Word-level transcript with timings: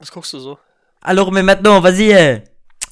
Was 0.00 0.10
guckst 0.10 0.32
du 0.32 0.40
so? 0.40 0.58
Alors, 1.02 1.30
mais 1.30 1.42
maintenant, 1.42 1.80
vas-y 1.80 2.42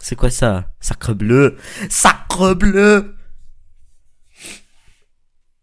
C'est 0.00 0.14
quoi 0.16 0.30
ça 0.30 0.70
Sacre 0.80 1.14
bleu 1.14 1.58
Sacre 1.90 2.54
bleu 2.54 3.16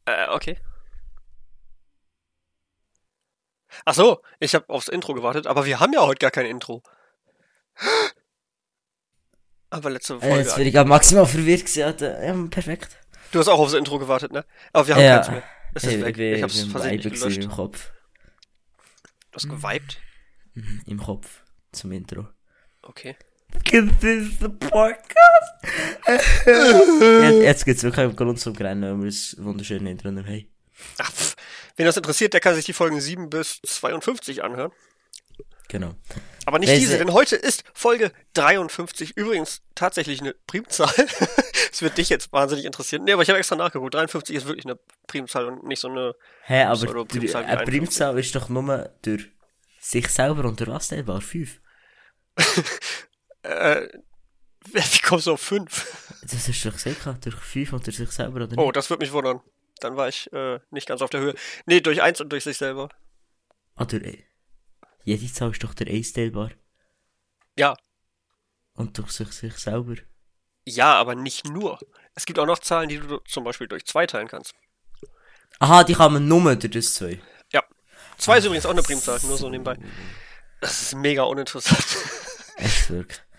Äh, 0.07 0.27
okay. 0.29 0.57
Ach 3.85 3.93
so, 3.93 4.21
ich 4.39 4.53
habe 4.55 4.69
aufs 4.69 4.87
Intro 4.87 5.13
gewartet, 5.13 5.47
aber 5.47 5.65
wir 5.65 5.79
haben 5.79 5.93
ja 5.93 6.01
heute 6.01 6.19
gar 6.19 6.31
kein 6.31 6.45
Intro. 6.45 6.81
Aber 9.69 9.89
letzte 9.89 10.15
Äh, 10.15 10.19
Folge. 10.19 10.37
Jetzt 10.37 10.55
bin 10.55 10.67
ich 10.67 10.73
gerade 10.73 10.89
maximal 10.89 11.25
verwirrt 11.25 11.65
gewesen. 11.65 11.79
Ja, 11.99 12.47
perfekt. 12.49 12.97
Du 13.31 13.39
hast 13.39 13.47
auch 13.47 13.59
aufs 13.59 13.73
Intro 13.73 13.99
gewartet, 13.99 14.31
ne? 14.31 14.45
Aber 14.73 14.87
wir 14.87 14.95
haben 14.95 15.03
Ja. 15.03 15.15
keins 15.17 15.29
mehr. 15.29 15.43
Es 15.73 15.83
ist 15.83 15.89
Hey, 15.91 16.01
weg. 16.05 16.15
bin- 16.17 16.35
Ich 16.35 16.43
hab's 16.43 16.63
versehentlich 16.63 17.13
gelöscht. 17.19 17.43
im 17.43 17.49
Kopf. 17.51 17.91
Du 19.31 19.35
hast 19.35 19.49
geweibt? 19.49 19.99
Im 20.85 20.99
Kopf. 20.99 21.41
Zum 21.71 21.91
Intro. 21.91 22.27
Okay. 22.81 23.15
This 23.63 24.01
is 24.01 24.39
the 24.39 24.49
podcast. 24.49 25.15
jetzt 26.45 27.41
jetzt 27.41 27.65
geht's 27.65 27.83
wirklich 27.83 28.05
einen 28.05 28.15
Grund 28.15 28.39
zum 28.39 28.53
Grennen, 28.53 28.83
weil 28.83 28.99
wir 28.99 29.05
das 29.11 29.35
wunderschöne 29.39 29.89
Intro 29.91 30.09
haben. 30.09 30.47
Ach. 30.97 31.11
Wen 31.77 31.85
das 31.85 31.97
interessiert, 31.97 32.33
der 32.33 32.41
kann 32.41 32.55
sich 32.55 32.65
die 32.65 32.73
Folgen 32.73 32.99
7 32.99 33.29
bis 33.29 33.61
52 33.65 34.43
anhören. 34.43 34.71
Genau. 35.67 35.95
Aber 36.45 36.59
nicht 36.59 36.69
Wer 36.69 36.77
diese, 36.77 36.91
se- 36.93 36.97
denn 36.99 37.11
heute 37.13 37.35
ist 37.35 37.63
Folge 37.73 38.11
53. 38.33 39.17
Übrigens 39.17 39.61
tatsächlich 39.73 40.21
eine 40.21 40.33
Primzahl. 40.47 40.93
Das 41.71 41.81
wird 41.81 41.97
dich 41.97 42.07
jetzt 42.07 42.31
wahnsinnig 42.31 42.63
interessieren. 42.63 43.03
Nee, 43.03 43.11
aber 43.11 43.21
ich 43.23 43.27
habe 43.27 43.37
extra 43.37 43.57
nachgeguckt. 43.57 43.93
53 43.93 44.33
ist 44.33 44.45
wirklich 44.47 44.63
eine 44.63 44.79
Primzahl 45.07 45.47
und 45.47 45.65
nicht 45.65 45.81
so 45.81 45.89
eine. 45.89 46.15
Hä, 46.43 46.63
aber 46.63 46.79
eine 46.79 46.99
51. 47.01 47.65
Primzahl 47.65 48.17
ist 48.17 48.33
doch 48.33 48.47
nur 48.47 48.93
durch 49.01 49.27
sich 49.89 50.07
selber 50.09 50.43
durch 50.51 50.69
was 50.69 50.87
teilbar? 50.89 51.21
Fünf. 51.21 51.59
Äh, 53.43 53.87
wie 54.73 54.99
kommst 55.03 55.27
du 55.27 55.33
auf 55.33 55.41
5? 55.41 56.21
Das 56.23 56.47
hast 56.47 56.65
du 56.65 56.69
doch 56.69 56.75
gesagt, 56.77 57.03
gehabt, 57.03 57.25
durch 57.27 57.35
fünf 57.35 57.73
und 57.73 57.85
durch 57.85 57.97
sich 57.97 58.09
selber, 58.09 58.37
oder 58.43 58.57
Oh, 58.57 58.65
nicht? 58.65 58.75
das 58.75 58.89
würde 58.89 59.03
mich 59.05 59.11
wundern. 59.13 59.39
Dann 59.81 59.95
war 59.97 60.07
ich 60.07 60.33
äh, 60.33 60.59
nicht 60.71 60.87
ganz 60.87 61.03
auf 61.03 61.11
der 61.11 61.19
Höhe. 61.21 61.35
Nee, 61.67 61.79
durch 61.79 62.01
eins 62.01 62.19
und 62.19 62.29
durch 62.29 62.43
sich 62.43 62.57
selber. 62.57 62.89
Ah, 63.75 63.85
durch, 63.85 64.23
jede 65.03 65.31
Zahl 65.31 65.51
ist 65.51 65.63
doch 65.63 65.75
der 65.75 65.85
Eins 65.85 66.11
teilbar. 66.13 66.49
Ja. 67.55 67.77
Und 68.73 68.97
durch 68.97 69.11
sich, 69.11 69.31
sich 69.31 69.55
selber. 69.57 69.93
Ja, 70.65 70.95
aber 70.95 71.13
nicht 71.13 71.47
nur. 71.47 71.77
Es 72.15 72.25
gibt 72.25 72.39
auch 72.39 72.47
noch 72.47 72.57
Zahlen, 72.57 72.89
die 72.89 72.97
du 72.97 73.19
zum 73.27 73.43
Beispiel 73.43 73.67
durch 73.67 73.85
zwei 73.85 74.07
teilen 74.07 74.27
kannst. 74.27 74.55
Aha, 75.59 75.83
die 75.83 75.93
kann 75.93 76.13
man 76.13 76.27
nur 76.27 76.55
durch 76.55 76.73
das 76.73 76.95
zwei. 76.95 77.21
Zwei 78.17 78.37
ist 78.39 78.45
übrigens 78.45 78.65
auch 78.65 78.71
eine 78.71 78.81
Primzahl, 78.83 79.19
nur 79.23 79.37
so 79.37 79.49
nebenbei. 79.49 79.77
Das 80.61 80.81
ist 80.81 80.95
mega 80.95 81.23
uninteressant. 81.23 81.85
Echt 82.57 82.89
wirklich. 82.89 83.21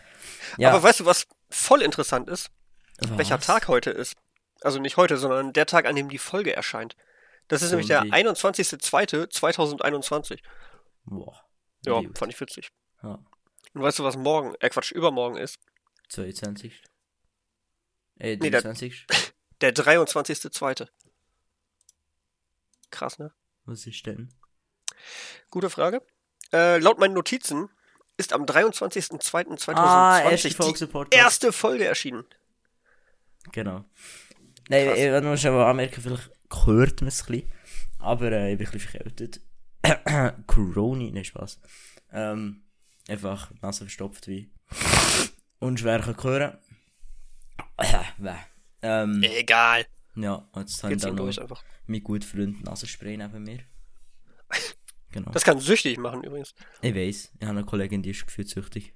Ja, 0.59 0.71
Aber 0.71 0.83
weißt 0.83 1.01
du, 1.01 1.05
was 1.05 1.27
voll 1.51 1.83
interessant 1.83 2.31
ist? 2.31 2.51
was? 2.99 3.19
Welcher 3.19 3.39
Tag 3.41 3.69
heute 3.69 3.91
ist? 3.91 4.17
Also 4.63 4.79
nicht 4.79 4.97
heute, 4.97 5.19
sondern 5.19 5.53
der 5.53 5.67
Tag, 5.67 5.85
an 5.85 5.97
dem 5.97 6.09
die 6.09 6.17
Folge 6.19 6.55
erscheint. 6.57 6.97
Das 7.49 7.61
ist 7.61 7.69
nämlich 7.71 7.89
der 7.89 8.01
Und 8.03 8.07
die- 8.07 8.13
21.02.2021. 8.15 10.41
Boah. 11.05 11.45
Ja, 11.85 12.01
Wild. 12.01 12.17
fand 12.17 12.33
ich 12.33 12.41
witzig. 12.41 12.71
Ja. 13.03 13.19
Und 13.75 13.83
weißt 13.83 13.99
du, 13.99 14.05
was 14.05 14.17
morgen, 14.17 14.55
äh 14.61 14.71
Quatsch, 14.71 14.93
übermorgen 14.93 15.37
ist? 15.37 15.59
22. 16.09 16.83
Äh, 18.19 18.37
Nee, 18.37 18.49
der- 18.51 18.63
23. 18.63 19.07
Der 19.61 19.75
23.02. 19.75 20.89
Krass, 22.91 23.19
ne? 23.19 23.33
Was 23.67 23.87
ist 23.87 24.07
denn? 24.07 24.33
Gute 25.51 25.71
Frage. 25.71 26.03
Äh, 26.53 26.79
laut 26.79 26.99
meinen 26.99 27.15
Notizen 27.15 27.69
ist 28.17 28.33
am 28.33 28.45
23.02.2020 28.45 29.75
Ah, 29.77 31.05
die 31.05 31.17
erste 31.17 31.53
Folge 31.53 31.85
erschienen. 31.85 32.25
Genau. 33.53 33.85
Nein, 34.69 34.87
Krass. 34.87 34.99
ich 34.99 35.05
will 35.05 35.21
nur 35.21 35.37
schon 35.37 35.55
mal 35.55 35.71
anmerken, 35.71 36.01
vielleicht 36.01 36.31
hört 36.65 37.01
man 37.01 37.09
es 37.09 37.23
ein 37.23 37.27
bisschen. 37.27 37.53
Aber 37.99 38.33
äh, 38.33 38.53
ich 38.53 38.59
bin 38.59 38.67
ein 38.67 38.73
bisschen 38.73 38.91
verkältet. 38.91 39.41
Corona, 40.47 41.11
nein, 41.13 41.25
Spaß. 41.25 41.61
Ähm, 42.13 42.63
einfach 43.09 43.51
Nase 43.61 43.85
verstopft 43.85 44.27
wie. 44.29 44.51
Unschwer 45.59 46.01
kann 46.01 46.23
hören. 46.23 46.59
Äh, 47.79 48.35
ähm, 48.83 49.23
Egal. 49.23 49.87
ja, 50.15 50.49
jetzt 50.57 50.83
habe 50.83 50.93
Wir 50.93 50.97
ich 50.97 51.03
da 51.03 51.09
ziehen 51.09 51.47
noch 51.49 51.63
meinen 51.87 52.05
guten 52.05 52.23
Freund 52.23 52.65
Nasenspray 52.65 53.17
neben 53.19 53.43
mir. 53.43 53.61
Genau. 55.17 55.31
Das 55.31 55.45
kann 55.45 55.59
süchtig 55.61 55.97
machen 55.99 56.23
übrigens. 56.25 56.55
Ich 56.83 56.95
weiß, 56.95 57.33
ich 57.41 57.43
habe 57.47 57.53
eine 57.59 57.65
Kollegin, 57.65 58.03
die 58.03 58.11
ist 58.11 58.27
gefühlsüchtig. 58.27 58.93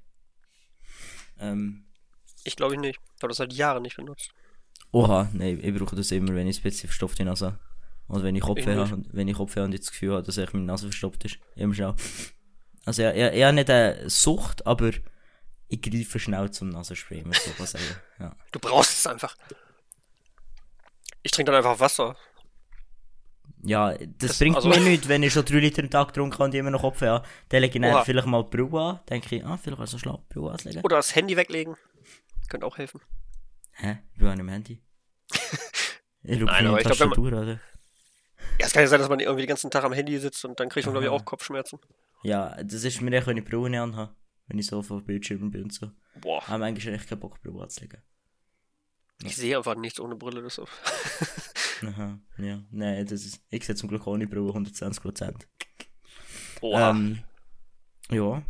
Ähm, 1.38 1.86
Ich 2.44 2.56
glaube 2.56 2.75
ich 2.75 2.81
nicht. 2.81 3.00
Ich 3.16 3.22
habe 3.22 3.28
das 3.28 3.38
seit 3.38 3.54
Jahren 3.54 3.82
nicht 3.82 3.97
benutzt. 3.97 4.30
oha, 4.92 5.30
nein, 5.32 5.59
ich 5.62 5.75
brauche 5.75 5.97
das 5.97 6.10
immer, 6.10 6.34
wenn 6.34 6.47
ich 6.47 6.62
bisschen 6.62 6.88
verstopfte 6.88 7.25
Nase 7.25 7.59
habe. 8.09 8.22
Wenn 8.22 8.36
ich 8.36 8.42
Ich 8.47 8.66
nicht. 8.66 8.69
habe, 8.69 8.94
und 8.94 9.09
wenn 9.14 9.28
ich 9.28 9.38
habe 9.38 9.62
und 9.64 9.72
ich 9.72 9.80
das 9.80 9.91
Gefühl 9.92 10.12
habe, 10.14 10.22
dass 10.22 10.36
echt 10.36 10.53
meine 10.53 10.66
Nase 10.66 10.86
verstopft 10.88 11.25
ist. 11.25 11.38
Immer 11.54 11.72
schnell. 11.75 11.94
Also, 12.84 13.03
ich, 13.04 13.09
ich, 13.16 13.32
ich 13.34 13.42
habe 13.44 13.54
nicht 13.54 13.70
eine 13.70 14.10
Sucht, 14.10 14.66
aber 14.66 14.91
ich 15.69 15.80
greife 15.80 16.19
schnell 16.19 16.50
zum 16.50 16.69
Nasenspray, 16.70 17.22
muss 17.25 17.47
ich 17.47 17.54
so 17.56 17.64
sagen. 17.64 17.84
Ja. 18.19 18.36
Du 18.53 18.59
brauchst 18.59 18.98
es 18.98 19.06
einfach. 19.06 19.36
Ich 21.22 21.30
trinke 21.30 21.53
dann 21.53 21.59
einfach 21.64 21.78
Wasser. 21.80 22.16
Ja, 23.62 23.93
das, 23.93 24.09
Das- 24.19 24.38
bringt 24.38 24.56
also- 24.56 24.69
mir 24.69 24.81
nichts, 24.81 25.09
wenn 25.09 25.22
ich 25.22 25.32
schon 25.32 25.44
drei 25.44 25.59
Liter 25.59 25.82
am 25.82 25.91
Tag 25.91 26.09
getrunken 26.09 26.34
habe 26.34 26.44
und 26.44 26.54
immer 26.54 26.71
noch 26.71 26.81
Kopfweh 26.81 27.09
habe. 27.09 27.26
Dann 27.48 27.60
lege 27.60 27.78
ich 27.78 27.82
dann 27.82 28.04
vielleicht 28.04 28.26
mal 28.26 28.43
die 28.43 28.56
Brille 28.56 28.81
an. 28.81 29.00
Denke 29.09 29.37
ich, 29.37 29.44
ah, 29.44 29.56
vielleicht 29.56 29.78
kannst 29.78 29.93
du 29.94 29.98
schlafen, 29.98 30.25
die 30.31 30.34
Brille 30.34 30.53
anlegen. 30.53 30.81
Oder 30.82 30.97
das 30.97 31.15
Handy 31.15 31.37
weglegen. 31.37 31.76
Könnte 32.48 32.66
auch 32.66 32.78
helfen. 32.78 33.00
Hä? 33.72 33.98
Ich 34.12 34.19
bin 34.19 34.28
an 34.28 34.38
dem 34.38 34.48
Handy. 34.48 34.82
Ich 36.22 36.37
schaue 36.38 36.44
Nein, 36.48 36.66
aber 36.66 36.78
ich 36.78 36.84
glaub, 36.87 37.00
wenn 37.00 37.09
man- 37.09 37.19
oder? 37.32 37.60
Ja, 38.59 38.66
es 38.66 38.72
kann 38.75 38.82
ja 38.82 38.88
sein, 38.88 39.00
dass 39.00 39.09
man 39.09 39.21
irgendwie 39.21 39.43
den 39.43 39.48
ganzen 39.48 39.71
Tag 39.71 39.84
am 39.84 39.94
Handy 39.94 40.19
sitzt 40.19 40.44
und 40.44 40.60
dann 40.60 40.69
kriegt 40.69 40.84
man, 40.87 40.92
glaube 40.92 41.06
ich, 41.06 41.10
auch 41.10 41.25
Kopfschmerzen. 41.25 41.78
Ja, 42.22 42.62
das 42.62 42.84
ist 42.84 43.00
mir 43.00 43.10
echt, 43.16 43.27
wenn 43.27 43.38
ich 43.38 43.44
nicht 43.48 43.78
anhabe. 43.81 44.15
Wenn 44.47 44.59
ich 44.59 44.66
so 44.66 44.82
vor 44.82 45.00
Bildschirmen 45.00 45.50
bin 45.50 45.62
und 45.65 45.72
so. 45.72 45.91
Boah, 46.21 46.42
Aber 46.47 46.59
manchmal 46.59 46.94
echt 46.94 47.09
keinen 47.09 47.21
Bock, 47.21 47.41
Brille 47.41 47.62
anzulegen. 47.62 48.03
Ich 49.25 49.36
sehe 49.36 49.56
einfach 49.56 49.76
nichts 49.76 50.00
ohne 50.00 50.16
Brille. 50.16 50.42
Das 50.42 50.54
so. 50.54 50.66
Aha, 51.86 52.19
ja. 52.38 52.62
Nein, 52.70 53.06
das 53.06 53.25
ist, 53.25 53.42
ich 53.50 53.64
sehe 53.64 53.75
zum 53.75 53.88
Glück 53.88 54.06
ohne 54.06 54.26
Brille 54.26 54.50
120%. 54.50 55.34
Boah. 56.60 56.91
Ähm, 56.91 57.22
ja. 58.10 58.42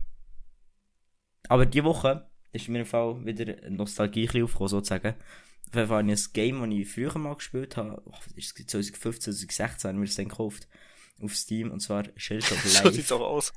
Aber 1.48 1.66
diese 1.66 1.84
Woche 1.84 2.30
ist 2.52 2.68
mir 2.68 2.80
im 2.80 2.86
Fall 2.86 3.24
wieder 3.24 3.70
Nostalgie 3.70 4.26
aufgekommen, 4.42 4.68
sozusagen. 4.68 5.14
Auf 5.72 5.88
habe 5.88 6.10
ich 6.10 6.18
ein 6.18 6.32
Game, 6.32 6.60
das 6.60 6.78
ich 6.78 6.88
früher 6.88 7.16
mal 7.18 7.34
gespielt 7.34 7.76
habe, 7.76 8.02
oh, 8.04 8.14
ist 8.34 8.58
es, 8.58 8.66
2015, 8.66 9.32
2016 9.32 9.88
haben 9.88 10.00
wir 10.00 10.06
das 10.06 10.16
dann 10.16 10.28
gekauft. 10.28 10.68
Auf 11.22 11.36
Steam, 11.36 11.70
und 11.70 11.80
zwar 11.80 12.04
Shellshock 12.16 12.58
so 12.64 12.84
Live. 12.84 12.94
sieht's 12.94 13.12
auch 13.12 13.20
aus. 13.20 13.52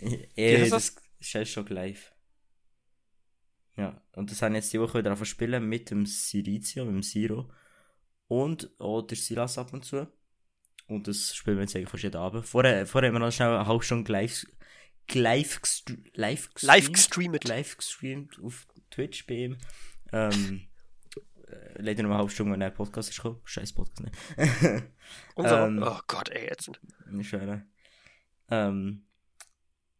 Äh, 0.00 0.60
heißt 0.60 0.72
das 0.72 0.96
Shellshock 1.20 1.70
Live. 1.70 2.12
Ja, 3.78 4.02
und 4.12 4.30
das 4.30 4.42
haben 4.42 4.56
jetzt 4.56 4.72
die 4.72 4.80
Woche 4.80 4.98
wieder 4.98 5.10
angefangen 5.10 5.26
spielen 5.26 5.68
mit 5.68 5.90
dem 5.90 6.04
Sirizio, 6.04 6.84
mit 6.84 6.94
dem 6.94 7.02
Siro. 7.02 7.48
Und 8.26 8.70
auch 8.80 9.02
der 9.02 9.16
Silas 9.16 9.56
ab 9.56 9.72
und 9.72 9.84
zu. 9.84 10.08
Und 10.88 11.06
das 11.06 11.34
spielen 11.34 11.58
wir 11.58 11.62
jetzt 11.62 11.76
eigentlich 11.76 11.88
fast 11.88 12.02
jeden 12.02 12.16
Abend. 12.16 12.44
Vorher, 12.44 12.86
vorher 12.86 13.08
haben 13.08 13.14
wir 13.14 13.20
noch 13.20 13.30
schnell 13.30 13.50
eine 13.50 13.66
halbe 13.66 13.84
Stunde 13.84 14.10
live, 14.10 14.44
live, 15.12 15.60
live, 16.14 16.50
Live 16.60 16.92
gestreamt. 16.92 16.92
gestreamt. 16.94 17.44
live 17.44 17.76
gestreamt 17.76 18.40
auf 18.42 18.66
Twitch 18.90 19.26
bei 19.26 19.34
ihm. 19.34 19.58
Ähm, 20.12 20.62
äh, 21.46 21.80
leider 21.80 22.02
nur 22.02 22.10
eine 22.12 22.18
halbe 22.18 22.32
Stunde, 22.32 22.52
wenn 22.54 22.60
der 22.60 22.70
Podcast 22.70 23.10
ist 23.10 23.16
gekommen. 23.16 23.40
Scheiß 23.44 23.72
Podcast, 23.74 24.00
ne? 24.00 24.10
Unser, 25.36 25.66
Ähm. 25.68 25.84
oh 25.86 26.00
Gott, 26.08 26.30
ey, 26.30 26.48
jetzt. 26.48 26.70
Nicht 27.10 27.28
schwer. 27.28 27.64
Ähm, 28.50 29.06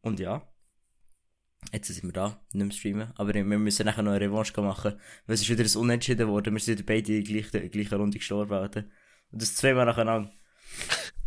und 0.00 0.18
ja. 0.18 0.46
Jetzt 1.72 1.88
sind 1.88 2.04
wir 2.04 2.12
da, 2.12 2.40
nicht 2.52 2.66
mehr 2.66 2.72
streamen. 2.74 3.12
Aber 3.16 3.34
wir 3.34 3.44
müssen 3.44 3.86
nachher 3.86 4.02
noch 4.02 4.12
eine 4.12 4.24
Revanche 4.24 4.60
machen. 4.60 4.94
Weil 5.26 5.34
es 5.34 5.42
ist 5.42 5.50
wieder 5.50 5.64
ein 5.64 5.76
Unentschieden 5.76 6.26
geworden. 6.26 6.54
Wir 6.54 6.60
sind 6.60 6.86
beide 6.86 7.16
in 7.16 7.24
der 7.24 7.42
gleichen, 7.42 7.70
gleichen 7.70 7.94
Runde 7.94 8.18
gestorben. 8.18 8.54
Alter. 8.54 8.84
Und 9.30 9.42
das 9.42 9.54
zweimal 9.54 9.86
nacheinander. 9.86 10.30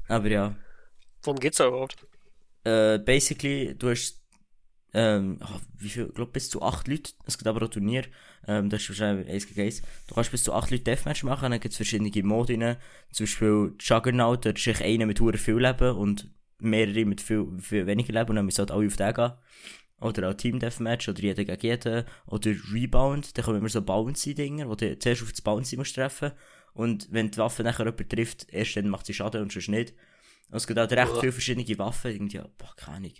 Aber 0.07 0.27
ja. 0.27 0.55
Worum 1.23 1.39
geht's 1.39 1.57
da 1.57 1.67
überhaupt? 1.67 2.07
Äh, 2.63 2.99
basically, 2.99 3.75
du 3.77 3.89
hast, 3.89 4.19
ähm, 4.93 5.37
ah, 5.41 5.59
wie 5.77 5.89
viel, 5.89 6.07
ich 6.07 6.13
glaube 6.13 6.31
bis 6.31 6.49
zu 6.49 6.61
8 6.61 6.87
Leute. 6.87 7.11
Es 7.25 7.37
gibt 7.37 7.47
aber 7.47 7.63
auch 7.63 7.69
Turnier. 7.69 8.05
Ähm, 8.47 8.69
das 8.69 8.81
ist 8.81 8.89
wahrscheinlich 8.89 9.29
1 9.29 9.47
gegen 9.47 9.61
1. 9.61 9.81
Du 10.07 10.15
kannst 10.15 10.31
bis 10.31 10.43
zu 10.43 10.53
8 10.53 10.71
Leute 10.71 10.83
Deathmatch 10.83 11.23
machen. 11.23 11.51
Dann 11.51 11.59
gibt 11.59 11.73
es 11.73 11.77
verschiedene 11.77 12.27
Modi. 12.27 12.57
Zum 13.11 13.25
Beispiel 13.25 13.73
Juggernaut, 13.79 14.45
da 14.45 14.49
ist 14.49 14.81
einer 14.81 15.05
mit 15.05 15.19
hure 15.19 15.37
viel 15.37 15.59
Leben 15.59 15.95
und 15.95 16.31
mehrere 16.59 17.05
mit 17.05 17.21
viel, 17.21 17.47
viel 17.59 17.85
weniger 17.85 18.13
Leben. 18.13 18.31
Und 18.31 18.35
dann 18.37 18.45
müssen 18.45 18.59
halt 18.59 18.71
alle 18.71 18.87
auf 18.87 18.95
den 18.95 19.13
gehen. 19.13 19.31
Oder 20.01 20.29
auch 20.29 20.33
Team 20.33 20.59
Deathmatch 20.59 21.07
oder 21.09 21.21
jeder 21.21 21.45
gegen 21.45 21.61
jeden. 21.61 22.05
Oder 22.25 22.51
Rebound, 22.73 23.37
da 23.37 23.43
kommen 23.43 23.59
immer 23.59 23.69
so 23.69 23.81
Bouncy-Dinger, 23.81 24.67
wo 24.67 24.75
du 24.75 24.97
zuerst 24.97 25.21
auf 25.21 25.31
das 25.31 25.41
Bouncy 25.41 25.77
musst 25.77 25.95
treffen. 25.95 26.31
Und 26.73 27.07
wenn 27.11 27.29
die 27.29 27.37
Waffe 27.37 27.63
nachher 27.63 27.85
jemand 27.85 28.09
trifft, 28.09 28.51
erst 28.51 28.75
dann 28.75 28.89
macht 28.89 29.05
sie 29.05 29.13
Schaden 29.13 29.41
und 29.41 29.51
sonst 29.51 29.69
nicht. 29.69 29.93
Und 30.49 30.57
es 30.57 30.67
gibt 30.67 30.79
halt 30.79 30.91
recht 30.91 31.17
viele 31.19 31.31
verschiedene 31.31 31.77
Waffen. 31.77 32.11
Irgendwie, 32.11 32.37
ja, 32.37 32.47
boah, 32.57 32.75
keine 32.75 32.97
Ahnung. 32.97 33.13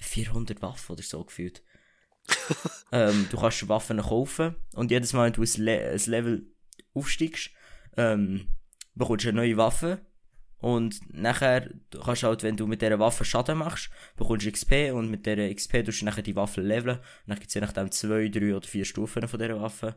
400 0.00 0.60
Waffen 0.60 0.92
oder 0.92 1.02
so 1.02 1.24
gefühlt. 1.24 1.62
ähm, 2.92 3.28
du 3.30 3.38
kannst 3.38 3.68
Waffen 3.68 4.00
kaufen 4.00 4.56
und 4.74 4.90
jedes 4.90 5.12
Mal, 5.12 5.26
wenn 5.26 5.32
du 5.32 5.42
ein, 5.42 5.64
Le 5.64 5.90
ein 5.90 6.00
Level 6.06 6.46
aufsteigst, 6.94 7.50
ähm, 7.96 8.48
bekommst 8.94 9.24
du 9.24 9.28
eine 9.30 9.36
neue 9.36 9.56
Waffe. 9.56 10.00
Und 10.60 11.00
nachher 11.08 11.70
du 11.90 12.00
kannst 12.00 12.22
halt, 12.22 12.42
wenn 12.42 12.56
du 12.56 12.66
mit 12.66 12.82
dieser 12.82 12.98
Waffe 12.98 13.24
Schaden 13.24 13.58
machst, 13.58 13.90
bekommst 14.16 14.46
du 14.46 14.52
XP 14.52 14.92
und 14.92 15.10
mit 15.10 15.24
dieser 15.24 15.52
XP 15.52 15.84
tust 15.84 16.02
du 16.02 16.04
nachher 16.04 16.22
die 16.22 16.36
Waffe 16.36 16.60
leveln. 16.60 16.98
Und 16.98 17.28
dann 17.28 17.38
gibt 17.38 17.48
es 17.48 17.54
je 17.54 17.62
nachdem 17.62 17.90
zwei, 17.90 18.28
drei 18.28 18.54
oder 18.54 18.66
vier 18.66 18.84
Stufen 18.84 19.26
von 19.26 19.40
dieser 19.40 19.60
Waffe. 19.60 19.96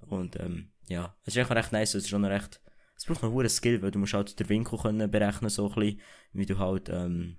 Und 0.00 0.38
ähm, 0.38 0.72
ja, 0.88 1.16
es 1.22 1.28
ist 1.28 1.38
echt 1.38 1.50
recht 1.50 1.72
nice, 1.72 1.94
es 1.94 2.04
ist 2.04 2.10
schon 2.10 2.24
recht... 2.24 2.60
Es 2.98 3.04
braucht 3.04 3.22
noch 3.22 3.36
einen 3.36 3.48
Skill, 3.48 3.82
weil 3.82 3.90
du 3.90 3.98
musst 3.98 4.14
halt 4.14 4.38
den 4.38 4.48
Winkel 4.48 4.78
können 4.78 5.10
berechnen, 5.10 5.50
so 5.50 5.68
ein 5.68 5.74
bisschen, 5.74 6.00
wie 6.32 6.46
du 6.46 6.58
halt 6.58 6.88
ähm, 6.88 7.36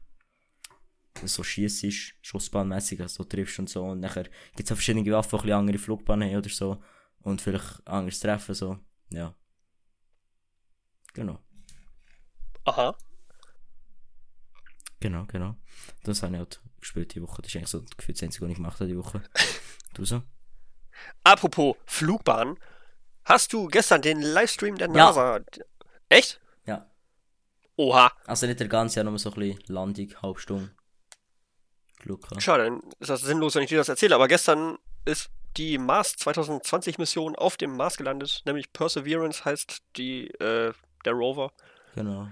so 1.23 1.43
schießt, 1.43 1.85
schussbahnmässig, 2.21 3.01
also 3.01 3.23
triffst 3.23 3.57
und 3.57 3.69
so. 3.69 3.83
Und 3.83 3.99
nachher 3.99 4.25
gibt 4.55 4.65
es 4.67 4.71
auch 4.71 4.75
verschiedene 4.75 5.11
Waffen, 5.11 5.29
die 5.31 5.35
ein 5.35 5.41
bisschen 5.41 5.59
andere 5.59 5.77
Flugbahnen 5.79 6.29
haben 6.29 6.37
oder 6.37 6.49
so. 6.49 6.83
Und 7.21 7.41
vielleicht 7.41 7.85
anderes 7.87 8.19
treffen, 8.19 8.53
so. 8.53 8.77
Ja. 9.09 9.35
Genau. 11.13 11.39
Aha. 12.67 12.95
Genau, 14.99 15.25
genau. 15.25 15.55
Das 16.03 16.21
habe 16.21 16.33
ich 16.33 16.39
halt 16.39 16.61
gespielt 16.81 17.15
die 17.15 17.21
Woche. 17.21 17.41
Das 17.41 17.49
ist 17.49 17.55
eigentlich 17.55 17.69
so 17.69 17.83
gefühlt 17.97 18.17
das 18.17 18.23
Einzige, 18.23 18.45
was 18.45 18.51
ich 18.51 18.57
gemacht 18.57 18.79
habe 18.79 18.89
die 18.89 18.97
Woche. 18.97 19.21
Du 19.93 20.05
so? 20.05 20.21
Apropos 21.23 21.75
Flugbahn. 21.85 22.59
Hast 23.23 23.51
du 23.53 23.67
gestern 23.67 24.01
den 24.01 24.21
Livestream 24.21 24.75
der 24.75 24.89
Ja. 24.89 24.93
NASA... 24.93 25.39
Echt? 26.09 26.39
Ja. 26.65 26.91
Oha. 27.77 28.11
Also 28.25 28.45
nicht 28.45 28.59
der 28.59 28.67
ganze, 28.67 28.99
ja 28.99 29.03
nur 29.03 29.17
so 29.17 29.31
ein 29.31 29.39
bisschen 29.39 29.63
Landung, 29.67 30.13
halbe 30.21 30.39
Stunde. 30.39 30.71
Glück 31.99 32.21
gehabt. 32.23 32.43
Schade, 32.43 32.65
dann 32.65 32.81
ist 32.99 33.09
das 33.09 33.21
sinnlos, 33.21 33.55
wenn 33.55 33.63
ich 33.63 33.69
dir 33.69 33.77
das 33.77 33.89
erzähle. 33.89 34.13
Aber 34.13 34.27
gestern 34.27 34.77
ist 35.05 35.31
die 35.55 35.77
Mars 35.79 36.15
2020 36.17 36.99
Mission 36.99 37.35
auf 37.35 37.57
dem 37.57 37.75
Mars 37.75 37.97
gelandet. 37.97 38.43
Nämlich 38.45 38.71
Perseverance 38.71 39.45
heißt 39.45 39.81
die, 39.95 40.27
äh, 40.35 40.73
der 41.05 41.13
Rover. 41.13 41.51
Genau. 41.95 42.27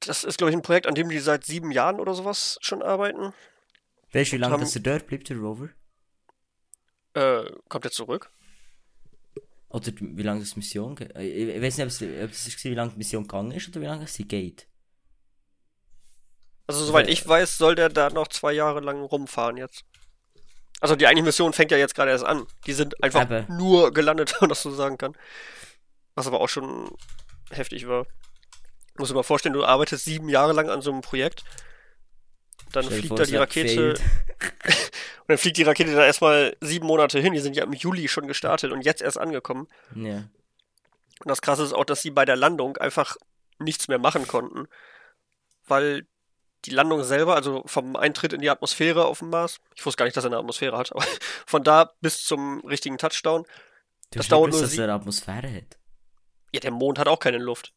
Das 0.00 0.24
ist, 0.24 0.38
glaube 0.38 0.50
ich, 0.50 0.56
ein 0.56 0.62
Projekt, 0.62 0.86
an 0.86 0.94
dem 0.94 1.08
die 1.08 1.18
seit 1.18 1.44
sieben 1.44 1.70
Jahren 1.70 2.00
oder 2.00 2.14
sowas 2.14 2.58
schon 2.62 2.82
arbeiten. 2.82 3.32
Wie 4.12 4.36
lange 4.36 4.54
haben- 4.54 4.60
das 4.60 4.74
er 4.74 4.82
dort 4.82 5.06
bleibt, 5.06 5.28
der 5.28 5.36
Rover? 5.36 5.68
Äh, 7.14 7.44
kommt 7.68 7.84
er 7.84 7.90
zurück? 7.90 8.30
Oder 9.68 9.92
wie 10.00 10.22
lange 10.22 10.40
das 10.40 10.56
Mission 10.56 10.96
geht? 10.96 11.10
Ich, 11.16 11.34
ich 11.36 11.62
weiß 11.62 11.76
nicht, 11.78 11.84
ob 11.84 11.90
es, 11.90 12.02
ob 12.02 12.30
es 12.30 12.46
ist, 12.48 12.64
wie 12.64 12.74
lange 12.74 12.90
die 12.92 12.96
Mission 12.98 13.22
gegangen 13.24 13.52
ist 13.52 13.68
oder 13.68 13.80
wie 13.80 13.86
lange 13.86 14.06
sie 14.08 14.26
geht. 14.26 14.66
Also, 16.66 16.84
soweit 16.84 17.08
Äh, 17.08 17.12
ich 17.12 17.26
weiß, 17.26 17.58
soll 17.58 17.74
der 17.74 17.88
da 17.88 18.10
noch 18.10 18.28
zwei 18.28 18.52
Jahre 18.52 18.80
lang 18.80 19.00
rumfahren 19.02 19.56
jetzt. 19.56 19.84
Also, 20.80 20.96
die 20.96 21.06
eigentliche 21.06 21.26
Mission 21.26 21.52
fängt 21.52 21.70
ja 21.72 21.76
jetzt 21.76 21.94
gerade 21.94 22.10
erst 22.10 22.24
an. 22.24 22.46
Die 22.66 22.72
sind 22.72 23.02
einfach 23.02 23.22
Aber- 23.22 23.46
nur 23.48 23.92
gelandet, 23.92 24.32
wenn 24.34 24.38
man 24.42 24.48
das 24.50 24.62
so 24.62 24.70
sagen 24.72 24.98
kann. 24.98 25.16
Was 26.14 26.26
aber 26.26 26.40
auch 26.40 26.48
schon 26.48 26.90
heftig 27.50 27.86
war. 27.86 28.06
Muss 28.96 29.08
dir 29.08 29.14
mal 29.14 29.22
vorstellen, 29.22 29.54
du 29.54 29.64
arbeitest 29.64 30.04
sieben 30.04 30.28
Jahre 30.28 30.52
lang 30.52 30.68
an 30.68 30.82
so 30.82 30.90
einem 30.90 31.00
Projekt. 31.00 31.44
Dann 32.72 32.84
dir 32.88 32.92
fliegt 32.96 33.18
da 33.18 33.24
die 33.24 33.36
Rakete. 33.36 33.90
Und 33.90 34.00
dann 35.28 35.38
fliegt 35.38 35.56
die 35.56 35.62
Rakete 35.62 35.94
da 35.94 36.04
erstmal 36.04 36.56
sieben 36.60 36.86
Monate 36.86 37.18
hin. 37.20 37.32
Die 37.32 37.40
sind 37.40 37.56
ja 37.56 37.64
im 37.64 37.72
Juli 37.72 38.08
schon 38.08 38.26
gestartet 38.26 38.72
und 38.72 38.84
jetzt 38.84 39.02
erst 39.02 39.18
angekommen. 39.18 39.68
Ja. 39.94 40.16
Und 41.20 41.26
das 41.28 41.42
Krasse 41.42 41.64
ist 41.64 41.72
auch, 41.72 41.84
dass 41.84 42.02
sie 42.02 42.10
bei 42.10 42.24
der 42.24 42.36
Landung 42.36 42.76
einfach 42.76 43.16
nichts 43.58 43.88
mehr 43.88 43.98
machen 43.98 44.26
konnten. 44.26 44.68
Weil 45.66 46.06
die 46.64 46.70
Landung 46.70 47.02
selber, 47.04 47.36
also 47.36 47.62
vom 47.66 47.96
Eintritt 47.96 48.32
in 48.32 48.40
die 48.40 48.50
Atmosphäre 48.50 49.06
auf 49.06 49.20
dem 49.20 49.30
Mars, 49.30 49.60
ich 49.74 49.84
wusste 49.84 49.98
gar 49.98 50.04
nicht, 50.04 50.16
dass 50.16 50.24
er 50.24 50.28
eine 50.28 50.38
Atmosphäre 50.38 50.76
hat, 50.76 50.92
aber 50.94 51.04
von 51.46 51.64
da 51.64 51.92
bis 52.00 52.22
zum 52.24 52.60
richtigen 52.66 52.98
Touchdown, 52.98 53.46
Du 54.12 54.18
Das 54.18 54.28
dauert 54.28 54.50
nur 54.50 54.60
dass 54.60 54.76
er 54.76 54.84
eine 54.84 54.94
Atmosphäre 54.94 55.52
hat. 55.52 55.78
ja, 56.52 56.58
der 56.60 56.72
Mond 56.72 56.98
hat 56.98 57.06
auch 57.06 57.20
keine 57.20 57.38
Luft. 57.38 57.72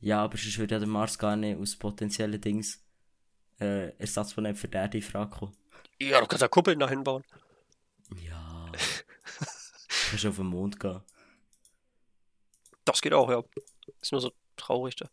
Ja, 0.00 0.22
aber 0.22 0.36
sonst 0.38 0.58
würde 0.58 0.74
ja 0.76 0.78
der 0.78 0.88
Mars 0.88 1.18
gar 1.18 1.36
nicht 1.36 1.58
aus 1.58 1.76
potenziellen 1.76 2.40
Dings 2.40 2.82
äh, 3.60 3.88
Ersatzplaneten 3.98 4.56
für 4.56 4.68
die 4.68 4.76
Erde 4.76 4.98
in 4.98 5.02
Frage 5.02 5.30
kommen. 5.30 5.56
Ja, 5.98 6.20
du 6.20 6.26
kannst 6.26 6.42
ja 6.42 6.48
Kuppeln 6.48 6.78
dahin 6.78 7.02
bauen. 7.02 7.24
Ja. 8.16 8.70
du 8.72 10.10
kannst 10.10 10.26
auf 10.26 10.36
den 10.36 10.46
Mond 10.46 10.78
gehen. 10.78 11.00
Das 12.84 13.02
geht 13.02 13.12
auch, 13.12 13.28
ja. 13.30 13.42
Ist 14.00 14.12
nur 14.12 14.20
so 14.20 14.32
traurig 14.56 14.96
da. 14.96 15.08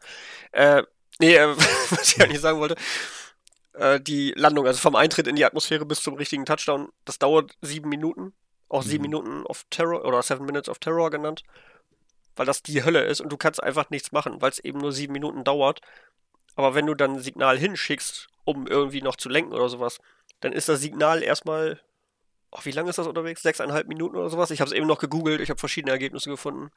Äh, 0.51 0.83
nee, 1.19 1.35
äh, 1.35 1.47
was 1.89 2.13
ich 2.15 2.21
eigentlich 2.21 2.39
sagen 2.39 2.59
wollte. 2.59 2.75
Äh, 3.73 3.99
die 3.99 4.33
Landung, 4.37 4.65
also 4.67 4.79
vom 4.79 4.95
Eintritt 4.95 5.27
in 5.27 5.35
die 5.35 5.45
Atmosphäre 5.45 5.85
bis 5.85 6.01
zum 6.01 6.13
richtigen 6.13 6.45
Touchdown, 6.45 6.89
das 7.05 7.19
dauert 7.19 7.57
sieben 7.61 7.89
Minuten. 7.89 8.33
Auch 8.69 8.83
sieben 8.83 9.03
Mhm. 9.03 9.09
Minuten 9.09 9.43
of 9.45 9.65
Terror 9.69 10.05
oder 10.05 10.21
Seven 10.23 10.45
Minutes 10.45 10.69
of 10.69 10.79
Terror 10.79 11.09
genannt. 11.11 11.43
Weil 12.35 12.45
das 12.45 12.63
die 12.63 12.83
Hölle 12.83 13.03
ist 13.03 13.21
und 13.21 13.29
du 13.29 13.37
kannst 13.37 13.61
einfach 13.63 13.89
nichts 13.89 14.11
machen, 14.11 14.41
weil 14.41 14.51
es 14.51 14.59
eben 14.59 14.79
nur 14.79 14.91
sieben 14.91 15.13
Minuten 15.13 15.43
dauert. 15.43 15.81
Aber 16.55 16.75
wenn 16.75 16.85
du 16.85 16.93
dann 16.93 17.13
ein 17.13 17.19
Signal 17.19 17.57
hinschickst, 17.57 18.27
um 18.43 18.67
irgendwie 18.67 19.01
noch 19.01 19.15
zu 19.15 19.29
lenken 19.29 19.53
oder 19.53 19.69
sowas, 19.69 19.99
dann 20.41 20.53
ist 20.53 20.69
das 20.69 20.81
Signal 20.81 21.23
erstmal. 21.23 21.81
Oh, 22.51 22.59
wie 22.63 22.71
lange 22.71 22.89
ist 22.89 22.97
das 22.97 23.07
unterwegs? 23.07 23.41
Sechseinhalb 23.41 23.87
Minuten 23.87 24.15
oder 24.15 24.29
sowas? 24.29 24.51
Ich 24.51 24.61
habe 24.61 24.69
es 24.69 24.75
eben 24.75 24.87
noch 24.87 24.99
gegoogelt, 24.99 25.41
ich 25.41 25.49
habe 25.49 25.59
verschiedene 25.59 25.91
Ergebnisse 25.91 26.29
gefunden. 26.29 26.71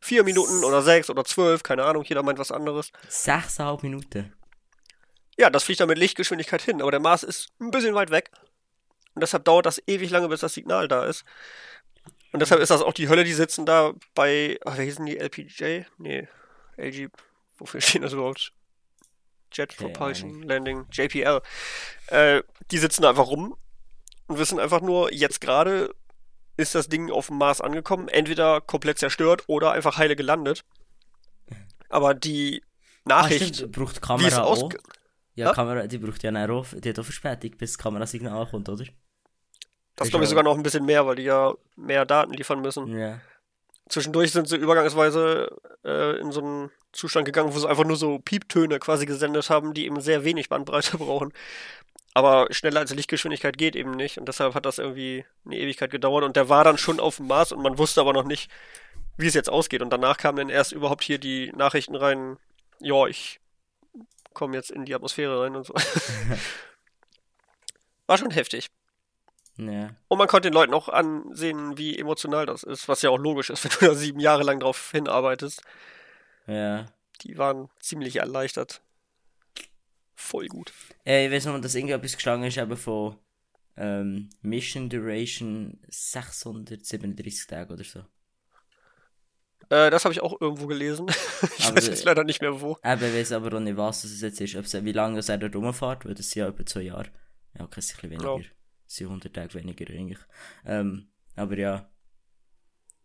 Vier 0.00 0.24
Minuten 0.24 0.64
oder 0.64 0.82
sechs 0.82 1.10
oder 1.10 1.24
zwölf, 1.24 1.62
keine 1.62 1.84
Ahnung, 1.84 2.02
jeder 2.04 2.22
meint 2.22 2.38
was 2.38 2.50
anderes. 2.50 2.90
Sechseinhalb 3.08 3.82
Minuten. 3.82 4.32
Ja, 5.38 5.50
das 5.50 5.62
fliegt 5.62 5.80
dann 5.80 5.88
mit 5.88 5.98
Lichtgeschwindigkeit 5.98 6.62
hin, 6.62 6.82
aber 6.82 6.90
der 6.90 7.00
Mars 7.00 7.22
ist 7.22 7.48
ein 7.60 7.70
bisschen 7.70 7.94
weit 7.94 8.10
weg. 8.10 8.30
Und 9.14 9.22
deshalb 9.22 9.44
dauert 9.44 9.66
das 9.66 9.80
ewig 9.86 10.10
lange, 10.10 10.28
bis 10.28 10.40
das 10.40 10.54
Signal 10.54 10.88
da 10.88 11.04
ist. 11.04 11.24
Und 12.32 12.40
deshalb 12.40 12.60
ist 12.60 12.70
das 12.70 12.82
auch 12.82 12.92
die 12.92 13.08
Hölle, 13.08 13.24
die 13.24 13.32
sitzen 13.32 13.66
da 13.66 13.92
bei, 14.14 14.58
ach, 14.64 14.78
wie 14.78 14.84
hießen 14.84 15.04
die, 15.06 15.18
LPJ? 15.18 15.82
Nee, 15.98 16.28
LG, 16.76 17.08
wofür 17.58 17.80
stehen 17.80 18.02
das 18.02 18.12
überhaupt? 18.12 18.52
Jet 19.52 19.76
Propulsion 19.76 20.42
Landing, 20.44 20.86
JPL. 20.92 21.40
Äh, 22.06 22.42
die 22.70 22.78
sitzen 22.78 23.02
da 23.02 23.10
einfach 23.10 23.26
rum 23.26 23.56
und 24.28 24.38
wissen 24.38 24.60
einfach 24.60 24.80
nur, 24.80 25.12
jetzt 25.12 25.40
gerade 25.40 25.92
ist 26.56 26.74
das 26.76 26.88
Ding 26.88 27.10
auf 27.10 27.26
dem 27.28 27.38
Mars 27.38 27.60
angekommen, 27.60 28.06
entweder 28.08 28.60
komplett 28.60 28.98
zerstört 28.98 29.44
oder 29.48 29.72
einfach 29.72 29.96
heile 29.98 30.14
gelandet. 30.14 30.64
Aber 31.88 32.14
die 32.14 32.62
Ah, 33.06 33.22
Nachricht, 33.22 33.56
stimmt, 33.56 33.72
braucht 33.72 33.96
die 33.96 34.00
wie 34.20 34.26
es 34.26 34.34
Kamera 34.34 34.42
auch. 34.44 34.72
Ja, 34.72 34.78
Ja? 35.34 35.48
die 35.48 35.54
Kamera, 35.54 35.86
die 35.88 35.98
braucht 35.98 36.22
ja 36.22 36.50
auch, 36.50 36.66
die 36.72 36.88
hat 36.90 36.98
auch 36.98 37.04
Verspätung, 37.04 37.52
bis 37.56 37.72
das 37.72 37.78
Kamerasignal 37.78 38.42
ankommt, 38.42 38.68
oder? 38.68 38.84
Das 39.96 40.08
glaube 40.08 40.24
ich 40.24 40.30
sogar 40.30 40.44
noch 40.44 40.56
ein 40.56 40.62
bisschen 40.62 40.86
mehr, 40.86 41.06
weil 41.06 41.16
die 41.16 41.24
ja 41.24 41.52
mehr 41.76 42.06
Daten 42.06 42.32
liefern 42.32 42.60
müssen. 42.60 42.98
Ja. 42.98 43.20
Zwischendurch 43.88 44.32
sind 44.32 44.48
sie 44.48 44.56
übergangsweise 44.56 45.50
äh, 45.84 46.18
in 46.20 46.30
so 46.30 46.40
einen 46.40 46.70
Zustand 46.92 47.26
gegangen, 47.26 47.54
wo 47.54 47.58
sie 47.58 47.68
einfach 47.68 47.84
nur 47.84 47.96
so 47.96 48.18
Pieptöne 48.18 48.78
quasi 48.78 49.04
gesendet 49.04 49.50
haben, 49.50 49.74
die 49.74 49.86
eben 49.86 50.00
sehr 50.00 50.24
wenig 50.24 50.48
Bandbreite 50.48 50.96
brauchen. 50.98 51.32
Aber 52.14 52.46
schneller 52.50 52.80
als 52.80 52.94
Lichtgeschwindigkeit 52.94 53.56
geht 53.56 53.76
eben 53.76 53.92
nicht 53.92 54.18
und 54.18 54.26
deshalb 54.26 54.54
hat 54.54 54.66
das 54.66 54.78
irgendwie 54.78 55.24
eine 55.44 55.56
Ewigkeit 55.56 55.90
gedauert 55.90 56.24
und 56.24 56.34
der 56.34 56.48
war 56.48 56.64
dann 56.64 56.78
schon 56.78 56.98
auf 56.98 57.16
dem 57.16 57.28
Mars 57.28 57.52
und 57.52 57.62
man 57.62 57.78
wusste 57.78 58.00
aber 58.00 58.12
noch 58.12 58.24
nicht, 58.24 58.50
wie 59.16 59.26
es 59.26 59.34
jetzt 59.34 59.50
ausgeht. 59.50 59.82
Und 59.82 59.90
danach 59.90 60.16
kamen 60.16 60.38
dann 60.38 60.48
erst 60.48 60.72
überhaupt 60.72 61.04
hier 61.04 61.18
die 61.18 61.52
Nachrichten 61.54 61.94
rein, 61.94 62.38
ja, 62.80 63.06
ich 63.06 63.40
komme 64.32 64.56
jetzt 64.56 64.70
in 64.70 64.84
die 64.84 64.94
Atmosphäre 64.94 65.42
rein 65.42 65.54
und 65.54 65.66
so. 65.66 65.74
War 68.06 68.18
schon 68.18 68.30
heftig. 68.30 68.66
Ja. 69.68 69.90
Und 70.08 70.18
man 70.18 70.26
konnte 70.28 70.48
den 70.50 70.54
Leuten 70.54 70.72
auch 70.74 70.88
ansehen, 70.88 71.76
wie 71.76 71.98
emotional 71.98 72.46
das 72.46 72.62
ist, 72.62 72.88
was 72.88 73.02
ja 73.02 73.10
auch 73.10 73.18
logisch 73.18 73.50
ist, 73.50 73.64
wenn 73.64 73.72
du 73.78 73.86
da 73.92 73.94
sieben 73.94 74.20
Jahre 74.20 74.42
lang 74.42 74.60
drauf 74.60 74.90
hinarbeitest. 74.92 75.62
Ja. 76.46 76.86
Die 77.22 77.36
waren 77.36 77.68
ziemlich 77.78 78.16
erleichtert. 78.16 78.80
Voll 80.14 80.46
gut. 80.48 80.72
Äh, 81.06 81.26
ich 81.26 81.32
weiß 81.32 81.46
noch, 81.46 81.60
dass 81.60 81.74
irgendwie 81.74 81.94
etwas 81.94 82.14
gestanden 82.14 82.48
ist, 82.48 82.56
eben 82.58 82.76
von 82.76 83.16
ähm, 83.76 84.30
Mission 84.42 84.88
Duration 84.88 85.78
637 85.88 87.46
Tage 87.46 87.72
oder 87.72 87.84
so. 87.84 88.00
Äh, 89.70 89.90
das 89.90 90.04
habe 90.04 90.12
ich 90.12 90.20
auch 90.20 90.40
irgendwo 90.40 90.66
gelesen. 90.66 91.06
ich 91.58 91.66
Aber- 91.66 91.76
weiß 91.76 91.86
jetzt 91.86 92.04
leider 92.04 92.24
nicht 92.24 92.40
mehr 92.40 92.60
wo. 92.60 92.76
Eben, 92.84 93.04
ich 93.04 93.14
weiß 93.14 93.32
aber 93.32 93.56
auch 93.56 93.60
nicht, 93.60 93.76
was 93.76 94.02
das 94.02 94.20
jetzt 94.20 94.40
ist. 94.40 94.56
Ob 94.56 94.64
es, 94.64 94.84
wie 94.84 94.92
lange 94.92 95.20
er 95.26 95.38
da 95.38 95.46
rumfährt, 95.58 96.04
weil 96.04 96.14
das 96.14 96.30
sind 96.30 96.40
ja 96.40 96.48
etwa 96.48 96.66
zwei 96.66 96.82
Jahre. 96.82 97.10
Ja, 97.58 97.64
okay, 97.64 97.80
ein 97.80 97.86
bisschen 97.86 98.12
Ja. 98.12 98.18
weniger. 98.34 98.40
Es 98.40 98.46
sind 98.90 99.06
100 99.06 99.34
Tage 99.34 99.54
weniger 99.54 99.88
eigentlich. 99.92 100.18
Ähm, 100.64 101.08
aber 101.36 101.56
ja. 101.58 101.90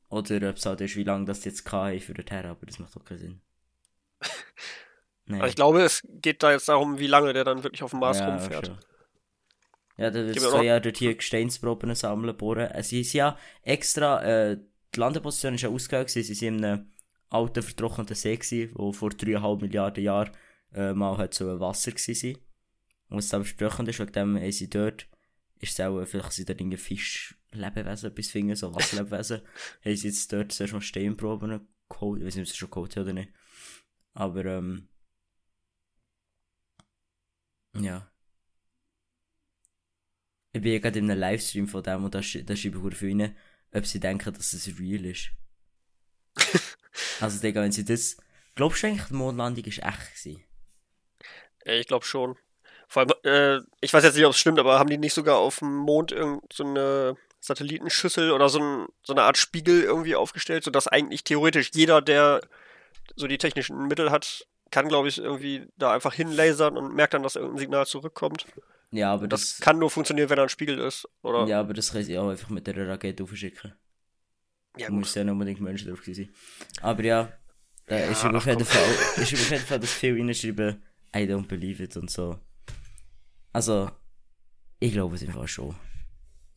Oder 0.10 0.50
ob 0.50 0.58
es 0.58 0.65
halt 0.65 0.82
ist, 0.82 0.96
wie 0.96 1.04
lange 1.04 1.25
das 1.25 1.46
jetzt 1.46 1.65
kann 1.65 2.00
für 2.00 2.13
den 2.13 2.25
Terra, 2.25 2.51
aber 2.51 2.65
das 2.65 2.80
macht 2.80 2.96
doch 2.96 3.04
keinen 3.04 3.20
Sinn. 3.20 3.42
Ich 5.27 5.56
glaube, 5.56 5.82
es 5.82 6.04
geht 6.08 6.44
da 6.44 6.51
jetzt 6.51 6.70
darum, 6.70 7.00
wie 7.00 7.08
lange 7.08 7.34
der 7.34 7.44
dann 7.44 7.63
wirklich 7.63 7.82
auf 7.82 7.89
dem 7.89 8.00
Mars 8.00 8.20
ja, 8.20 8.30
rumfährt. 8.30 8.68
schon. 8.68 8.77
Ja, 9.98 10.12
da 10.12 10.24
wird 10.24 10.39
zwei 10.39 10.65
Jahre 10.65 10.82
dort 10.82 10.98
hier 10.98 11.15
Gesteinsproben 11.15 11.96
sammeln, 11.96 12.38
bohren. 12.38 12.70
Es 12.72 12.92
ist 12.92 13.12
ja 13.13 13.36
extra, 13.63 14.24
äh, 14.24 14.60
die 14.94 15.00
Landeposition 15.00 15.56
ist 15.56 15.62
ja 15.62 15.70
ausgegangen, 15.70 16.10
sie 16.10 16.22
sind 16.22 16.60
in 16.60 16.65
einem 16.65 16.92
alten, 17.30 17.63
vertrockneten 17.63 18.15
See 18.15 18.36
gewesen, 18.36 18.72
wo 18.75 18.92
vor 18.92 19.10
dreieinhalb 19.10 19.62
Milliarden 19.62 20.04
Jahren 20.04 20.30
äh, 20.75 20.94
mal 20.94 21.18
halt 21.18 21.34
so 21.34 21.50
ein 21.50 21.60
Wasser 21.60 21.94
sein. 21.96 22.38
Und 23.10 23.18
was 23.18 23.30
da 23.30 23.39
besprochen 23.39 23.88
ist, 23.88 24.00
wegen 24.00 24.12
dem 24.12 24.36
haben 24.36 24.51
sie 24.51 24.70
dort, 24.70 25.08
ist 25.65 25.79
es 25.79 25.86
auch, 25.86 26.05
vielleicht 26.05 26.31
sind 26.31 26.50
da 26.50 26.53
Dinge 26.53 26.77
Fischlebewesen 26.77 28.13
bis 28.13 28.31
finden, 28.31 28.55
so 28.55 28.74
Wasserlebewesen, 28.74 29.41
haben 29.86 29.95
sie 29.95 30.07
jetzt 30.07 30.31
dort 30.31 30.51
zuerst 30.51 30.74
mal 30.74 30.81
Steinproben 30.81 31.67
geholt, 31.89 32.22
ich 32.22 32.27
weiß 32.27 32.36
nicht, 32.36 32.48
ob 32.48 32.51
sie 32.51 32.57
schon 32.57 32.72
geholt 32.72 32.95
haben 32.95 33.03
oder 33.03 33.13
nicht. 33.13 33.34
Aber, 34.13 34.45
ähm, 34.45 34.89
ja. 37.74 38.10
Ich 40.53 40.62
bin 40.62 40.72
ja 40.72 40.79
gerade 40.79 41.00
in 41.00 41.12
einem 41.12 41.19
Livestream 41.19 41.67
von 41.67 41.84
dem 41.84 42.05
und 42.05 42.15
da, 42.15 42.22
sch 42.22 42.45
da 42.45 42.55
schreibe 42.55 42.89
ich 42.89 42.98
viel 42.98 43.22
rein, 43.22 43.36
ob 43.72 43.86
sie 43.86 44.00
denken, 44.00 44.34
dass 44.34 44.53
es 44.53 44.79
real 44.79 45.05
ist. 45.05 45.31
also, 47.19 47.41
Digga, 47.41 47.62
wenn 47.62 47.74
sie 47.74 47.84
das. 47.84 48.17
Glaubst 48.55 48.84
du 48.84 48.88
eigentlich, 48.88 49.07
die 49.07 49.15
Mondlandung 49.15 49.65
ist 49.65 49.84
echt 49.84 50.15
gewesen? 50.15 50.43
Ich 51.65 51.88
glaube 51.88 52.05
schon. 52.05 52.38
Vor 52.88 53.01
allem, 53.04 53.12
äh, 53.24 53.62
ich 53.82 53.94
weiß 53.94 54.04
jetzt 54.04 54.15
nicht, 54.15 54.25
ob 54.25 54.32
es 54.34 54.39
stimmt, 54.39 54.60
aber 54.60 54.80
haben 54.80 54.89
die 54.89 54.98
nicht 54.98 55.13
sogar 55.13 55.38
auf 55.38 55.60
dem 55.60 55.75
Mond 55.75 56.12
irgendeine 56.12 56.48
so 56.54 56.63
eine 56.63 57.18
Satellitenschüssel 57.39 58.32
oder 58.32 58.50
so, 58.50 58.60
ein, 58.60 58.88
so 59.04 59.13
eine 59.13 59.24
Art 59.24 59.38
Spiegel 59.38 59.84
irgendwie 59.84 60.15
aufgestellt, 60.15 60.63
sodass 60.63 60.88
eigentlich 60.88 61.24
theoretisch 61.24 61.72
jeder, 61.74 62.01
der 62.01 62.42
so 63.15 63.27
die 63.27 63.38
technischen 63.38 63.88
Mittel 63.88 64.12
hat, 64.12 64.48
kann, 64.72 64.88
glaube 64.88 65.08
ich, 65.08 65.20
irgendwie 65.20 65.68
da 65.77 65.94
einfach 65.94 66.13
hinlasern 66.13 66.77
und 66.77 66.96
merkt 66.96 67.13
dann, 67.13 67.24
dass 67.24 67.36
irgendein 67.36 67.60
Signal 67.60 67.86
zurückkommt. 67.86 68.46
Ja, 68.92 69.13
aber 69.13 69.27
Das 69.27 69.42
das. 69.58 69.60
kann 69.62 69.77
nur 69.80 69.89
funktionieren, 69.89 70.30
wenn 70.30 70.38
da 70.38 70.44
ein 70.44 70.50
Spiegel 70.50 70.80
ist. 70.80 71.08
Oder? 71.22 71.46
ja, 71.48 71.60
aber 71.60 71.74
das 71.74 71.92
können 71.92 72.04
sie 72.04 72.18
auch 72.18 72.30
einfach 72.30 72.50
mit 72.50 72.65
der 72.68 72.88
Rakete 72.88 73.24
aufschicken. 73.24 73.74
Ja, 74.77 74.88
gut. 74.89 75.00
muss 75.00 75.15
ja 75.15 75.24
nicht 75.24 75.32
unbedingt 75.32 75.62
Menschen 75.62 75.89
drauf 75.89 76.04
sein. 76.06 76.30
Aber 76.82 77.04
ja, 77.04 77.32
da 77.88 77.98
Ja, 77.98 78.06
ist 78.08 78.25
auf 78.25 78.46
jeden. 78.46 78.65
Fall, 78.65 78.84
ist 79.24 79.34
auf 79.34 79.50
jeden 79.51 79.65
Fall, 79.65 79.80
dass 79.80 79.94
viele 79.94 80.20
reinschreiben, 80.20 80.84
I 81.15 81.20
don't 81.20 81.48
believe 81.48 81.82
it 81.82 81.96
und 81.96 82.10
so. 82.10 82.39
Also, 83.55 83.89
ich 84.81 84.91
glaube 84.91 85.15
es 85.15 85.24
einfach 85.24 85.47
schon. 85.47 85.74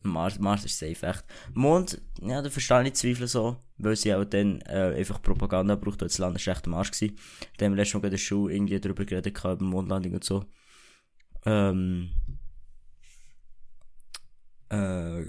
Mars, 0.01 0.37
Mars 0.37 0.65
ist 0.65 0.77
safe, 0.77 1.07
echt. 1.07 1.23
Mond, 1.53 2.01
ja, 2.19 2.41
da 2.41 2.49
verstehe 2.49 2.85
ich 2.85 2.93
Zweifel 2.93 3.25
so, 3.25 3.55
weil 3.77 3.95
sie 3.95 4.13
auch 4.13 4.25
dann 4.25 4.59
äh, 4.63 4.95
einfach 4.97 5.21
Propaganda 5.21 5.77
braucht, 5.77 6.01
weil 6.01 6.09
das 6.09 6.17
Land 6.17 6.35
ist 6.35 6.47
echt 6.47 6.67
am 6.67 6.73
Arsch 6.73 6.91
gewesen. 6.91 7.15
Da 7.55 7.65
haben 7.65 7.71
wir 7.71 7.77
letztes 7.77 7.93
Mal 7.93 8.03
in 8.03 8.11
der 8.11 8.17
Schule 8.17 8.53
irgendwie 8.53 8.81
drüber 8.81 9.05
geredet, 9.05 9.39
über 9.39 9.63
Mondlandung 9.63 10.15
und 10.15 10.25
so. 10.25 10.43
Ähm, 11.45 12.09
äh, 14.67 15.23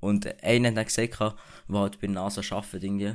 und 0.00 0.42
einer 0.42 0.70
hat 0.70 0.76
dann 0.76 0.84
gesagt, 0.86 1.20
der 1.20 1.36
halt 1.68 2.00
bei 2.00 2.08
NASA 2.08 2.42
arbeitet, 2.52 2.82
irgendwie, 2.82 3.14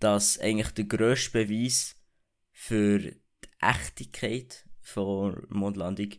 dass 0.00 0.40
eigentlich 0.40 0.72
der 0.72 0.86
grösste 0.86 1.44
Beweis 1.44 1.94
für 2.50 2.98
die 2.98 3.16
Echtigkeit 3.60 4.68
von 4.80 5.46
Mondlandung 5.50 6.14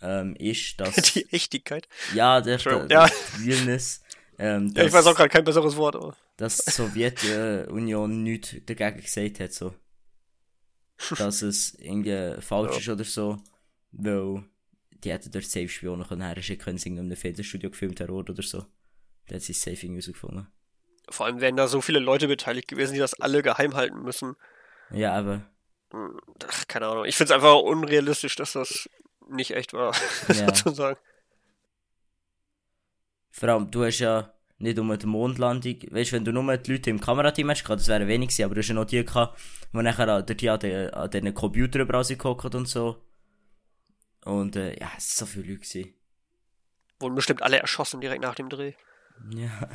ähm, 0.00 0.34
ist, 0.36 0.78
dass... 0.80 0.94
Die 0.96 1.30
Echtigkeit. 1.32 1.88
ja, 2.14 2.40
der, 2.40 2.58
der, 2.58 2.86
ja. 2.90 3.08
Realness, 3.42 4.02
ähm, 4.38 4.72
Ja, 4.76 4.84
ich 4.84 4.92
weiß 4.92 5.06
auch 5.06 5.14
gerade 5.16 5.28
kein 5.30 5.44
besseres 5.44 5.76
Wort, 5.76 5.96
aber. 5.96 6.16
dass 6.36 6.58
die 6.58 6.70
Sowjetunion 6.70 8.22
nichts 8.22 8.56
dagegen 8.66 9.00
gesagt 9.02 9.40
hat, 9.40 9.52
so. 9.52 9.74
Dass 11.18 11.42
es 11.42 11.74
irgendwie 11.74 12.40
falsch 12.40 12.72
Ja. 12.72 12.78
ist 12.78 12.88
oder 12.88 13.04
so, 13.04 13.36
weil 13.92 14.44
die 15.04 15.12
hätten 15.12 15.30
dort 15.30 15.44
safe 15.44 15.68
Spione 15.68 16.04
können 16.06 16.22
herschicken, 16.22 16.64
wenn 16.66 16.78
sie 16.78 16.88
in 16.88 16.98
einem 16.98 17.14
Fernsehstudio 17.16 17.68
gefilmt 17.70 18.00
haben 18.00 18.10
oder 18.14 18.42
so. 18.42 18.64
Da 19.28 19.34
hat 19.34 19.42
sie 19.42 19.52
safe 19.52 19.72
irgendwie 19.84 20.00
rausgefunden. 20.00 20.46
Vor 21.10 21.26
allem 21.26 21.40
wären 21.42 21.56
da 21.56 21.68
so 21.68 21.82
viele 21.82 21.98
Leute 21.98 22.28
beteiligt 22.28 22.68
gewesen, 22.68 22.94
die 22.94 22.98
das 23.00 23.12
alle 23.14 23.42
geheim 23.42 23.74
halten 23.74 24.02
müssen. 24.02 24.36
Ja, 24.90 25.12
aber, 25.12 25.42
Hm, 25.92 26.18
Ach, 26.48 26.66
keine 26.66 26.86
Ahnung. 26.86 27.04
Ich 27.04 27.16
finde 27.16 27.32
es 27.32 27.34
einfach 27.36 27.56
unrealistisch, 27.60 28.34
dass 28.36 28.52
das 28.54 28.88
nicht 29.28 29.50
echt 29.52 29.72
war, 29.72 29.94
Ja. 30.28 30.54
sozusagen. 30.54 30.98
vor 33.30 33.48
allem, 33.48 33.70
du 33.70 33.84
hast 33.84 33.98
ja 33.98 34.32
nicht 34.58 34.78
um 34.78 34.96
die 34.98 35.06
Mondlandung, 35.06 35.76
weißt 35.90 36.12
du, 36.12 36.16
wenn 36.16 36.24
du 36.24 36.32
nur 36.32 36.56
die 36.56 36.72
Leute 36.72 36.88
im 36.90 37.00
Kamerateam 37.00 37.50
hast, 37.50 37.64
das 37.68 37.88
wäre 37.88 38.06
wenig 38.06 38.28
gewesen, 38.30 38.44
aber 38.44 38.54
du 38.54 38.60
hast 38.60 38.68
ja 38.68 38.74
noch 38.74 38.86
die 38.86 39.04
gehabt, 39.04 39.38
die 39.72 39.76
nachher 39.82 40.08
an, 40.08 40.24
dort 40.24 40.44
an, 40.44 40.60
den, 40.60 40.90
an 40.94 41.10
diesen 41.10 41.34
Computern 41.34 41.82
überall 41.82 42.04
und 42.54 42.68
so. 42.68 43.02
Und, 44.24 44.56
äh, 44.56 44.70
ja, 44.80 44.90
es 44.96 45.20
waren 45.20 45.26
so 45.26 45.26
viele 45.26 45.44
Leute 45.52 45.60
gewesen. 45.60 45.94
Wurden 46.98 47.14
bestimmt 47.14 47.42
alle 47.42 47.58
erschossen 47.58 48.00
direkt 48.00 48.22
nach 48.22 48.34
dem 48.34 48.48
Dreh. 48.48 48.72
Ja. 49.34 49.68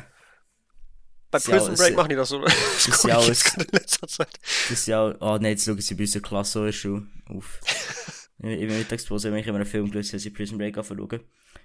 Bei 1.30 1.38
Ist 1.38 1.46
ja 1.48 1.56
Prison 1.56 1.74
Break 1.76 1.90
ist- 1.90 1.96
machen 1.96 2.08
die 2.10 2.16
das 2.16 2.28
so. 2.28 2.40
Das 2.44 2.86
ist 2.88 3.00
guck 3.00 3.10
ja 3.10 3.16
auch-. 3.18 3.26
Das 3.26 4.70
ist 4.70 4.86
ja 4.88 5.00
auch, 5.00 5.14
oh 5.20 5.34
nein, 5.40 5.52
jetzt 5.52 5.64
schauen 5.64 5.80
sie 5.80 5.94
bei 5.94 6.02
unserer 6.02 6.22
Klasse 6.22 6.72
Schule 6.72 7.06
auf. 7.28 7.60
In 8.42 8.50
in 8.50 8.68
der 8.68 8.78
Mittagspause 8.78 9.28
habe 9.28 9.40
ich 9.40 9.46
immer 9.46 9.56
einen 9.56 9.66
Film 9.66 9.90
gelöst, 9.90 10.12
als 10.14 10.26
ich 10.26 10.34
Prison 10.34 10.58
Break 10.58 10.76
anschauen. 10.76 11.20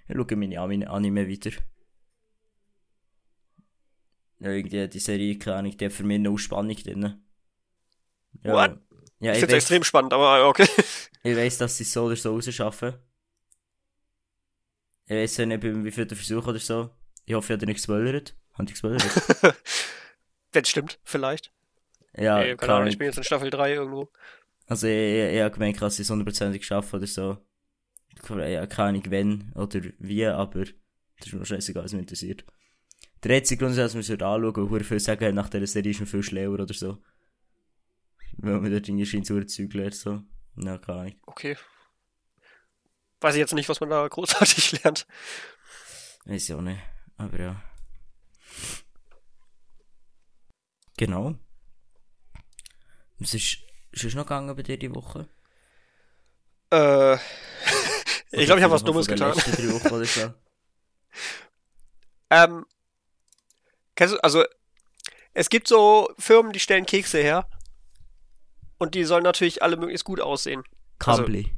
Ich 0.07 0.15
schaue 0.15 0.35
meine 0.35 0.59
Anime 0.59 0.89
Anime 0.89 1.27
weiter. 1.29 1.51
Ja, 4.39 4.51
irgendwie 4.51 4.87
die 4.87 4.99
Serie, 4.99 5.37
keine 5.39 5.57
Ahnung, 5.57 5.75
die 5.75 5.85
hat 5.85 5.93
für 5.93 6.03
mich 6.03 6.15
eine 6.19 6.37
Spannung 6.37 6.75
drin. 6.75 7.19
Ja, 8.43 8.53
What? 8.53 8.79
Ja, 9.19 9.31
Ich 9.31 9.37
ich, 9.37 9.39
finde 9.39 9.45
es 9.45 9.51
weiß, 9.55 9.63
extrem 9.63 9.83
spannend, 9.83 10.13
aber 10.13 10.47
okay. 10.47 10.67
ich 11.23 11.35
weiss, 11.35 11.57
dass 11.57 11.77
sie 11.77 11.83
es 11.83 11.91
so 11.91 12.03
oder 12.05 12.15
so 12.15 12.33
rausschaffen. 12.35 12.93
Ich 15.05 15.15
weiss 15.15 15.37
ja 15.37 15.45
nicht, 15.47 15.63
wie 15.63 15.91
viel 15.91 16.05
der 16.05 16.17
Versuch 16.17 16.45
oder 16.45 16.59
so. 16.59 16.91
Ich 17.25 17.33
hoffe, 17.33 17.53
ich 17.53 17.57
habe 17.57 17.65
nicht 17.65 17.77
gespoilert. 17.77 18.37
Haben 18.53 18.67
die 18.67 18.73
gespoilert? 18.73 19.03
Wenn 20.51 20.65
stimmt, 20.65 20.99
vielleicht. 21.03 21.51
ja, 22.15 22.39
Ey, 22.41 22.55
keine 22.55 22.73
Ahnung, 22.73 22.87
ich 22.89 22.97
bin 22.97 23.07
jetzt 23.07 23.17
in 23.17 23.23
Staffel 23.23 23.49
3 23.49 23.73
irgendwo. 23.73 24.11
Also, 24.67 24.87
ich, 24.87 24.93
ich, 24.93 25.35
ich 25.35 25.41
habe 25.41 25.53
gemeint, 25.53 25.81
dass 25.81 25.95
sie 25.95 26.03
es 26.03 26.09
hundertprozentig 26.09 26.65
schaffen 26.65 26.97
oder 26.97 27.07
so. 27.07 27.37
Ich 28.11 28.29
habe 28.29 28.67
keine 28.67 28.89
Ahnung, 28.89 29.03
wenn 29.09 29.51
oder 29.53 29.81
wie, 29.99 30.25
aber 30.25 30.65
das 31.19 31.27
ist 31.27 31.33
mir 31.33 31.45
scheißegal, 31.45 31.83
was 31.83 31.93
mich 31.93 32.01
interessiert. 32.01 32.45
Der 33.23 33.35
einzige 33.35 33.59
Grund 33.59 33.71
ist, 33.71 33.77
dass 33.77 33.93
wir 33.93 34.01
es 34.01 34.11
anschauen, 34.11 34.71
weil 34.71 34.83
viele 34.83 34.99
sagen, 34.99 35.35
nach 35.35 35.49
dieser 35.49 35.67
Serie 35.67 35.91
ist 35.91 35.99
man 35.99 36.07
viel 36.07 36.23
schlauer 36.23 36.59
oder 36.59 36.73
so. 36.73 37.01
Weil 38.37 38.59
man 38.59 38.71
dort 38.71 38.87
irgendwie 38.87 39.05
scheint 39.05 39.25
so 39.25 39.41
Zeug 39.43 39.73
lernt, 39.73 39.95
so. 39.95 40.21
Na, 40.55 40.77
keine 40.77 40.99
Ahnung. 40.99 41.15
Okay. 41.25 41.57
Weiß 43.21 43.33
ich 43.33 43.39
jetzt 43.39 43.53
nicht, 43.53 43.69
was 43.69 43.79
man 43.79 43.89
da 43.89 44.07
großartig 44.07 44.71
lernt. 44.83 45.07
Weiß 46.25 46.43
ich 46.43 46.53
auch 46.53 46.61
nicht. 46.61 46.79
Aber 47.17 47.39
ja. 47.39 47.63
Genau. 50.97 51.35
Was 53.19 53.33
ist, 53.33 53.59
ist 53.91 54.03
es 54.03 54.15
noch 54.15 54.23
gegangen 54.25 54.55
bei 54.55 54.63
dir 54.63 54.77
die 54.77 54.93
Woche? 54.93 55.27
Äh, 56.71 57.15
ich 58.31 58.45
glaube, 58.45 58.59
ich 58.59 58.63
habe 58.63 58.73
was 58.73 58.83
Dummes 58.83 59.07
getan. 59.07 59.33
so. 59.33 60.33
Ähm, 62.29 62.65
kennst 63.95 64.15
du, 64.15 64.19
also, 64.21 64.43
es 65.33 65.47
gibt 65.49 65.69
so 65.69 66.09
Firmen, 66.19 66.51
die 66.51 66.59
stellen 66.59 66.85
Kekse 66.85 67.19
her. 67.19 67.49
Und 68.77 68.95
die 68.95 69.05
sollen 69.05 69.23
natürlich 69.23 69.63
alle 69.63 69.77
möglichst 69.77 70.03
gut 70.03 70.19
aussehen. 70.19 70.63
Also- 70.99 71.23
Kambli. 71.23 71.55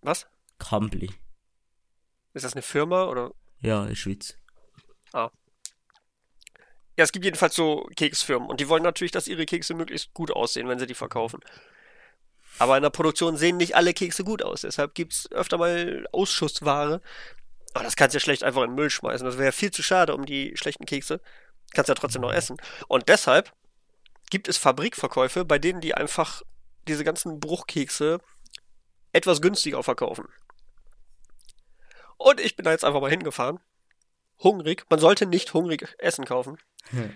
Was? 0.00 0.26
Kambli. 0.58 1.10
Ist 2.32 2.44
das 2.44 2.54
eine 2.54 2.62
Firma 2.62 3.04
oder? 3.04 3.32
Ja, 3.60 3.82
in 3.82 3.88
der 3.88 3.94
Schweiz. 3.94 4.36
Ja, 6.98 7.04
es 7.04 7.12
gibt 7.12 7.24
jedenfalls 7.24 7.54
so 7.54 7.88
Keksfirmen 7.94 8.48
und 8.48 8.58
die 8.58 8.68
wollen 8.68 8.82
natürlich, 8.82 9.12
dass 9.12 9.28
ihre 9.28 9.46
Kekse 9.46 9.72
möglichst 9.72 10.12
gut 10.14 10.32
aussehen, 10.32 10.66
wenn 10.66 10.80
sie 10.80 10.86
die 10.86 10.94
verkaufen. 10.94 11.38
Aber 12.58 12.76
in 12.76 12.82
der 12.82 12.90
Produktion 12.90 13.36
sehen 13.36 13.56
nicht 13.56 13.76
alle 13.76 13.94
Kekse 13.94 14.24
gut 14.24 14.42
aus, 14.42 14.62
deshalb 14.62 14.96
gibt's 14.96 15.30
öfter 15.30 15.58
mal 15.58 16.08
Ausschussware. 16.10 17.00
Aber 17.72 17.84
das 17.84 17.94
kannst 17.94 18.14
du 18.14 18.16
ja 18.16 18.20
schlecht 18.20 18.42
einfach 18.42 18.62
in 18.62 18.70
den 18.70 18.74
Müll 18.74 18.90
schmeißen. 18.90 19.24
Das 19.24 19.38
wäre 19.38 19.52
viel 19.52 19.70
zu 19.70 19.84
schade 19.84 20.12
um 20.12 20.26
die 20.26 20.56
schlechten 20.56 20.86
Kekse. 20.86 21.20
Kannst 21.72 21.88
ja 21.88 21.94
trotzdem 21.94 22.22
noch 22.22 22.32
essen. 22.32 22.56
Und 22.88 23.08
deshalb 23.08 23.52
gibt 24.30 24.48
es 24.48 24.58
Fabrikverkäufe, 24.58 25.44
bei 25.44 25.60
denen 25.60 25.80
die 25.80 25.94
einfach 25.94 26.42
diese 26.88 27.04
ganzen 27.04 27.38
Bruchkekse 27.38 28.18
etwas 29.12 29.40
günstiger 29.40 29.84
verkaufen. 29.84 30.26
Und 32.16 32.40
ich 32.40 32.56
bin 32.56 32.64
da 32.64 32.72
jetzt 32.72 32.84
einfach 32.84 33.00
mal 33.00 33.10
hingefahren. 33.10 33.60
Hungrig. 34.42 34.84
Man 34.88 35.00
sollte 35.00 35.26
nicht 35.26 35.52
hungrig 35.54 35.94
Essen 35.98 36.24
kaufen. 36.24 36.58
Hm. 36.90 37.14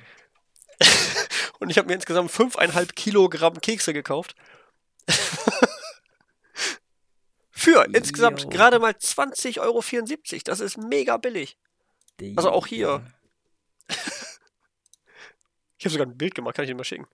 Und 1.61 1.71
ich 1.71 1.79
habe 1.79 1.89
mir 1.89 1.95
insgesamt 1.95 2.31
5,5 2.31 2.95
Kilogramm 2.95 3.61
Kekse 3.61 3.93
gekauft. 3.93 4.35
Für 7.51 7.87
insgesamt 7.95 8.51
gerade 8.51 8.81
mal 8.81 8.93
20,74 8.93 9.61
Euro. 9.61 9.83
Das 10.45 10.61
ist 10.61 10.79
mega 10.79 11.17
billig. 11.17 11.57
Also 12.37 12.51
auch 12.51 12.67
hier. 12.67 13.07
Ich 15.79 15.85
habe 15.87 15.95
sogar 15.95 16.07
ein 16.07 16.17
Bild 16.17 16.37
gemacht, 16.37 16.55
kann 16.55 16.65
ich 16.65 16.71
dir 16.71 16.77
mal 16.77 16.85
schicken. 16.85 17.09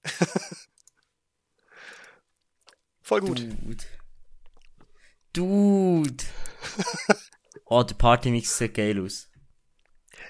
Voll 3.01 3.23
gut. 3.23 3.39
Dude. 3.39 3.85
Dude. 5.33 6.25
oh, 7.65 7.83
der 7.83 7.95
Partymix 7.95 8.59
sieht 8.59 8.75
geil 8.75 9.03
aus. 9.03 9.31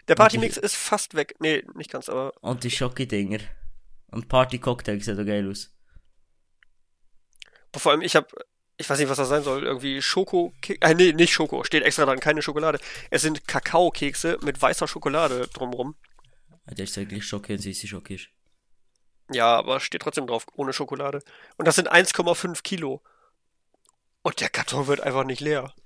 Der 0.08 0.14
Partymix 0.14 0.56
ist 0.56 0.74
fast 0.76 1.14
weg. 1.14 1.34
Nee, 1.38 1.64
nicht 1.74 1.90
ganz, 1.90 2.08
aber 2.08 2.32
Und 2.40 2.64
die 2.64 2.70
Schoki-Dinger. 2.70 3.40
Und 4.10 4.28
Party-Cocktail 4.28 5.00
sieht 5.00 5.18
auch 5.18 5.24
geil 5.24 5.48
aus. 5.50 5.70
vor 7.76 7.92
allem 7.92 8.00
ich 8.00 8.16
habe 8.16 8.26
ich 8.80 8.88
weiß 8.88 8.98
nicht, 9.00 9.08
was 9.08 9.16
das 9.16 9.28
sein 9.28 9.42
soll, 9.42 9.64
irgendwie 9.64 10.00
Schoko, 10.00 10.54
äh, 10.68 10.94
nee, 10.94 11.12
nicht 11.12 11.32
Schoko, 11.32 11.64
steht 11.64 11.82
extra 11.82 12.04
dran, 12.04 12.20
keine 12.20 12.42
Schokolade. 12.42 12.78
Es 13.10 13.22
sind 13.22 13.48
Kakaokekse 13.48 14.38
mit 14.42 14.62
weißer 14.62 14.86
Schokolade 14.86 15.48
drumrum. 15.48 15.96
Der 16.66 16.84
ist 16.84 16.96
eigentlich 16.96 17.26
Schoki 17.26 17.54
und 17.54 17.66
ist. 17.66 18.28
Ja, 19.32 19.56
aber 19.56 19.80
steht 19.80 20.02
trotzdem 20.02 20.28
drauf, 20.28 20.46
ohne 20.54 20.72
Schokolade. 20.72 21.22
Und 21.56 21.66
das 21.66 21.74
sind 21.74 21.90
1,5 21.90 22.62
Kilo. 22.62 23.02
Und 24.22 24.40
der 24.40 24.48
Karton 24.48 24.86
wird 24.86 25.00
einfach 25.00 25.24
nicht 25.24 25.40
leer. 25.40 25.74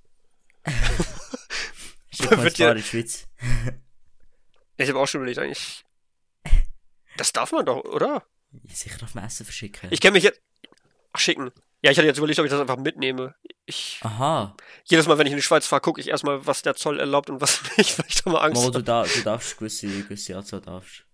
Da 2.19 2.43
wird 2.43 2.59
ja-. 2.59 2.75
Ich 4.83 4.89
habe 4.89 4.99
auch 4.99 5.07
schon 5.07 5.21
überlegt, 5.21 5.39
eigentlich. 5.39 5.85
Das 7.17 7.33
darf 7.33 7.53
man 7.53 7.67
doch, 7.67 7.85
oder? 7.85 8.25
Ja, 8.53 8.75
sicher 8.75 9.03
auf 9.03 9.15
Messen 9.15 9.45
verschicken. 9.45 9.89
Ich 9.93 10.01
kenne 10.01 10.13
mich 10.13 10.25
jetzt. 10.25 10.41
Ach, 11.13 11.21
schicken. 11.21 11.51
Ja, 11.83 11.91
ich 11.91 11.99
hatte 11.99 12.07
jetzt 12.07 12.19
überlegt, 12.19 12.39
ob 12.39 12.45
ich 12.45 12.51
das 12.51 12.61
einfach 12.61 12.77
mitnehme. 12.77 13.35
Ich. 13.67 13.99
Aha. 14.03 14.57
Jedes 14.85 15.07
Mal, 15.07 15.19
wenn 15.19 15.27
ich 15.27 15.33
in 15.33 15.39
die 15.39 15.43
Schweiz 15.43 15.67
fahre, 15.67 15.83
gucke 15.83 16.01
ich 16.01 16.09
erstmal, 16.09 16.47
was 16.47 16.63
der 16.63 16.75
Zoll 16.75 17.01
erlaubt 17.01 17.29
und 17.29 17.41
was 17.41 17.61
nicht, 17.77 17.99
weil 17.99 18.07
ich 18.09 18.23
da 18.23 18.31
mal 18.31 18.41
Angst 18.41 18.63
Mal, 18.63 18.71
du, 18.71 18.75
habe. 18.79 18.85
da, 18.85 19.03
du 19.05 19.23
darfst 19.23 19.59
gewisse, 19.59 19.89
gewisse 19.89 20.37
Anzahl 20.37 20.61
darfst. 20.61 21.05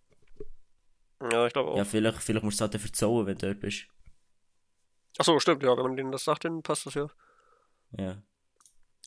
Ja, 1.32 1.46
ich 1.46 1.52
glaube 1.52 1.70
auch. 1.70 1.76
Ja, 1.76 1.84
vielleicht, 1.84 2.22
vielleicht 2.22 2.44
musst 2.44 2.60
du 2.60 2.62
halt 2.62 2.74
dafür 2.74 2.92
zahlen, 2.92 3.26
wenn 3.26 3.38
du 3.38 3.46
dort 3.46 3.60
bist. 3.60 3.86
Ach 5.18 5.24
so, 5.24 5.40
stimmt, 5.40 5.62
ja. 5.62 5.76
Wenn 5.76 5.84
man 5.84 5.96
denen 5.96 6.12
das 6.12 6.24
sagt, 6.24 6.44
dann 6.44 6.62
passt 6.62 6.86
das 6.86 6.94
ja. 6.94 7.08
Ja. 7.96 8.22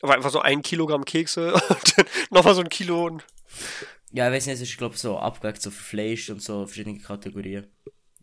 Aber 0.02 0.16
einfach 0.16 0.32
so 0.32 0.40
ein 0.40 0.62
Kilogramm 0.62 1.06
Kekse 1.06 1.54
und 1.70 1.98
dann 1.98 2.06
nochmal 2.32 2.56
so 2.56 2.62
ein 2.62 2.70
Kilo 2.70 3.06
und. 3.06 3.24
Ja, 4.14 4.28
ich 4.28 4.34
weiß 4.34 4.46
nicht, 4.48 4.56
es 4.56 4.62
ist, 4.62 4.78
glaube 4.78 4.96
ich, 4.96 5.02
so 5.02 5.18
abgeweckt, 5.18 5.62
so 5.62 5.72
für 5.72 5.84
Fleisch 5.84 6.30
und 6.30 6.42
so 6.42 6.66
verschiedene 6.66 7.00
Kategorien. 7.00 7.68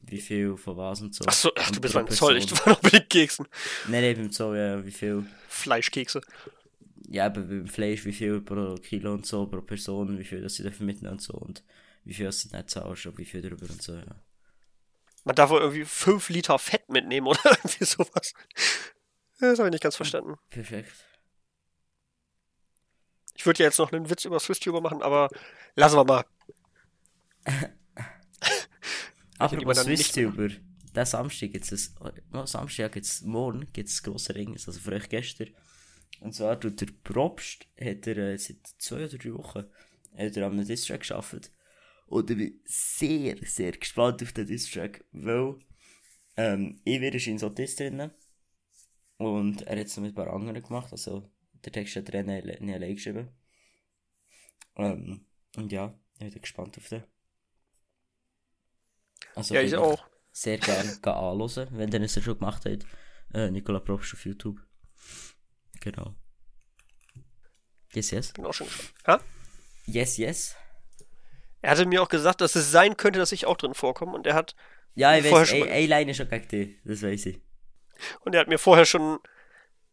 Wie 0.03 0.21
viel, 0.21 0.57
von 0.57 0.77
was 0.77 1.03
und 1.03 1.15
so. 1.15 1.25
Ach 1.27 1.33
so, 1.33 1.51
ach, 1.57 1.71
du 1.71 1.81
bist 1.81 1.95
beim 1.95 2.09
Zoll, 2.09 2.39
ich 2.39 2.51
war 2.51 2.71
noch 2.71 2.81
bei 2.81 2.91
den 2.91 3.09
Keksen. 3.09 3.47
Nein, 3.89 4.03
nein, 4.03 4.17
beim 4.17 4.33
Zoll, 4.33 4.57
ja, 4.57 4.85
wie 4.85 4.91
viel. 4.91 5.27
Fleischkekse. 5.49 6.21
Ja, 7.11 7.27
aber 7.27 7.43
beim 7.43 7.67
Fleisch, 7.67 8.05
wie 8.05 8.13
viel 8.13 8.41
pro 8.41 8.75
Kilo 8.77 9.13
und 9.13 9.27
so, 9.27 9.47
pro 9.47 9.61
Person, 9.61 10.19
wie 10.19 10.25
viel 10.25 10.41
das 10.41 10.55
sie 10.55 10.63
dürfen 10.63 10.87
mitnehmen 10.87 11.15
und 11.15 11.23
so. 11.23 11.35
Und 11.35 11.63
wie 12.05 12.15
viel 12.15 12.27
das 12.27 12.43
du 12.43 12.57
nicht 12.57 12.71
zahlst 12.71 13.07
und 13.07 13.19
wie 13.19 13.25
viel 13.25 13.43
darüber 13.43 13.69
und 13.69 13.83
so, 13.83 13.95
ja. 13.95 14.23
Man 15.25 15.35
darf 15.35 15.51
wohl 15.51 15.61
irgendwie 15.61 15.85
5 15.85 16.31
Liter 16.31 16.59
Fett 16.59 16.89
mitnehmen 16.89 17.27
oder 17.27 17.41
irgendwie 17.45 17.85
sowas. 17.85 18.33
Das 19.41 19.59
habe 19.59 19.69
ich 19.69 19.73
nicht 19.73 19.83
ganz 19.83 19.97
verstanden. 19.97 20.37
Perfekt. 20.49 20.93
Ich 23.39 23.47
würde 23.47 23.63
ja 23.63 23.69
jetzt 23.69 23.79
noch 23.79 23.93
einen 23.93 24.11
Witz 24.11 24.25
über 24.25 24.41
Swisstuber 24.41 24.81
machen, 24.81 25.01
aber 25.01 25.29
lassen 25.77 25.97
wir 25.97 26.05
mal. 26.05 26.25
Apropos 29.39 29.79
SwissTuber, 29.79 30.49
der 30.93 31.07
Samstag 31.07 31.53
gibt's 31.53 31.71
es, 31.71 31.95
oh, 32.01 32.45
Samstag 32.47 32.91
gibt's, 32.93 33.23
morgen 33.23 33.69
gibt's 33.73 34.03
grosse 34.03 34.35
Ringe, 34.35 34.55
also 34.55 34.73
für 34.73 34.93
euch 34.93 35.09
gestern. 35.09 35.51
Und 36.19 36.35
zwar 36.35 36.59
tut 36.59 36.81
der 36.81 36.89
Probst, 37.05 37.69
hat 37.81 38.09
er 38.09 38.17
äh, 38.17 38.39
seit 38.39 38.57
zwei 38.79 39.05
oder 39.05 39.17
drei 39.17 39.33
Wochen, 39.35 39.67
hat 40.17 40.37
er 40.37 40.47
an 40.47 40.55
einem 40.55 40.67
Distrack 40.67 41.07
gearbeitet. 41.07 41.53
Und 42.07 42.31
ich 42.31 42.37
bin 42.37 42.61
sehr, 42.65 43.37
sehr 43.43 43.71
gespannt 43.71 44.21
auf 44.21 44.33
den 44.33 44.49
Distrack, 44.49 45.05
weil, 45.13 45.61
ähm, 46.37 46.81
ich 46.83 47.01
werde 47.01 47.19
in 47.19 47.39
so 47.39 47.51
Diss 47.51 47.77
drinnen. 47.77 48.11
Und 49.17 49.63
er 49.63 49.79
hat 49.79 49.87
es 49.87 49.97
noch 49.97 50.03
mit 50.03 50.13
ein 50.13 50.17
paar 50.17 50.35
anderen 50.35 50.61
gemacht, 50.61 50.91
also, 50.91 51.31
der 51.65 51.73
Text 51.73 51.97
hat 51.97 52.09
er 52.11 52.23
nicht, 52.23 52.45
alle- 52.45 52.61
nicht 52.65 52.75
allein 52.75 52.95
geschrieben. 52.95 53.29
Ähm, 54.77 55.27
und 55.57 55.73
ja, 55.73 55.99
ich 56.21 56.33
bin 56.33 56.43
gespannt 56.43 56.77
auf 56.79 56.89
den. 56.89 57.03
Also 59.35 59.55
Ja, 59.55 59.63
ich 59.63 59.75
auch. 59.77 60.07
Sehr 60.31 60.59
gerne 60.59 60.91
anhören, 61.03 61.69
wenn 61.73 61.91
ihr 61.93 62.01
es 62.03 62.15
ja 62.15 62.23
schon 62.23 62.39
gemacht 62.39 62.65
habt. 62.65 62.87
Äh, 63.35 63.51
Nicola 63.51 63.81
Probst 63.81 64.15
auf 64.15 64.25
YouTube. 64.25 64.61
Genau. 65.81 66.15
Yes, 67.93 68.11
yes. 68.11 68.33
Bin 68.35 68.47
auch 68.47 68.53
schon. 68.55 68.69
Ha? 69.07 69.21
Yes, 69.87 70.17
yes. 70.17 70.55
Er 71.61 71.71
hatte 71.73 71.87
mir 71.87 72.03
auch 72.03 72.09
gesagt, 72.09 72.41
dass 72.41 72.55
es 72.55 72.71
sein 72.71 72.97
könnte, 72.97 73.19
dass 73.19 73.33
ich 73.33 73.47
auch 73.47 73.57
drin 73.57 73.75
vorkomme. 73.75 74.13
Und 74.13 74.27
er 74.27 74.35
hat, 74.35 74.55
Ja, 74.95 75.17
ich 75.17 75.25
weiß, 75.25 75.49
schon 75.49 75.57
ein, 75.63 75.67
mal- 75.69 75.73
ein 75.73 75.89
Line 75.89 76.11
ist 76.13 76.17
schon 76.19 76.29
gegen 76.29 76.49
dich, 76.49 76.77
das 76.85 77.03
weiß 77.03 77.27
ich. 77.27 77.41
und 78.21 78.35
er 78.35 78.43
hat 78.43 78.49
mir 78.49 78.59
vorher 78.59 78.85
schon 78.87 79.19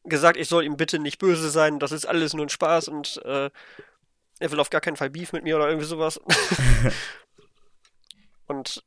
gesagt, 0.06 0.38
ich 0.38 0.48
soll 0.48 0.64
ihm 0.64 0.78
bitte 0.78 1.00
nicht 1.00 1.20
böse 1.20 1.50
sein. 1.50 1.80
Das 1.80 1.92
ist 1.92 2.06
alles 2.06 2.34
nur 2.34 2.46
ein 2.46 2.50
Spaß 2.50 2.88
und 2.88 3.22
äh, 3.26 3.50
er 4.40 4.52
will 4.52 4.60
auf 4.60 4.70
gar 4.70 4.82
keinen 4.82 4.98
Fall 4.98 5.10
Beef 5.10 5.34
mit 5.34 5.44
mir 5.44 5.56
oder 5.56 5.68
irgendwie 5.68 5.88
sowas. 5.88 6.20
und 8.48 8.84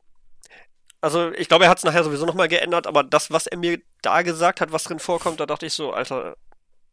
also 1.01 1.33
ich 1.33 1.49
glaube, 1.49 1.65
er 1.65 1.71
hat 1.71 1.79
es 1.79 1.85
nachher 1.85 2.05
sowieso 2.05 2.27
nochmal 2.27 2.49
geändert, 2.49 2.87
aber 2.87 3.05
das, 3.05 3.31
was 3.31 3.47
er 3.47 3.57
mir 3.57 3.81
da 4.03 4.23
gesagt 4.23 4.61
hat, 4.61 4.73
was 4.73 4.85
drin 4.85 4.99
vorkommt, 4.99 5.41
da 5.41 5.47
dachte 5.47 5.67
ich 5.67 5.73
so, 5.73 5.93
Alter, 5.93 6.37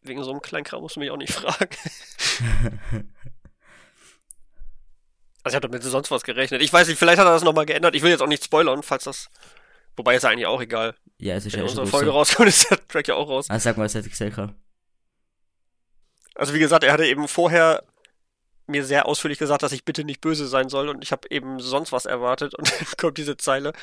wegen 0.03 0.23
so 0.23 0.31
einem 0.31 0.41
Kleinkram 0.41 0.81
musst 0.81 0.95
du 0.95 0.99
mich 0.99 1.11
auch 1.11 1.17
nicht 1.17 1.33
fragen. 1.33 1.69
Also 5.45 5.53
ich 5.53 5.63
habe 5.63 5.69
damit 5.69 5.83
sonst 5.83 6.09
was 6.09 6.23
gerechnet. 6.23 6.63
Ich 6.63 6.73
weiß 6.73 6.87
nicht, 6.87 6.97
vielleicht 6.97 7.19
hat 7.19 7.27
er 7.27 7.33
das 7.33 7.43
nochmal 7.43 7.67
geändert. 7.67 7.93
Ich 7.93 8.01
will 8.01 8.09
jetzt 8.09 8.23
auch 8.23 8.27
nicht 8.27 8.43
spoilern, 8.43 8.81
falls 8.81 9.03
das. 9.03 9.29
Wobei 9.95 10.15
ist 10.15 10.23
ja 10.23 10.31
eigentlich 10.31 10.47
auch 10.47 10.59
egal. 10.59 10.95
Ja, 11.17 11.35
es 11.35 11.45
ist 11.45 11.53
Wenn 11.53 11.61
ja 11.61 11.65
unsere 11.69 11.87
Folge 11.87 12.07
so. 12.07 12.11
rauskommt, 12.11 12.49
ist 12.49 12.69
der 12.69 12.87
Track 12.87 13.07
ja 13.07 13.15
auch 13.15 13.29
raus. 13.29 13.45
Ah, 13.49 13.59
sag 13.59 13.77
mal, 13.77 13.85
was 13.85 13.95
hätte 13.95 14.07
ich 14.07 14.11
gesagt? 14.13 14.37
habe. 14.37 14.53
Also 16.35 16.53
wie 16.53 16.59
gesagt, 16.59 16.83
er 16.83 16.91
hatte 16.91 17.05
eben 17.05 17.27
vorher 17.27 17.83
mir 18.67 18.83
sehr 18.83 19.05
ausführlich 19.05 19.39
gesagt, 19.39 19.63
dass 19.63 19.71
ich 19.71 19.85
bitte 19.85 20.03
nicht 20.03 20.21
böse 20.21 20.47
sein 20.47 20.69
soll 20.69 20.89
und 20.89 21.03
ich 21.03 21.11
habe 21.11 21.27
eben 21.29 21.59
sonst 21.59 21.91
was 21.91 22.05
erwartet 22.05 22.55
und 22.55 22.69
dann 22.79 22.87
kommt 22.97 23.17
diese 23.17 23.37
Zeile 23.37 23.73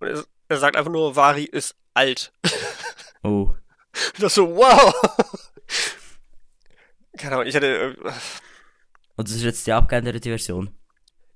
und 0.00 0.08
er, 0.08 0.24
er 0.48 0.56
sagt 0.58 0.76
einfach 0.76 0.90
nur, 0.90 1.16
Vari 1.16 1.44
ist 1.44 1.76
alt. 1.94 2.32
Oh. 3.26 3.54
Das 4.18 4.34
so, 4.34 4.54
wow! 4.54 4.92
Keine 7.16 7.36
Ahnung, 7.36 7.46
ich 7.46 7.54
hätte, 7.54 7.96
äh, 8.04 8.12
Und 9.16 9.26
das 9.28 9.34
ist 9.36 9.44
jetzt 9.44 9.66
die 9.66 9.72
abgeänderte 9.72 10.28
Version. 10.28 10.76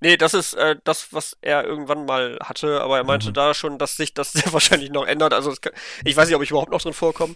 Nee, 0.01 0.17
das 0.17 0.35
ist 0.35 0.55
äh, 0.55 0.77
das, 0.85 1.13
was 1.13 1.37
er 1.41 1.65
irgendwann 1.65 2.05
mal 2.07 2.39
hatte, 2.43 2.81
aber 2.81 2.97
er 2.99 3.05
meinte 3.05 3.29
Mhm. 3.31 3.35
da 3.35 3.55
schon, 3.55 3.79
dass 3.79 3.97
sich 3.97 4.15
das 4.15 4.33
sehr 4.33 4.53
wahrscheinlich 4.53 4.91
noch 4.91 5.07
ändert. 5.07 5.33
Also 5.33 5.53
kann, 5.61 5.73
ich 6.05 6.17
weiß 6.17 6.29
nicht, 6.29 6.37
ob 6.37 6.43
ich 6.43 6.51
überhaupt 6.51 6.71
noch 6.73 6.81
drin 6.83 6.93
vorkomme, 6.93 7.35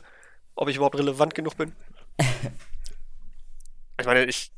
ob 0.55 0.68
ich 0.68 0.77
überhaupt 0.77 0.98
relevant 0.98 1.35
genug 1.35 1.57
bin. 1.57 1.72
Ich 4.01 4.07
meine, 4.07 4.25
ich 4.25 4.51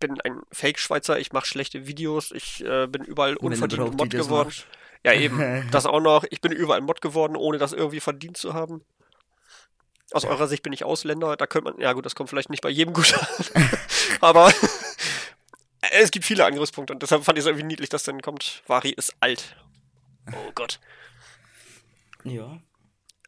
bin 0.00 0.20
ein 0.22 0.40
Fake-Schweizer, 0.50 1.18
ich 1.18 1.32
mache 1.32 1.46
schlechte 1.46 1.86
Videos, 1.86 2.32
ich 2.32 2.64
äh, 2.64 2.86
bin 2.86 3.04
überall 3.04 3.36
unverdient 3.36 3.96
Mod 3.98 4.10
geworden. 4.10 4.48
machst. 4.48 4.66
Ja, 5.04 5.12
eben. 5.12 5.68
Das 5.70 5.86
auch 5.86 6.00
noch. 6.00 6.24
Ich 6.30 6.40
bin 6.40 6.50
überall 6.52 6.80
Mod 6.80 7.00
geworden, 7.00 7.36
ohne 7.36 7.58
das 7.58 7.72
irgendwie 7.72 8.00
verdient 8.00 8.36
zu 8.36 8.54
haben. 8.54 8.82
Aus 10.12 10.24
eurer 10.24 10.48
Sicht 10.48 10.62
bin 10.64 10.72
ich 10.72 10.82
Ausländer, 10.84 11.36
da 11.36 11.46
könnte 11.46 11.70
man, 11.70 11.80
ja 11.80 11.92
gut, 11.92 12.04
das 12.04 12.16
kommt 12.16 12.28
vielleicht 12.30 12.50
nicht 12.50 12.62
bei 12.62 12.70
jedem 12.70 12.92
gut 12.94 13.14
an. 13.14 13.64
Aber 14.20 14.52
es 15.92 16.10
gibt 16.10 16.24
viele 16.24 16.44
Angriffspunkte 16.44 16.92
und 16.92 17.02
deshalb 17.02 17.24
fand 17.24 17.38
ich 17.38 17.42
es 17.42 17.46
irgendwie 17.46 17.66
niedlich, 17.66 17.88
dass 17.88 18.02
dann 18.04 18.22
kommt, 18.22 18.62
Vari 18.66 18.90
ist 18.90 19.14
alt. 19.20 19.56
Oh 20.32 20.52
Gott. 20.54 20.80
Ja. 22.24 22.60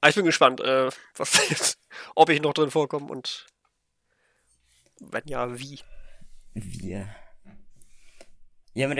Aber 0.01 0.09
ich 0.09 0.15
bin 0.17 0.25
gespannt, 0.25 0.61
äh, 0.61 0.91
was 1.17 1.49
jetzt, 1.51 1.79
ob 2.15 2.29
ich 2.29 2.41
noch 2.41 2.55
drin 2.55 2.71
vorkomme 2.71 3.07
und 3.07 3.47
wenn 5.01 5.27
ja, 5.27 5.59
wie. 5.59 5.81
Wie? 6.55 6.91
Ja, 6.91 7.07
wir 8.75 8.85
haben, 8.89 8.97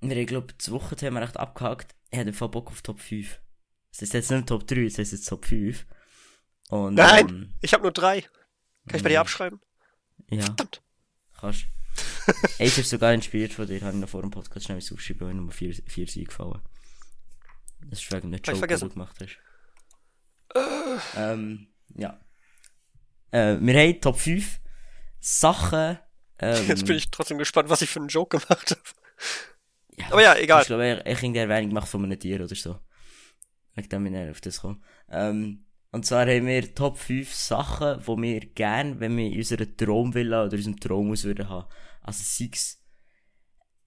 wir 0.00 0.16
haben, 0.16 0.26
glaube 0.26 0.46
ich, 0.50 0.56
das 0.56 0.70
Wochenthema 0.70 1.20
recht 1.20 1.36
abgehakt. 1.36 1.94
Ich 2.10 2.18
hätte 2.18 2.32
voll 2.32 2.48
Bock 2.48 2.68
auf 2.70 2.82
Top 2.82 3.00
5. 3.00 3.40
Es 3.92 4.02
ist 4.02 4.14
jetzt 4.14 4.30
nicht 4.30 4.48
Top 4.48 4.66
3, 4.66 4.84
es 4.84 4.98
ist 4.98 5.12
jetzt 5.12 5.28
Top 5.28 5.44
5. 5.44 5.86
Und, 6.70 6.94
Nein! 6.94 7.28
ähm, 7.28 7.54
Ich 7.60 7.72
habe 7.72 7.82
nur 7.82 7.92
drei. 7.92 8.22
Kann 8.22 8.96
ich 8.96 9.02
bei 9.02 9.08
dir 9.10 9.20
abschreiben? 9.20 9.60
ja, 10.30 10.42
Verdammt. 10.42 10.82
Kannst. 11.40 11.66
Eins 12.58 12.78
ist 12.78 12.90
sogar 12.90 13.12
inspiriert 13.12 13.52
von 13.52 13.66
dir, 13.66 13.80
habe 13.80 13.94
ich 13.94 14.00
noch 14.00 14.08
vor 14.08 14.22
dem 14.22 14.30
Podcast 14.30 14.66
schnell 14.66 14.78
aufgeschrieben, 14.78 15.26
weil 15.26 15.34
Nummer 15.34 15.52
4, 15.52 15.74
4 15.86 16.04
ist 16.04 16.16
eingefallen. 16.16 16.60
Das 17.88 18.00
ist 18.00 18.12
wegen 18.12 18.30
der 18.30 18.40
ich 18.40 18.46
Joke, 18.46 18.66
den 18.66 18.78
du 18.78 18.88
gemacht 18.88 19.16
hast. 19.20 19.38
Ähm, 21.16 21.68
ja. 21.94 22.20
Äh, 23.30 23.56
wir 23.60 23.74
haben 23.74 24.00
Top 24.00 24.18
5 24.18 24.60
Sachen. 25.20 25.98
Ähm, 26.38 26.66
Jetzt 26.66 26.86
bin 26.86 26.96
ich 26.96 27.10
trotzdem 27.10 27.38
gespannt, 27.38 27.68
was 27.68 27.82
ich 27.82 27.90
für 27.90 28.00
einen 28.00 28.08
Joke 28.08 28.38
gemacht 28.38 28.70
habe. 28.70 28.80
Ja, 29.96 30.06
Aber 30.10 30.22
ja, 30.22 30.36
egal. 30.36 30.62
Ich 30.62 30.68
glaube, 30.68 30.84
er 30.84 31.22
in 31.22 31.34
der 31.34 31.42
Erwähnung 31.42 31.70
gemacht 31.70 31.88
von 31.88 32.04
einem 32.04 32.18
Tier 32.18 32.36
oder 32.36 32.54
so. 32.54 32.80
Wegen 33.74 33.88
dem 33.88 34.04
bin 34.04 34.14
ich 34.14 34.30
auf 34.30 34.40
das 34.40 34.56
gekommen. 34.56 34.82
Ähm, 35.10 35.66
und 35.92 36.06
zwar 36.06 36.26
haben 36.26 36.46
wir 36.46 36.74
Top 36.74 36.98
5 36.98 37.34
Sachen, 37.34 38.00
die 38.00 38.22
wir 38.22 38.40
gerne, 38.40 39.00
wenn 39.00 39.16
wir 39.16 39.26
in 39.26 39.38
unserer 39.38 39.66
Traumvilla 39.76 40.44
oder 40.44 40.56
unserem 40.56 40.78
Traumhaus 40.78 41.24
würden 41.24 41.48
haben. 41.48 41.66
Also 42.02 42.22
sei 42.24 42.50
es 42.52 42.78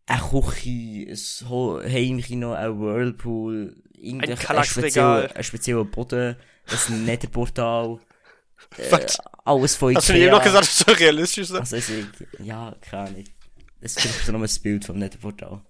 eine 0.06 0.22
Küche, 0.22 1.08
ein 1.10 1.92
Heimkino, 1.92 2.54
ein 2.54 2.80
Whirlpool, 2.80 3.82
irgendein 3.94 4.63
spezieller 5.44 5.86
Boden, 5.86 6.36
ein 6.89 7.06
Netherportal, 7.06 8.00
äh, 8.78 9.08
alles 9.46 9.76
von 9.76 9.96
Hast 9.96 10.10
du 10.10 10.13
mir 10.13 10.32
noch 10.32 10.44
gesagt, 10.44 10.66
das 10.66 10.80
soll 10.80 10.96
realistisch 10.96 11.52
also, 11.52 11.76
also 11.76 11.94
ich, 11.94 12.06
ja, 12.46 12.76
keine 12.82 13.10
Ahnung. 13.10 13.24
Es 13.82 13.98
ist 13.98 14.26
so 14.26 14.32
noch 14.32 14.42
ein 14.42 14.62
Bild 14.62 14.86
vom 14.86 14.98
Netterportal. 14.98 15.62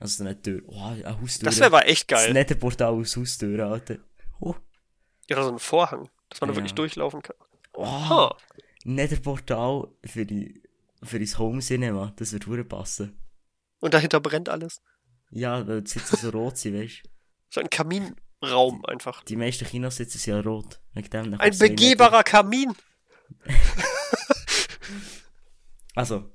Also 0.00 0.18
so 0.18 0.24
eine 0.24 0.40
Tür. 0.40 0.62
Oh, 0.66 0.82
eine 0.82 1.20
Haustür. 1.20 1.46
Das 1.46 1.56
wäre 1.58 1.66
aber 1.66 1.86
echt 1.86 2.10
Das 2.10 2.24
geil. 2.24 2.32
Netterportal 2.32 2.92
aus 2.92 3.16
Haustür, 3.16 3.66
Alter. 3.66 3.98
Oh. 4.40 4.54
Ja, 5.28 5.42
so 5.42 5.50
ein 5.50 5.58
Vorhang, 5.58 6.08
dass 6.28 6.40
man 6.40 6.48
da 6.48 6.52
Ja. 6.54 6.56
wirklich 6.58 6.74
durchlaufen 6.74 7.22
kann. 7.22 7.36
Oh, 7.74 7.86
Ha. 7.86 8.36
Netherportal 8.84 9.88
für, 10.04 10.26
die, 10.26 10.62
für 11.02 11.18
dein 11.18 11.38
Home 11.38 11.60
Cinema, 11.60 12.12
das 12.16 12.32
wird 12.32 12.46
hure 12.46 12.64
passen. 12.64 13.18
Und 13.80 13.94
dahinter 13.94 14.20
brennt 14.20 14.48
alles. 14.48 14.82
Ja, 15.30 15.66
weil 15.66 15.82
die 15.82 15.90
Sitze 15.90 16.16
so 16.16 16.30
rot 16.30 16.58
sind, 16.58 16.78
weißt 16.78 17.02
du. 17.04 17.08
So 17.50 17.60
ein 17.60 17.70
Kaminraum 17.70 18.84
einfach. 18.86 19.24
Die 19.24 19.36
meisten 19.36 19.64
Kinositze 19.66 20.18
sind 20.18 20.34
ja 20.34 20.40
rot. 20.40 20.80
Ein 20.94 21.02
nicht 21.30 21.58
begehbarer 21.58 22.22
Kamin. 22.22 22.74
mehr- 23.44 23.56
Also, 25.94 26.30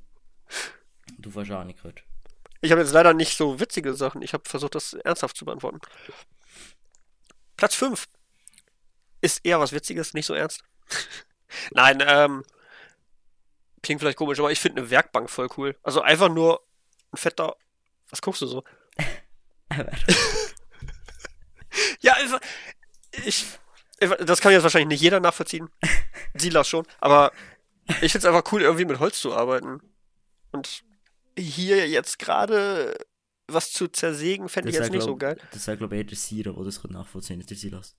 du 1.18 1.34
hast 1.36 1.52
auch 1.52 1.64
nicht 1.64 1.78
gehört. 1.82 2.04
Ich 2.62 2.72
habe 2.72 2.82
jetzt 2.82 2.94
leider 2.94 3.14
nicht 3.14 3.36
so 3.38 3.60
witzige 3.60 3.94
Sachen. 3.94 4.22
Ich 4.22 4.34
habe 4.34 4.48
versucht, 4.48 4.76
das 4.76 4.94
ernsthaft 4.94 5.36
zu 5.38 5.46
beantworten. 5.46 5.80
Platz 7.58 7.76
5 7.76 8.08
ist 9.22 9.46
eher 9.46 9.60
was 9.60 9.72
Witziges, 9.72 10.14
nicht 10.14 10.26
so 10.26 10.34
ernst. 10.34 10.64
Nein, 11.72 12.04
ähm, 12.06 12.44
klingt 13.82 14.02
vielleicht 14.02 14.18
komisch, 14.18 14.40
aber 14.40 14.52
ich 14.52 14.60
finde 14.60 14.82
eine 14.82 14.90
Werkbank 14.90 15.30
voll 15.30 15.48
cool. 15.58 15.76
Also 15.84 16.02
einfach 16.02 16.30
nur 16.30 16.64
ein 17.12 17.18
fetter. 17.18 17.56
Was 18.10 18.22
guckst 18.22 18.42
du 18.42 18.48
so? 18.48 18.64
Ja, 22.02 22.14
also, 22.14 22.38
ich, 23.26 23.46
ich. 24.00 24.10
Das 24.26 24.42
kann 24.42 24.52
jetzt 24.52 24.64
wahrscheinlich 24.64 24.90
nicht 24.90 25.02
jeder 25.02 25.20
nachvollziehen. 25.20 25.70
Silas 26.34 26.68
schon. 26.68 26.86
Aber 27.00 27.32
ich 28.02 28.12
finde 28.12 28.20
es 28.20 28.26
einfach 28.26 28.52
cool, 28.52 28.62
irgendwie 28.62 28.86
mit 28.86 29.00
Holz 29.00 29.20
zu 29.20 29.36
arbeiten. 29.36 29.82
Und 30.52 30.84
hier 31.38 31.88
jetzt 31.88 32.20
gerade 32.20 32.96
was 33.48 33.72
zu 33.72 33.88
zersägen, 33.88 34.48
fände 34.48 34.70
ich 34.70 34.76
jetzt 34.76 34.92
nicht 34.92 35.02
so 35.02 35.16
glaub- 35.16 35.38
geil. 35.38 35.48
Das 35.52 35.66
wäre, 35.68 35.78
glaube 35.78 35.98
ich, 35.98 36.06
der 36.06 36.18
Siro, 36.18 36.54
der 36.54 36.66
das 36.66 36.84
nachvollziehen 36.84 37.34
kann, 37.34 37.38
nicht 37.40 37.50
der 37.50 37.58
Silas. 37.58 37.96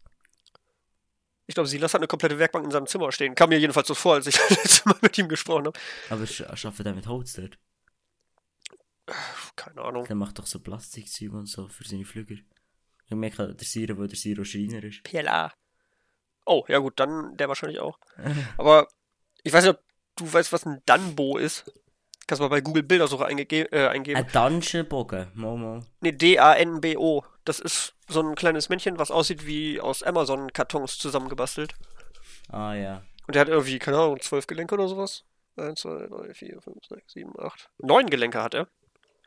Ich 1.50 1.54
glaube, 1.54 1.68
Silas 1.68 1.94
hat 1.94 2.00
eine 2.00 2.06
komplette 2.06 2.38
Werkbank 2.38 2.64
in 2.64 2.70
seinem 2.70 2.86
Zimmer 2.86 3.10
stehen. 3.10 3.34
Kam 3.34 3.48
mir 3.48 3.58
jedenfalls 3.58 3.88
so 3.88 3.96
vor, 3.96 4.14
als 4.14 4.28
ich 4.28 4.36
das 4.48 4.50
letzte 4.50 4.88
Mal 4.88 4.98
mit 5.02 5.18
ihm 5.18 5.28
gesprochen 5.28 5.66
habe. 5.66 5.78
Aber 6.08 6.24
sch 6.24 6.42
arbeitet 6.42 6.86
er 6.86 6.94
mit 6.94 7.08
Holz 7.08 7.32
dort? 7.32 7.58
Keine 9.56 9.82
Ahnung. 9.82 10.04
Der 10.04 10.14
macht 10.14 10.38
doch 10.38 10.46
so 10.46 10.60
Plastikzeug 10.60 11.32
und 11.32 11.46
so 11.46 11.66
für 11.66 11.82
seine 11.82 12.04
Flüger. 12.04 12.36
Ich 13.06 13.16
merke, 13.16 13.52
der 13.52 13.66
Siro, 13.66 13.98
weil 13.98 14.06
der 14.06 14.16
Siro 14.16 14.44
Schreiner 14.44 14.84
ist. 14.84 15.02
PLA. 15.02 15.52
Oh, 16.46 16.64
ja 16.68 16.78
gut, 16.78 17.00
dann 17.00 17.36
der 17.36 17.48
wahrscheinlich 17.48 17.80
auch. 17.80 17.98
Aber 18.56 18.86
ich 19.42 19.52
weiß 19.52 19.64
nicht, 19.64 19.74
ob 19.74 19.82
du 20.14 20.32
weißt, 20.32 20.52
was 20.52 20.64
ein 20.66 20.80
Danbo 20.86 21.36
ist. 21.36 21.64
Kannst 22.28 22.40
mal 22.40 22.46
bei 22.46 22.60
Google 22.60 22.84
Bildersuche 22.84 23.24
äh, 23.24 23.88
eingeben. 23.88 24.16
Ein 24.16 24.30
Dungeon-Bogen, 24.32 25.32
Momo. 25.34 25.84
Nee, 26.00 26.12
D-A-N-B-O. 26.12 27.24
Das 27.44 27.58
ist 27.58 27.96
so 28.10 28.20
ein 28.22 28.34
kleines 28.34 28.68
Männchen, 28.68 28.98
was 28.98 29.10
aussieht 29.10 29.46
wie 29.46 29.80
aus 29.80 30.02
Amazon-Kartons 30.02 30.98
zusammengebastelt. 30.98 31.74
Ah 32.48 32.74
ja. 32.74 33.02
Und 33.26 33.34
der 33.34 33.42
hat 33.42 33.48
irgendwie, 33.48 33.78
keine 33.78 33.98
Ahnung, 33.98 34.20
zwölf 34.20 34.46
Gelenke 34.46 34.74
oder 34.74 34.88
sowas. 34.88 35.24
Eins, 35.56 35.80
zwei, 35.80 36.06
drei, 36.06 36.34
vier, 36.34 36.60
fünf, 36.60 36.84
sechs, 36.86 37.12
sieben, 37.12 37.32
acht. 37.38 37.70
Neun 37.78 38.08
Gelenke 38.10 38.42
hat 38.42 38.54
er. 38.54 38.68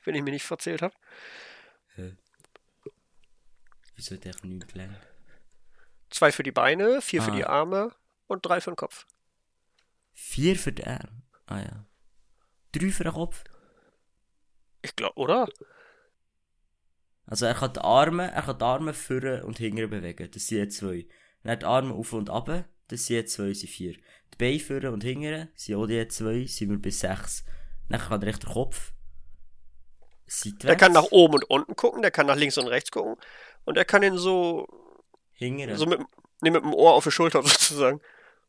Wenn 0.04 0.16
ich 0.16 0.24
mich 0.24 0.34
nicht 0.34 0.46
verzählt 0.46 0.82
habe. 0.82 0.94
Wieso 3.96 4.16
hat 4.16 4.24
der 4.26 4.34
nichts 4.44 4.68
gelernt? 4.68 4.98
Zwei 6.10 6.32
für 6.32 6.44
die 6.44 6.52
Beine, 6.52 7.02
vier 7.02 7.22
für 7.22 7.32
Ah. 7.32 7.36
die 7.36 7.46
Arme 7.46 7.96
und 8.28 8.46
drei 8.46 8.60
für 8.62 8.72
den 8.72 8.76
Kopf. 8.76 9.06
Vier 10.14 10.56
für 10.58 10.72
den 10.74 10.88
Arm. 10.88 11.24
Ah 11.46 11.60
ja. 11.60 11.86
Drei 12.72 12.90
für 12.90 13.04
den 13.04 13.14
Kopf. 13.14 13.44
Ich 14.82 14.96
glaube, 14.96 15.18
oder? 15.18 15.48
Also 17.26 17.46
er 17.46 17.54
kann 17.54 17.74
die 17.74 17.80
Arme, 17.80 18.32
er 18.32 18.42
kann 18.42 18.58
die 18.58 18.66
Arme 18.66 18.94
vorne 18.94 19.46
und 19.46 19.58
hinten 19.58 19.90
bewegen. 19.90 20.30
Das 20.32 20.48
sind 20.48 20.58
jetzt 20.58 20.78
zwei. 20.78 21.08
Dann 21.44 21.60
die 21.60 21.66
Arme 21.66 21.94
auf 21.94 22.14
und 22.14 22.30
ab. 22.30 22.66
Das 22.88 23.06
sind 23.06 23.16
jetzt 23.16 23.34
zwei, 23.34 23.54
sind 23.54 23.70
vier. 23.70 23.94
Die 23.94 24.38
Beine 24.38 24.60
vorne 24.60 24.92
und 24.92 25.04
hinten 25.04 25.50
sind 25.56 25.76
auch 25.76 25.88
die 25.88 25.94
jetzt 25.94 26.18
zwei, 26.18 26.46
sind 26.46 26.70
wir 26.70 26.78
bis 26.78 27.00
sechs. 27.00 27.46
Dann 27.90 28.00
kann 28.02 28.20
der 28.20 28.30
rechter 28.30 28.52
Kopf. 28.52 28.94
Seitwärts. 30.28 30.66
Der 30.66 30.76
kann 30.76 30.94
nach 30.94 31.12
oben 31.12 31.36
und 31.36 31.50
unten 31.50 31.76
gucken, 31.76 32.02
der 32.02 32.12
kann 32.12 32.28
nach 32.28 32.36
links 32.36 32.58
und 32.58 32.68
rechts 32.68 32.92
gucken. 32.92 33.16
Und 33.66 33.78
er 33.78 33.86
kann 33.86 34.04
ihn 34.04 34.18
so, 34.18 34.68
Hinten. 35.34 35.76
so 35.76 35.86
mit, 35.86 36.00
nee, 36.42 36.50
mit 36.50 36.64
dem 36.64 36.74
Ohr 36.74 36.94
auf 36.94 37.04
die 37.04 37.12
Schulter 37.12 37.42
sozusagen. 37.44 38.02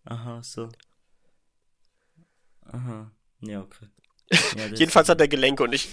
Aha, 0.05 0.43
so. 0.43 0.69
Aha. 2.67 3.11
Ja, 3.41 3.61
okay. 3.61 3.87
Ja, 4.57 4.67
Jedenfalls 4.67 5.09
hat 5.09 5.21
er 5.21 5.29
Gelenke 5.29 5.63
und 5.63 5.75
ich. 5.75 5.89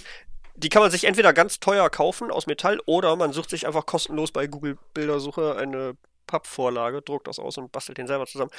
Die 0.55 0.69
kann 0.69 0.81
man 0.81 0.91
sich 0.91 1.05
entweder 1.05 1.33
ganz 1.33 1.59
teuer 1.59 1.89
kaufen 1.89 2.31
aus 2.31 2.47
Metall 2.47 2.79
oder 2.85 3.15
man 3.15 3.33
sucht 3.33 3.49
sich 3.49 3.67
einfach 3.67 3.85
kostenlos 3.85 4.31
bei 4.31 4.47
Google 4.47 4.77
Bildersuche 4.93 5.55
eine 5.55 5.95
Pappvorlage, 6.27 7.01
druckt 7.01 7.27
das 7.27 7.39
aus 7.39 7.57
und 7.57 7.71
bastelt 7.71 7.97
den 7.97 8.07
selber 8.07 8.25
zusammen. 8.25 8.51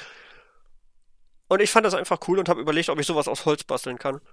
Und 1.47 1.61
ich 1.61 1.71
fand 1.71 1.85
das 1.85 1.93
einfach 1.93 2.19
cool 2.27 2.39
und 2.39 2.49
habe 2.49 2.61
überlegt, 2.61 2.89
ob 2.89 2.99
ich 2.99 3.05
sowas 3.05 3.27
aus 3.27 3.45
Holz 3.45 3.63
basteln 3.63 3.99
kann. 3.99 4.15
Und 4.15 4.23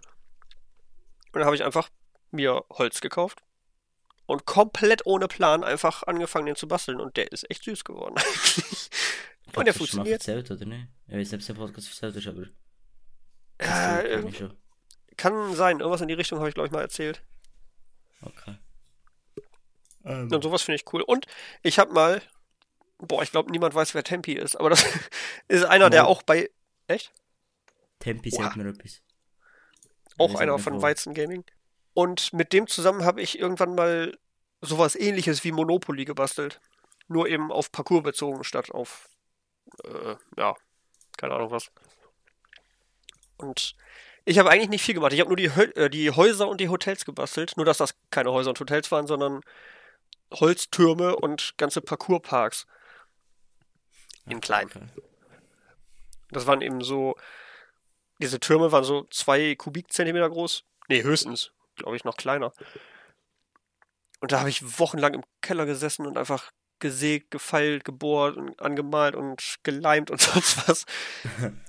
dann 1.35 1.45
habe 1.45 1.55
ich 1.55 1.65
einfach 1.65 1.89
mir 2.31 2.65
Holz 2.71 3.01
gekauft 3.01 3.43
und 4.27 4.47
komplett 4.47 5.07
ohne 5.07 5.29
Plan 5.29 5.65
einfach 5.65 6.05
angefangen, 6.05 6.47
den 6.47 6.57
zu 6.57 6.69
basteln. 6.69 7.01
Und 7.01 7.17
der 7.17 7.33
ist 7.33 7.51
echt 7.51 7.65
süß 7.65 7.85
geworden. 7.85 8.15
und 9.55 9.67
der 9.67 9.75
Hast 9.75 9.81
du 9.81 9.87
schon 9.87 9.99
mal 9.99 10.07
funktioniert. 10.07 10.21
erzählt, 10.21 10.51
oder 10.51 10.65
nicht? 10.65 10.89
Ich 11.09 11.15
nicht, 11.15 11.35
ob 11.35 11.41
es 11.41 11.49
im 11.49 11.57
Podcast 11.57 11.89
erzählt 11.89 12.17
ist, 12.17 12.27
aber. 12.29 12.47
Ja, 13.61 14.01
äh, 14.01 14.25
ich 14.29 15.17
kann 15.17 15.55
sein, 15.55 15.81
irgendwas 15.81 16.01
in 16.01 16.09
die 16.09 16.15
Richtung 16.15 16.39
habe 16.39 16.49
ich, 16.49 16.55
glaube 16.55 16.69
ich, 16.69 16.73
mal 16.73 16.81
erzählt. 16.81 17.23
Okay. 18.23 18.57
Ähm, 20.05 20.31
Und 20.33 20.43
sowas 20.43 20.63
finde 20.63 20.77
ich 20.77 20.93
cool. 20.93 21.03
Und 21.03 21.27
ich 21.63 21.79
habe 21.79 21.93
mal, 21.93 22.23
boah, 22.99 23.23
ich 23.23 23.31
glaube, 23.31 23.51
niemand 23.51 23.75
weiß, 23.75 23.95
wer 23.95 24.05
Tempi 24.05 24.33
ist, 24.35 24.57
aber 24.57 24.71
das 24.71 24.85
ist 25.49 25.65
einer, 25.65 25.91
der 25.91 26.05
Mo. 26.05 26.09
auch 26.09 26.23
bei, 26.23 26.51
echt? 26.87 27.13
Tempi 27.99 28.31
sagt 28.31 28.57
mir 28.57 28.69
etwas. 28.69 29.03
Auch 30.19 30.35
weiß 30.35 30.41
einer 30.41 30.55
nicht, 30.55 30.65
von 30.65 30.75
wo. 30.75 30.83
Weizen 30.83 31.15
Gaming. 31.15 31.45
Und 31.95 32.33
mit 32.33 32.53
dem 32.53 32.67
zusammen 32.67 33.05
habe 33.05 33.21
ich 33.21 33.39
irgendwann 33.39 33.75
mal 33.75 34.17
sowas 34.61 34.95
ähnliches 34.97 35.45
wie 35.45 35.53
Monopoly 35.53 36.05
gebastelt. 36.05 36.61
Nur 37.09 37.29
eben 37.29 37.51
auf 37.51 37.73
Parcours 37.73 38.05
bezogen, 38.05 38.45
statt 38.45 38.71
auf, 38.71 39.09
äh, 39.85 40.17
ja, 40.37 40.55
keine 41.17 41.35
Ahnung 41.35 41.51
was. 41.51 41.71
Und 43.37 43.75
ich 44.31 44.39
habe 44.39 44.49
eigentlich 44.49 44.69
nicht 44.69 44.85
viel 44.85 44.95
gemacht. 44.95 45.13
Ich 45.13 45.19
habe 45.19 45.29
nur 45.29 45.37
die, 45.37 45.47
äh, 45.47 45.91
die 45.91 46.09
Häuser 46.13 46.47
und 46.47 46.61
die 46.61 46.69
Hotels 46.69 47.05
gebastelt. 47.05 47.57
Nur, 47.57 47.67
dass 47.67 47.79
das 47.79 47.97
keine 48.11 48.31
Häuser 48.31 48.51
und 48.51 48.61
Hotels 48.61 48.91
waren, 48.93 49.09
sondern 49.09 49.41
Holztürme 50.33 51.17
und 51.17 51.55
ganze 51.57 51.81
Parcoursparks. 51.81 52.69
In 54.27 54.41
klein. 54.41 54.69
Okay. 54.69 54.87
Das 56.31 56.47
waren 56.47 56.63
eben 56.63 56.81
so, 56.81 57.17
diese 58.21 58.39
Türme 58.39 58.71
waren 58.71 58.85
so 58.85 59.05
zwei 59.11 59.57
Kubikzentimeter 59.57 60.31
groß. 60.31 60.63
Nee, 60.89 61.03
höchstens, 61.03 61.51
glaube 61.75 61.97
ich, 61.97 62.05
noch 62.05 62.17
kleiner. 62.17 62.53
Und 64.21 64.31
da 64.31 64.39
habe 64.39 64.51
ich 64.51 64.79
wochenlang 64.79 65.15
im 65.15 65.25
Keller 65.41 65.67
gesessen 65.67 66.07
und 66.07 66.17
einfach 66.17 66.53
gesägt, 66.81 67.31
gefeilt, 67.31 67.85
gebohrt 67.85 68.37
und 68.37 68.61
angemalt 68.61 69.15
und 69.15 69.59
geleimt 69.63 70.11
und 70.11 70.21
sonst 70.21 70.69
was. 70.69 70.87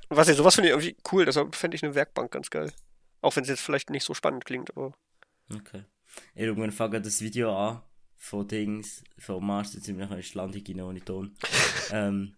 Was 0.10 0.28
ich, 0.28 0.38
sowas 0.38 0.56
finde 0.56 0.69
ich 0.69 0.74
irgendwie 0.74 0.95
cool, 1.12 1.26
deshalb 1.26 1.56
fände 1.56 1.76
ich 1.76 1.84
eine 1.84 1.95
Werkbank 1.95 2.32
ganz 2.32 2.50
geil. 2.50 2.71
Auch 3.21 3.36
wenn 3.36 3.43
es 3.43 3.50
jetzt 3.50 3.62
vielleicht 3.62 3.89
nicht 3.89 4.04
so 4.04 4.13
spannend 4.13 4.45
klingt, 4.45 4.76
aber. 4.76 4.93
Okay. 5.54 5.86
Irgendwann 6.36 6.71
fange 6.71 6.97
ich 6.97 7.04
das 7.04 7.21
Video 7.21 7.56
an 7.56 7.82
von 8.17 8.47
Dings, 8.47 9.04
von 9.17 9.45
Mars, 9.45 9.74
jetzt 9.74 9.86
sind 9.86 9.97
wir 9.97 10.06
nachher 10.06 10.17
in 10.17 10.26
Landung 10.34 10.63
rein 10.67 10.82
ohne 10.82 11.04
Ton. 11.04 11.36
ähm, 11.91 12.36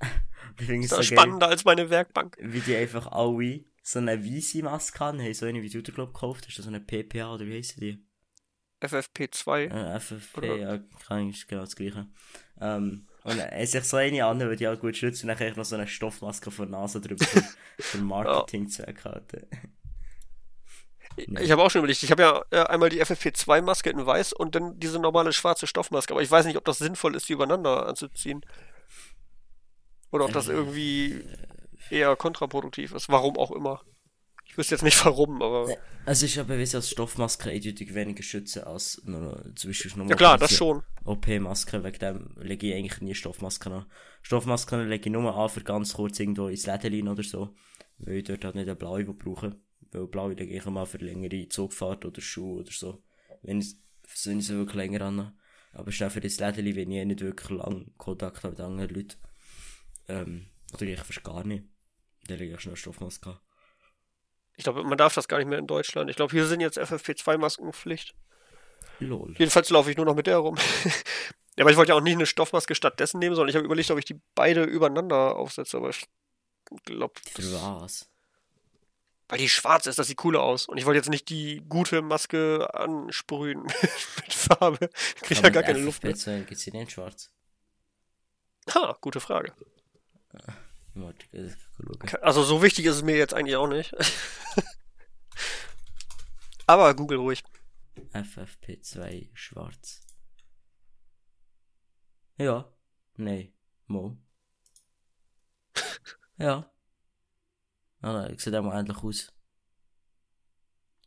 ich 0.58 0.66
finde 0.66 0.84
es 0.84 0.90
so 0.90 0.98
ist 0.98 1.10
geil, 1.10 1.18
spannender 1.18 1.48
als 1.48 1.64
meine 1.64 1.90
Werkbank. 1.90 2.36
wie 2.40 2.60
die 2.60 2.76
einfach 2.76 3.06
alle 3.08 3.64
so 3.82 3.98
eine 3.98 4.24
weiße 4.24 4.62
Maske 4.62 4.98
haben, 4.98 5.20
haben 5.20 5.34
so 5.34 5.46
eine 5.46 5.62
wie 5.62 5.68
du 5.68 5.82
dir 5.82 5.92
glaub 5.92 6.12
gekauft 6.12 6.46
hast, 6.48 6.56
so 6.56 6.68
eine 6.68 6.80
PPA 6.80 7.34
oder 7.34 7.46
wie 7.46 7.56
heissen 7.56 7.80
die? 7.80 8.05
FFP2. 8.80 9.70
Äh, 9.70 9.96
FFP, 10.00 10.38
Oder- 10.38 10.56
ja, 10.56 10.78
kann 11.06 11.28
ich 11.28 11.46
genau 11.46 11.62
das 11.62 11.76
gleiche. 11.76 12.06
Ähm, 12.60 13.06
und 13.24 13.40
hat 13.42 13.68
sich 13.68 13.84
so 13.84 13.96
eine 13.96 14.24
an, 14.24 14.38
weil 14.40 14.56
die 14.56 14.68
auch 14.68 14.78
gut 14.78 14.96
schützt 14.96 15.22
und 15.24 15.28
dann 15.28 15.36
kann 15.36 15.48
ich 15.48 15.56
noch 15.56 15.64
so 15.64 15.74
eine 15.76 15.86
Stoffmaske 15.86 16.50
vor 16.50 16.66
der 16.66 16.78
Nase 16.78 17.00
drüber 17.00 17.24
für, 17.24 17.42
für 17.78 17.98
Marketing-Zweck 18.02 19.04
halten. 19.04 19.46
Ich 21.16 21.50
habe 21.50 21.62
auch 21.62 21.70
schon 21.70 21.78
überlegt, 21.80 22.02
ich 22.02 22.10
habe 22.10 22.22
ja 22.22 22.44
äh, 22.50 22.66
einmal 22.66 22.90
die 22.90 23.02
FFP2-Maske 23.02 23.88
in 23.90 24.04
weiß 24.04 24.34
und 24.34 24.54
dann 24.54 24.78
diese 24.78 24.98
normale 24.98 25.32
schwarze 25.32 25.66
Stoffmaske, 25.66 26.12
aber 26.12 26.22
ich 26.22 26.30
weiß 26.30 26.44
nicht, 26.44 26.58
ob 26.58 26.64
das 26.66 26.78
sinnvoll 26.78 27.14
ist, 27.16 27.28
die 27.28 27.32
übereinander 27.32 27.86
anzuziehen. 27.86 28.44
Oder 30.10 30.26
ob 30.26 30.32
das 30.32 30.48
Äh, 30.48 30.52
irgendwie 30.52 31.24
eher 31.90 32.14
kontraproduktiv 32.16 32.92
ist, 32.92 33.08
warum 33.08 33.36
auch 33.38 33.50
immer. 33.50 33.82
Ich 34.56 34.58
wüsste 34.58 34.76
jetzt 34.76 34.84
nicht 34.84 35.04
warum, 35.04 35.42
aber. 35.42 35.76
Es 36.06 36.22
ist 36.22 36.34
ja 36.34 36.42
bewiesen, 36.42 36.78
dass 36.78 36.88
Stoffmasken 36.88 37.52
eindeutig 37.52 37.92
weniger 37.92 38.22
schützen 38.22 38.64
als 38.64 39.02
nur, 39.04 39.44
zum 39.54 39.68
Beispiel 39.68 39.92
nur 39.96 40.08
Ja 40.08 40.16
klar, 40.16 40.38
das 40.38 40.54
schon. 40.54 40.82
OP-Masken, 41.04 41.84
wegen 41.84 41.98
dem 41.98 42.30
lege 42.40 42.68
ich 42.68 42.74
eigentlich 42.74 43.02
nie 43.02 43.14
Stoffmasken 43.14 43.72
an. 43.74 43.86
Stoffmasken 44.22 44.88
lege 44.88 45.10
ich 45.10 45.12
nur 45.12 45.36
an 45.36 45.50
für 45.50 45.60
ganz 45.60 45.92
kurz 45.92 46.18
irgendwo 46.20 46.48
ins 46.48 46.64
Lädelin 46.64 47.08
oder 47.08 47.22
so, 47.22 47.54
weil 47.98 48.14
ich 48.14 48.24
dort 48.24 48.46
halt 48.46 48.54
nicht 48.54 48.66
eine 48.66 48.76
blaue 48.76 49.04
brauche. 49.04 49.60
Weil 49.90 50.06
blaue 50.06 50.32
lege 50.32 50.54
ich 50.54 50.64
mal 50.64 50.86
für 50.86 51.04
längere 51.04 51.50
Zugfahrt 51.50 52.06
oder 52.06 52.22
Schuhe 52.22 52.60
oder 52.60 52.72
so. 52.72 53.02
Wenn 53.42 53.60
ich, 53.60 53.74
wenn 54.24 54.38
ich 54.38 54.46
sie 54.46 54.56
wirklich 54.56 54.76
länger 54.76 55.02
an. 55.02 55.38
Aber 55.74 55.92
schnell 55.92 56.08
für 56.08 56.22
das 56.22 56.40
Lädeli, 56.40 56.74
wenn 56.76 56.90
ich 56.92 56.96
eh 56.96 57.04
nicht 57.04 57.20
wirklich 57.20 57.50
lang 57.50 57.92
Kontakt 57.98 58.42
habe 58.42 58.52
mit 58.52 58.60
anderen 58.60 58.94
Leuten. 58.94 59.16
Ähm, 60.08 60.46
oder 60.72 60.84
ich 60.84 61.00
fast 61.00 61.22
gar 61.22 61.44
nicht. 61.44 61.64
Der 62.30 62.38
liegt 62.38 62.58
schon 62.62 62.70
eine 62.70 62.78
Stoffmaske. 62.78 63.38
Ich 64.56 64.64
glaube, 64.64 64.82
man 64.84 64.98
darf 64.98 65.14
das 65.14 65.28
gar 65.28 65.38
nicht 65.38 65.48
mehr 65.48 65.58
in 65.58 65.66
Deutschland. 65.66 66.10
Ich 66.10 66.16
glaube, 66.16 66.32
hier 66.32 66.46
sind 66.46 66.60
jetzt 66.60 66.78
FFP2-Masken 66.78 67.72
Pflicht. 67.72 68.14
Lol. 68.98 69.34
Jedenfalls 69.38 69.68
laufe 69.70 69.90
ich 69.90 69.96
nur 69.96 70.06
noch 70.06 70.14
mit 70.14 70.26
der 70.26 70.38
rum. 70.38 70.56
ja, 71.56 71.62
aber 71.62 71.70
ich 71.70 71.76
wollte 71.76 71.90
ja 71.90 71.96
auch 71.96 72.02
nicht 72.02 72.14
eine 72.14 72.26
Stoffmaske 72.26 72.74
stattdessen 72.74 73.18
nehmen, 73.18 73.34
sondern 73.34 73.50
ich 73.50 73.56
habe 73.56 73.66
überlegt, 73.66 73.90
ob 73.90 73.98
ich 73.98 74.06
die 74.06 74.20
beide 74.34 74.64
übereinander 74.64 75.36
aufsetze, 75.36 75.76
aber 75.76 75.90
ich 75.90 76.06
glaube. 76.84 77.14
Was? 77.36 78.08
Weil 79.28 79.38
die 79.38 79.48
schwarz 79.48 79.86
ist, 79.86 79.98
das 79.98 80.06
sieht 80.06 80.18
cooler 80.18 80.40
aus. 80.40 80.66
Und 80.66 80.78
ich 80.78 80.86
wollte 80.86 80.98
jetzt 80.98 81.10
nicht 81.10 81.28
die 81.28 81.62
gute 81.68 82.00
Maske 82.00 82.72
ansprühen 82.72 83.62
mit 84.16 84.32
Farbe. 84.32 84.88
Krieg 85.16 85.32
ich 85.32 85.40
ja 85.42 85.50
gar 85.50 85.64
keine 85.64 85.80
Luft 85.80 86.04
mehr. 86.04 86.14
FFP2 86.14 86.44
gibt's 86.44 86.64
die 86.64 86.70
denn 86.70 86.88
schwarz? 86.88 87.30
Ha, 88.74 88.96
gute 89.00 89.20
Frage. 89.20 89.52
Ich. 91.32 92.22
Also 92.22 92.42
so 92.42 92.62
wichtig 92.62 92.86
ist 92.86 92.96
es 92.96 93.02
mir 93.02 93.16
jetzt 93.16 93.34
eigentlich 93.34 93.56
auch 93.56 93.66
nicht. 93.66 93.94
aber 96.66 96.94
Google 96.94 97.18
ruhig. 97.18 97.44
FFP2 98.12 99.30
schwarz. 99.34 100.06
Ja. 102.38 102.70
Nee. 103.16 103.52
Mo. 103.86 104.16
ja. 106.38 106.70
Ah, 108.00 108.12
nein, 108.12 108.38
sieht 108.38 108.54
auch 108.54 108.62
mal 108.62 108.78
endlich 108.78 109.02
aus. 109.02 109.32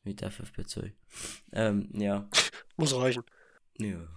Mit 0.04 0.24
FFP2. 0.24 0.94
Ähm, 1.52 1.90
ja. 1.94 2.30
Muss 2.78 2.96
reichen. 2.96 3.24
Ja. 3.78 4.08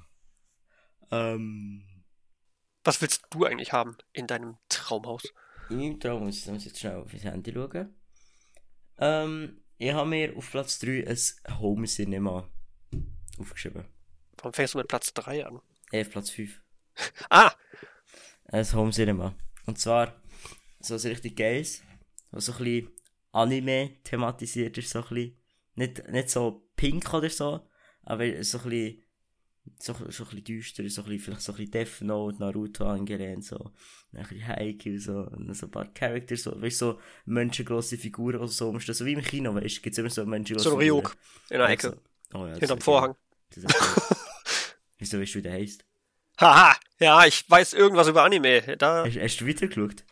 Ähm. 1.11 2.05
Was 2.85 3.01
willst 3.01 3.23
du 3.31 3.45
eigentlich 3.45 3.73
haben 3.73 3.97
in 4.13 4.27
deinem 4.27 4.59
Traumhaus? 4.69 5.23
In 5.73 5.79
meinem 5.79 5.99
Traum 5.99 6.25
muss 6.25 6.37
ich 6.37 6.53
muss 6.53 6.67
jetzt 6.67 6.79
schnell 6.79 6.97
auf 6.97 7.11
das 7.11 7.25
Handy 7.25 7.51
schauen. 7.51 7.95
Ähm, 8.99 9.63
ich 9.79 9.91
habe 9.91 10.09
mir 10.09 10.37
auf 10.37 10.51
Platz 10.51 10.79
3 10.81 11.07
ein 11.07 11.59
Home 11.61 11.87
Cinema 11.87 12.47
aufgeschrieben. 13.39 13.87
Warum 14.37 14.53
fängst 14.53 14.75
du 14.75 14.79
mit 14.79 14.89
Platz 14.89 15.15
3 15.15 15.47
an? 15.47 15.63
Eh, 15.91 16.03
auf 16.03 16.11
Platz 16.11 16.29
5. 16.29 16.61
Ah! 17.31 17.53
Ein 18.45 18.71
Home 18.75 18.91
Cinema. 18.91 19.35
Und 19.65 19.79
zwar 19.79 20.21
so 20.81 20.95
ein 20.95 21.01
richtig 21.01 21.37
geiles, 21.37 21.83
was 22.33 22.47
so 22.47 22.53
ein 22.53 22.59
bisschen 22.59 22.91
Anime 23.33 23.97
thematisiert 24.05 24.77
ist, 24.77 24.91
so 24.91 24.99
ein 24.99 25.09
bisschen. 25.09 25.39
Nicht, 25.75 26.07
nicht 26.09 26.29
so 26.29 26.69
pink 26.77 27.15
oder 27.15 27.31
so, 27.31 27.67
aber 28.03 28.45
so 28.45 28.59
ein 28.59 28.65
bisschen, 28.65 29.03
so, 29.79 29.93
so 29.95 30.25
ein 30.25 30.31
bisschen 30.31 30.45
düster, 30.45 30.89
so 30.89 31.03
ein 31.03 31.09
bisschen, 31.09 31.21
vielleicht 31.21 31.43
so 31.43 31.53
ein 31.53 31.57
bisschen 31.57 31.71
Death 31.71 32.01
Note, 32.03 32.39
Naruto 32.39 32.85
angelehnt, 32.85 33.45
so. 33.45 33.73
Ein 34.13 34.23
bisschen 34.25 34.47
Haikyuu, 34.47 34.99
so, 34.99 35.31
so 35.53 35.67
ein 35.67 35.71
paar 35.71 35.87
Characters, 35.95 36.43
so, 36.43 36.61
weißt 36.61 36.81
du, 36.83 36.87
so 36.93 37.01
menschengrosse 37.27 37.97
Figuren 37.97 38.37
oder 38.37 38.49
so, 38.49 38.69
umstehen. 38.71 38.95
so 38.95 39.05
wie 39.07 39.13
im 39.13 39.23
Kino, 39.23 39.55
weißt 39.55 39.79
du, 39.79 39.81
gibt's 39.83 39.99
immer 39.99 40.11
so 40.11 40.25
menschengrosse 40.27 40.69
So 40.71 40.77
ein 40.77 40.81
Ryuk 40.83 41.17
in 41.51 41.59
der 41.59 41.69
Ecke. 41.69 41.89
Also, 41.89 42.01
oh 42.35 42.47
ja, 42.47 42.55
Hinterm 42.57 42.81
Vorhang. 42.81 43.15
Das 43.51 43.65
ist. 43.65 43.75
Wieso 44.99 45.21
weißt 45.21 45.35
du, 45.35 45.39
wie 45.39 45.43
der 45.43 45.53
heisst? 45.53 45.85
Haha! 46.41 46.77
Ja, 46.99 47.25
ich 47.27 47.49
weiß 47.51 47.73
irgendwas 47.75 48.09
über 48.09 48.23
Anime. 48.25 48.77
Da. 48.79 49.05
Hast, 49.05 49.17
hast 49.17 49.41
du 49.41 49.47
weitergeschaut? 49.49 50.05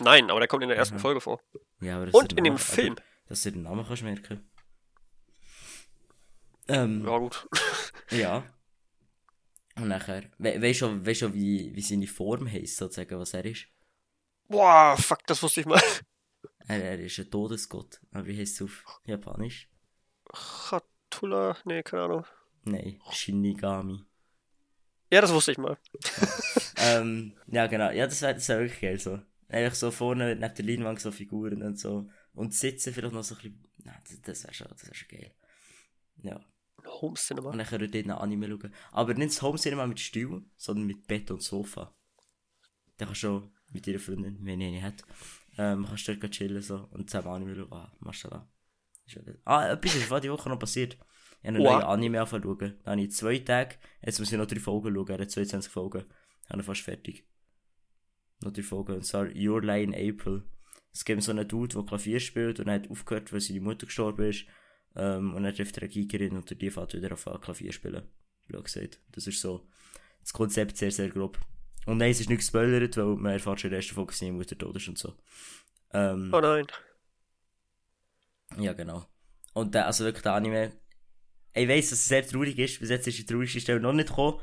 Nein, 0.00 0.30
aber 0.30 0.40
der 0.40 0.48
kommt 0.48 0.62
in 0.62 0.68
der 0.70 0.78
ersten 0.78 0.94
Aha. 0.96 1.02
Folge 1.02 1.20
vor. 1.20 1.40
Ja, 1.80 1.96
aber 1.96 2.06
das 2.06 2.14
Und 2.14 2.32
du 2.32 2.36
in 2.36 2.44
dem 2.44 2.54
Namen- 2.54 2.58
Film. 2.64 2.92
Aber, 2.94 3.02
dass 3.28 3.42
du 3.42 3.52
den 3.52 3.62
Namen 3.62 3.84
kannst 3.86 4.02
merken. 4.02 4.48
Ähm, 6.68 7.04
Ja, 7.04 7.18
gut. 7.18 7.46
ja. 8.10 8.44
Und 9.76 9.88
nachher, 9.88 10.24
we 10.38 10.60
weißt 10.60 10.80
du, 10.82 10.86
schon- 10.86 11.14
schon, 11.14 11.34
wie, 11.34 11.74
wie 11.74 11.80
seine 11.80 12.06
Form 12.06 12.50
heisst, 12.50 12.76
sozusagen, 12.76 13.18
was 13.18 13.34
er 13.34 13.44
ist? 13.44 13.66
Boah, 14.48 14.96
fuck, 14.98 15.26
das 15.26 15.42
wusste 15.42 15.60
ich 15.60 15.66
mal. 15.66 15.80
Er, 16.68 16.80
er 16.80 16.98
ist 17.00 17.18
ein 17.18 17.28
Todesgott. 17.28 18.00
Aber 18.12 18.24
wie 18.24 18.38
heisst 18.38 18.54
es 18.54 18.62
auf 18.62 18.84
Japanisch? 19.04 19.68
Chatula? 20.32 21.56
Nee, 21.64 21.82
keine 21.82 22.02
Ahnung. 22.04 22.24
Nein, 22.64 23.00
Shinigami. 23.10 24.04
Ja, 25.10 25.20
das 25.20 25.32
wusste 25.32 25.52
ich 25.52 25.58
mal. 25.58 25.76
ähm, 26.78 27.36
ja, 27.48 27.66
genau. 27.66 27.90
Ja, 27.90 28.06
das 28.06 28.22
wäre 28.22 28.34
das 28.34 28.48
wär 28.48 28.60
wirklich 28.60 28.80
geil, 28.80 28.98
so. 29.00 29.20
Eigentlich 29.48 29.74
so 29.74 29.90
vorne 29.90 30.36
neben 30.36 30.54
der 30.54 30.64
Leinwand 30.64 31.00
so 31.00 31.10
Figuren 31.10 31.62
und 31.62 31.78
so. 31.78 32.08
Und 32.32 32.54
sitzen 32.54 32.94
vielleicht 32.94 33.12
noch 33.12 33.24
so 33.24 33.34
ein 33.34 33.38
bisschen. 33.42 33.68
Nein, 33.84 34.00
das, 34.08 34.20
das 34.22 34.44
wäre 34.44 34.54
schon, 34.54 34.68
das 34.68 34.86
wär 34.86 34.94
schon 34.94 35.08
geil. 35.08 35.34
Ja. 36.22 36.40
Home 36.86 37.14
Cinema. 37.16 37.50
Und 37.50 37.58
dann 37.58 37.66
können 37.66 37.80
wir 37.82 37.88
dort 37.88 38.04
einen 38.04 38.18
Anime 38.18 38.48
schauen. 38.48 38.74
Aber 38.90 39.14
nicht 39.14 39.30
das 39.30 39.42
Home 39.42 39.58
Cinema 39.58 39.86
mit 39.86 40.00
Stuhl, 40.00 40.44
sondern 40.56 40.86
mit 40.86 41.06
Bett 41.06 41.30
und 41.30 41.42
Sofa. 41.42 41.94
Da 42.96 43.06
kannst 43.06 43.22
du 43.22 43.26
schon 43.26 43.52
mit 43.70 43.86
ihrer 43.86 43.98
Freundin, 43.98 44.38
wenn 44.42 44.60
ihr 44.60 44.68
eine 44.68 44.82
hat, 44.82 45.02
ähm, 45.58 45.86
kannst 45.88 46.06
du 46.08 46.16
dort 46.16 46.32
chillen 46.32 46.62
so, 46.62 46.88
und 46.92 47.08
zusammen 47.10 47.28
Anime 47.28 47.56
schauen. 47.56 47.72
Ah, 47.72 47.92
Maschallah. 48.00 48.48
Ah, 49.44 49.68
etwas 49.72 49.94
ist 49.96 50.04
vor 50.04 50.20
die 50.20 50.30
Woche 50.30 50.48
noch 50.48 50.58
passiert. 50.58 50.94
Ich 50.94 51.48
habe 51.48 51.56
einen 51.56 51.64
Wow. 51.64 51.72
neuen 51.72 51.82
Anime 51.84 52.18
angefangen 52.20 52.42
zu 52.42 52.48
schauen. 52.48 52.78
Dann 52.84 52.92
habe 52.92 53.02
ich 53.02 53.12
zwei 53.12 53.38
Tage, 53.38 53.76
jetzt 54.02 54.18
muss 54.20 54.30
ich 54.30 54.38
noch 54.38 54.46
drei 54.46 54.60
Folgen 54.60 54.94
schauen, 54.94 55.08
er 55.08 55.18
hat 55.18 55.30
22 55.30 55.72
Folgen. 55.72 56.04
Habe 56.48 56.60
ich 56.60 56.66
fast 56.66 56.80
fertig. 56.82 57.24
Noch 58.42 58.52
drei 58.52 58.62
Folgen, 58.62 58.94
und 58.96 59.04
zwar 59.04 59.26
Your 59.34 59.62
Lie 59.62 59.82
in 59.82 59.94
April. 59.94 60.44
Es 60.92 61.04
gibt 61.04 61.22
so 61.22 61.30
einen 61.32 61.48
Dude, 61.48 61.74
der 61.74 61.84
Klavier 61.84 62.20
spielt 62.20 62.60
und 62.60 62.68
er 62.68 62.74
hat 62.74 62.90
aufgehört, 62.90 63.32
weil 63.32 63.40
seine 63.40 63.60
Mutter 63.60 63.86
gestorben 63.86 64.28
ist. 64.28 64.44
Ähm, 64.96 65.34
und 65.34 65.42
dann 65.42 65.54
trifft 65.54 65.76
er 65.76 65.84
eine 65.84 65.92
Gigerin 65.92 66.36
und 66.36 66.60
die 66.60 66.70
fährt 66.70 66.94
wieder 66.94 67.12
auf 67.12 67.28
Klavier 67.40 67.72
spielen. 67.72 68.08
Blöd 68.46 68.64
gesagt. 68.64 69.00
Das 69.12 69.26
ist 69.26 69.40
so 69.40 69.66
das 70.22 70.32
Konzept 70.32 70.76
sehr, 70.76 70.90
sehr 70.90 71.08
grob. 71.08 71.38
Und 71.86 71.98
nein, 71.98 72.10
es 72.10 72.20
ist 72.20 72.28
nicht 72.28 72.38
gespoilert, 72.38 72.96
weil 72.96 73.16
man 73.16 73.32
erfährt 73.32 73.60
schon 73.60 73.68
in 73.68 73.72
der 73.72 73.78
ersten 73.78 73.94
Folge, 73.94 74.12
dass 74.12 74.22
Mutter 74.22 74.56
tot 74.56 74.76
ist 74.76 74.88
und 74.88 74.98
so. 74.98 75.14
Ähm, 75.92 76.30
Oh 76.32 76.40
nein. 76.40 76.66
ja, 78.58 78.72
genau. 78.72 79.04
Und 79.52 79.74
der, 79.74 79.86
also 79.86 80.04
wirklich 80.04 80.22
der 80.22 80.34
Anime. 80.34 80.72
Ich 81.54 81.68
weiss, 81.68 81.90
dass 81.90 81.98
es 81.98 82.08
sehr 82.08 82.26
traurig 82.26 82.58
ist. 82.58 82.80
Bis 82.80 82.88
jetzt 82.88 83.06
ist 83.06 83.18
die 83.18 83.26
traurigste 83.26 83.60
Stelle 83.60 83.80
noch 83.80 83.92
nicht 83.92 84.08
gekommen. 84.08 84.40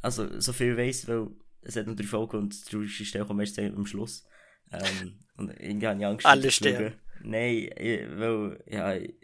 Also, 0.00 0.40
so 0.40 0.52
viel 0.52 0.76
weiss, 0.76 1.06
weil 1.08 1.28
es 1.60 1.76
hat 1.76 1.86
noch 1.86 1.96
drei 1.96 2.06
Folgen 2.06 2.38
und 2.38 2.54
die 2.54 2.70
traurigste 2.70 3.04
Stelle 3.04 3.26
kommt 3.26 3.40
erst 3.40 3.58
am 3.58 3.84
Schluss. 3.84 4.24
Ähm, 4.72 5.18
und 5.36 5.50
irgendwie 5.60 5.86
habe 5.86 5.98
ich 5.98 6.06
Angst. 6.06 6.26
Alle 6.26 6.50
sterben. 6.50 6.94
Nein, 7.22 7.70
ich, 7.76 8.08
weil, 8.16 8.62
ja, 8.66 8.94
ich, 8.94 9.14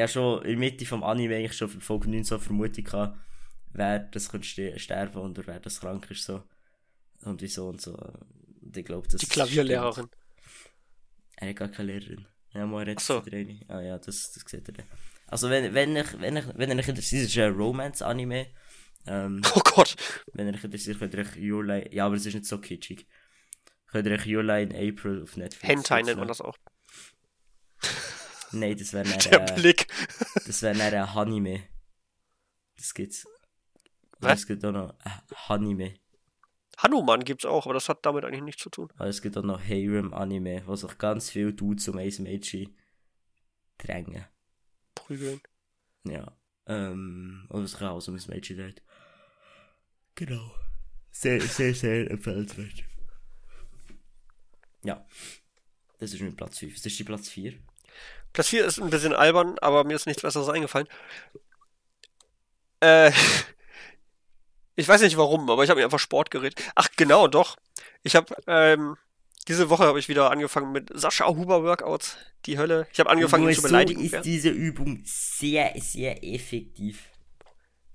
habe 0.00 0.08
schon 0.08 0.42
in 0.42 0.48
der 0.50 0.58
Mitte 0.58 0.86
vom 0.86 1.02
Anime 1.02 1.36
eigentlich 1.36 1.56
schon 1.56 1.68
Folge 1.68 2.08
9 2.10 2.24
so 2.24 2.38
Vermutung 2.38 2.84
gehabt, 2.84 3.18
wer 3.72 3.98
das 3.98 4.28
könnte 4.30 4.46
ste- 4.48 4.78
sterben 4.78 5.18
und 5.20 5.46
wer 5.46 5.60
das 5.60 5.80
krank 5.80 6.10
ist, 6.10 6.24
so. 6.24 6.42
Und 7.24 7.40
wieso 7.42 7.68
und 7.68 7.80
so. 7.80 7.94
Und 7.94 8.76
ich 8.76 8.84
glaube, 8.84 9.06
das 9.08 9.20
Die 9.20 9.26
Klavierlehrerin. 9.26 9.92
stimmt. 9.92 10.16
Er 11.36 11.48
hat 11.50 11.56
gar 11.56 11.68
keine 11.68 11.92
Lehrerin. 11.92 12.26
Ja, 12.54 12.66
mal 12.66 12.84
redet 12.84 13.00
so. 13.00 13.22
Ah 13.68 13.80
ja, 13.80 13.98
das, 13.98 14.32
das 14.32 14.44
sieht 14.46 14.68
er 14.68 14.74
dann. 14.74 14.86
Also 15.26 15.48
wenn, 15.50 15.72
wenn 15.74 15.96
ich, 15.96 16.20
wenn 16.20 16.36
ich, 16.36 16.44
wenn 16.54 16.70
ihr 16.70 16.76
euch 16.76 16.88
interessiert, 16.88 17.22
es 17.24 17.28
ist 17.30 17.38
ein 17.38 17.54
Romance-Anime. 17.54 18.46
Ähm, 19.06 19.40
Oh 19.54 19.60
Gott. 19.64 19.96
wenn 20.34 20.46
ihr 20.48 20.54
euch 20.54 20.64
interessiert, 20.64 20.98
könnt 20.98 21.14
ihr 21.14 21.20
euch 21.20 21.36
Your 21.38 21.64
Lie, 21.64 21.88
ja, 21.92 22.06
aber 22.06 22.14
es 22.16 22.26
ist 22.26 22.34
nicht 22.34 22.46
so 22.46 22.58
kitschig. 22.58 23.06
Könnt 23.88 24.06
ihr 24.06 24.12
euch 24.14 24.26
Your 24.26 24.42
Lie 24.42 24.62
in 24.64 24.72
April 24.72 25.22
auf 25.22 25.36
Netflix 25.36 25.68
Hentai 25.68 26.02
nennt 26.02 26.18
man 26.18 26.28
das 26.28 26.40
auch. 26.40 26.56
Nein, 28.52 28.76
das 28.76 28.92
wäre 28.92 29.04
Der 29.04 29.18
dann, 29.18 29.48
äh, 29.48 29.54
Blick. 29.54 29.86
das 30.46 30.62
wäre 30.62 30.76
dann 30.76 30.94
ein 30.94 31.14
Hanime. 31.14 31.62
Das 32.76 32.94
gibt's. 32.94 33.24
Und 33.24 33.32
Was? 34.20 34.40
Es 34.40 34.46
gibt 34.46 34.64
auch 34.64 34.72
noch 34.72 34.94
Hanime. 35.48 35.94
Hanuman 36.78 37.22
gibt's 37.22 37.44
auch, 37.44 37.66
aber 37.66 37.74
das 37.74 37.88
hat 37.88 38.04
damit 38.04 38.24
eigentlich 38.24 38.42
nichts 38.42 38.62
zu 38.62 38.70
tun. 38.70 38.88
Aber 38.96 39.08
es 39.08 39.22
gibt 39.22 39.36
auch 39.36 39.42
noch 39.42 39.60
Harem 39.60 40.12
Anime, 40.14 40.62
wo 40.66 40.74
sich 40.74 40.96
ganz 40.98 41.30
viel 41.30 41.52
Dudes 41.52 41.86
um 41.88 41.98
Ace 41.98 42.18
Meiji 42.18 42.74
drängen. 43.78 44.24
Prügeln. 44.94 45.40
Ja. 46.04 46.36
Ähm, 46.66 47.48
es 47.52 47.76
kann 47.76 47.88
auch 47.88 48.00
so 48.00 48.12
ein 48.12 48.20
Mädchen 48.28 48.56
dort. 48.58 48.82
Genau. 50.14 50.54
Sehr, 51.10 51.40
sehr, 51.40 51.74
sehr 51.74 52.10
empfehlenswert. 52.10 52.84
Ja. 54.82 55.06
Das 55.98 56.12
ist 56.12 56.20
mein 56.20 56.34
Platz 56.34 56.58
5. 56.58 56.74
Das 56.74 56.86
ist 56.86 56.98
die 56.98 57.04
Platz 57.04 57.28
4. 57.28 57.54
Platz 58.32 58.48
4 58.48 58.64
ist 58.64 58.80
ein 58.80 58.90
bisschen 58.90 59.14
albern, 59.14 59.58
aber 59.60 59.84
mir 59.84 59.94
ist 59.94 60.06
nichts 60.06 60.22
Besseres 60.22 60.48
eingefallen. 60.48 60.88
Äh, 62.80 63.12
ich 64.76 64.88
weiß 64.88 65.02
nicht 65.02 65.16
warum, 65.16 65.48
aber 65.50 65.64
ich 65.64 65.70
habe 65.70 65.80
mir 65.80 65.84
einfach 65.84 65.98
Sport 65.98 66.30
geredet. 66.30 66.60
Ach, 66.74 66.88
genau, 66.96 67.28
doch. 67.28 67.56
Ich 68.02 68.16
habe, 68.16 68.34
ähm, 68.46 68.96
diese 69.48 69.70
Woche 69.70 69.84
habe 69.84 69.98
ich 69.98 70.08
wieder 70.08 70.30
angefangen 70.30 70.72
mit 70.72 70.90
Sascha 70.94 71.26
Huber 71.26 71.62
Workouts. 71.62 72.16
Die 72.46 72.58
Hölle. 72.58 72.86
Ich 72.92 72.98
habe 72.98 73.10
angefangen, 73.10 73.48
ihn 73.48 73.54
zu 73.54 73.62
beleidigen. 73.62 74.00
ist 74.02 74.22
diese 74.24 74.48
Übung 74.48 75.02
sehr, 75.04 75.72
sehr 75.76 76.24
effektiv. 76.24 77.08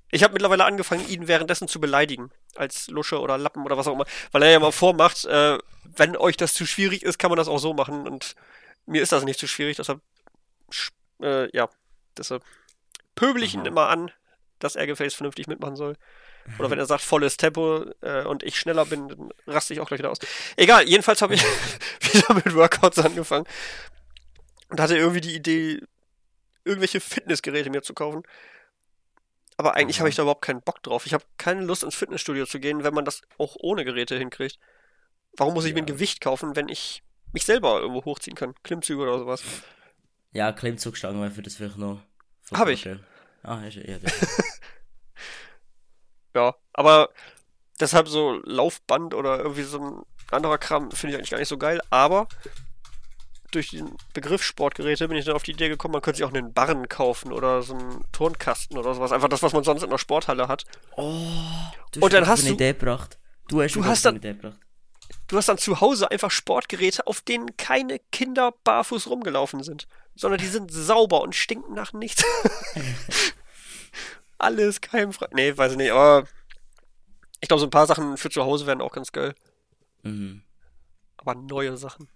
Ich 0.10 0.24
habe 0.24 0.34
mittlerweile 0.34 0.64
angefangen, 0.64 1.08
ihn 1.10 1.28
währenddessen 1.28 1.68
zu 1.68 1.82
beleidigen. 1.82 2.32
Als 2.56 2.88
Lusche 2.88 3.20
oder 3.20 3.38
Lappen 3.38 3.64
oder 3.66 3.78
was 3.78 3.88
auch 3.88 3.94
immer. 3.94 4.06
Weil 4.32 4.44
er 4.44 4.52
ja 4.52 4.60
mal 4.60 4.72
vormacht, 4.72 5.26
äh, 5.26 5.58
wenn 5.84 6.16
euch 6.16 6.38
das 6.38 6.54
zu 6.54 6.66
schwierig 6.66 7.04
ist, 7.04 7.20
kann 7.20 7.30
man 7.30 7.38
das 7.38 7.48
auch 7.48 7.60
so 7.60 7.74
machen. 7.74 8.08
Und 8.08 8.36
mir 8.86 9.02
ist 9.02 9.12
das 9.12 9.26
nicht 9.26 9.40
zu 9.40 9.48
schwierig, 9.48 9.78
deshalb, 9.78 10.00
äh, 11.22 11.56
ja, 11.56 11.70
deshalb 12.18 12.44
pöbel 13.16 13.44
ich 13.44 13.54
ihn 13.54 13.66
immer 13.66 13.90
an, 13.90 14.12
dass 14.60 14.76
er 14.76 14.88
gefälligst 14.88 15.18
vernünftig 15.18 15.48
mitmachen 15.48 15.76
soll. 15.76 15.98
Oder 16.60 16.70
wenn 16.70 16.80
er 16.80 16.86
sagt 16.86 17.04
volles 17.04 17.38
Tempo 17.38 17.86
äh, 18.02 18.24
und 18.24 18.44
ich 18.44 18.58
schneller 18.60 18.86
bin, 18.86 19.08
dann 19.10 19.30
raste 19.46 19.74
ich 19.74 19.80
auch 19.80 19.88
gleich 19.88 20.00
wieder 20.00 20.12
aus. 20.12 20.20
Egal, 20.56 20.88
jedenfalls 20.88 21.22
habe 21.22 21.36
ich 21.36 21.44
wieder 22.14 22.34
mit 22.34 22.54
Workouts 22.56 23.00
angefangen 23.00 23.46
und 24.70 24.80
hatte 24.80 24.98
irgendwie 24.98 25.22
die 25.22 25.36
Idee, 25.36 25.82
irgendwelche 26.64 27.00
Fitnessgeräte 27.00 27.70
mir 27.70 27.82
zu 27.82 27.94
kaufen. 27.94 28.24
Aber 29.58 29.76
eigentlich 29.76 30.00
habe 30.00 30.10
ich 30.10 30.16
da 30.16 30.22
überhaupt 30.22 30.44
keinen 30.44 30.62
Bock 30.62 30.84
drauf. 30.84 31.06
Ich 31.08 31.14
habe 31.14 31.24
keine 31.38 31.62
Lust 31.62 31.84
ins 31.84 31.96
Fitnessstudio 31.96 32.46
zu 32.46 32.60
gehen, 32.60 32.84
wenn 32.84 32.94
man 32.94 33.06
das 33.06 33.22
auch 33.40 33.56
ohne 33.60 33.86
Geräte 33.86 34.16
hinkriegt. 34.18 34.60
Warum 35.36 35.56
muss 35.56 35.66
ich 35.66 35.74
mir 35.74 35.82
ein 35.82 35.88
Ja. 35.88 35.94
Gewicht 35.96 36.22
kaufen, 36.22 36.56
wenn 36.56 36.70
ich 36.70 37.02
mich 37.34 37.46
selber 37.46 37.80
irgendwo 37.80 38.06
hochziehen 38.06 38.36
kann? 38.36 38.54
Klimmzüge 38.64 39.02
oder 39.02 39.18
sowas. 39.18 39.44
Ja, 40.38 40.52
Klimmzugstangen 40.52 41.20
wäre 41.20 41.32
für 41.32 41.42
das 41.42 41.56
vielleicht 41.56 41.78
noch. 41.78 42.00
von 42.44 42.58
Hab 42.60 42.68
ich. 42.68 42.88
Ah, 43.44 43.60
hast 43.64 43.76
du, 43.78 43.82
ja. 43.90 43.98
Ja, 46.36 46.54
aber 46.74 47.10
deshalb 47.80 48.08
so 48.08 48.40
Laufband 48.46 49.14
oder 49.16 49.40
irgendwie 49.40 49.64
so 49.64 49.80
ein 49.80 50.02
anderer 50.30 50.58
Kram 50.60 50.92
finde 50.92 51.14
ich 51.14 51.18
eigentlich 51.18 51.32
gar 51.32 51.40
nicht 51.40 51.48
so 51.48 51.58
geil. 51.58 51.82
Aber 51.90 52.28
durch 53.52 53.70
den 53.72 53.96
Begriff 54.14 54.44
Sportgeräte 54.44 55.08
bin 55.08 55.18
ich 55.18 55.26
dann 55.26 55.36
auf 55.36 55.42
die 55.44 55.52
Idee 55.54 55.70
gekommen, 55.70 55.94
man 55.94 56.02
könnte 56.02 56.18
sich 56.18 56.26
auch 56.26 56.34
einen 56.34 56.54
Barren 56.54 56.88
kaufen 56.90 57.32
oder 57.32 57.64
so 57.64 57.74
einen 57.74 58.04
Turnkasten 58.12 58.78
oder 58.78 58.94
sowas. 58.94 59.12
Einfach 59.12 59.30
das, 59.30 59.42
was 59.42 59.54
man 59.54 59.64
sonst 59.64 59.82
in 59.84 59.90
der 59.90 59.98
Sporthalle 59.98 60.48
hat. 60.48 60.66
Oh, 60.96 61.16
du 61.94 62.02
Und 62.02 62.14
dann 62.14 62.28
hast 62.28 62.42
eine 62.42 62.50
du- 62.50 62.56
Idee 62.56 62.74
gebracht. 62.74 63.18
Du 63.48 63.62
hast 63.62 63.76
Du 63.76 63.84
hast 63.86 64.06
eine 64.06 64.20
dann- 64.20 64.32
Idee 64.34 64.40
gebracht. 64.40 64.60
Du 65.30 65.38
hast 65.38 65.50
dann 65.50 65.58
zu 65.58 65.82
Hause 65.82 66.12
einfach 66.12 66.30
Sportgeräte, 66.32 67.08
auf 67.08 67.22
denen 67.22 67.58
keine 67.58 68.00
Kinder 68.12 68.54
barfuß 68.64 69.08
rumgelaufen 69.08 69.64
sind, 69.64 69.88
sondern 70.18 70.40
die 70.40 70.48
sind 70.48 70.72
sauber 70.72 71.22
und 71.22 71.36
stinken 71.36 71.74
nach 71.74 71.94
nichts. 71.94 72.24
Alles 74.38 74.82
keimfrei. 74.82 75.28
Nee, 75.32 75.58
weiß 75.58 75.74
ich 75.74 75.78
nicht, 75.78 75.92
aber 75.92 76.28
ich 77.40 77.48
glaube, 77.48 77.60
so 77.62 77.68
ein 77.68 77.72
paar 77.72 77.88
Sachen 77.88 78.18
für 78.18 78.30
zu 78.30 78.44
Hause 78.44 78.66
wären 78.66 78.82
auch 78.82 78.92
ganz 78.92 79.12
geil. 79.12 79.36
Mhm. 80.04 80.44
Aber 81.18 81.36
neue 81.36 81.78
Sachen. 81.78 82.08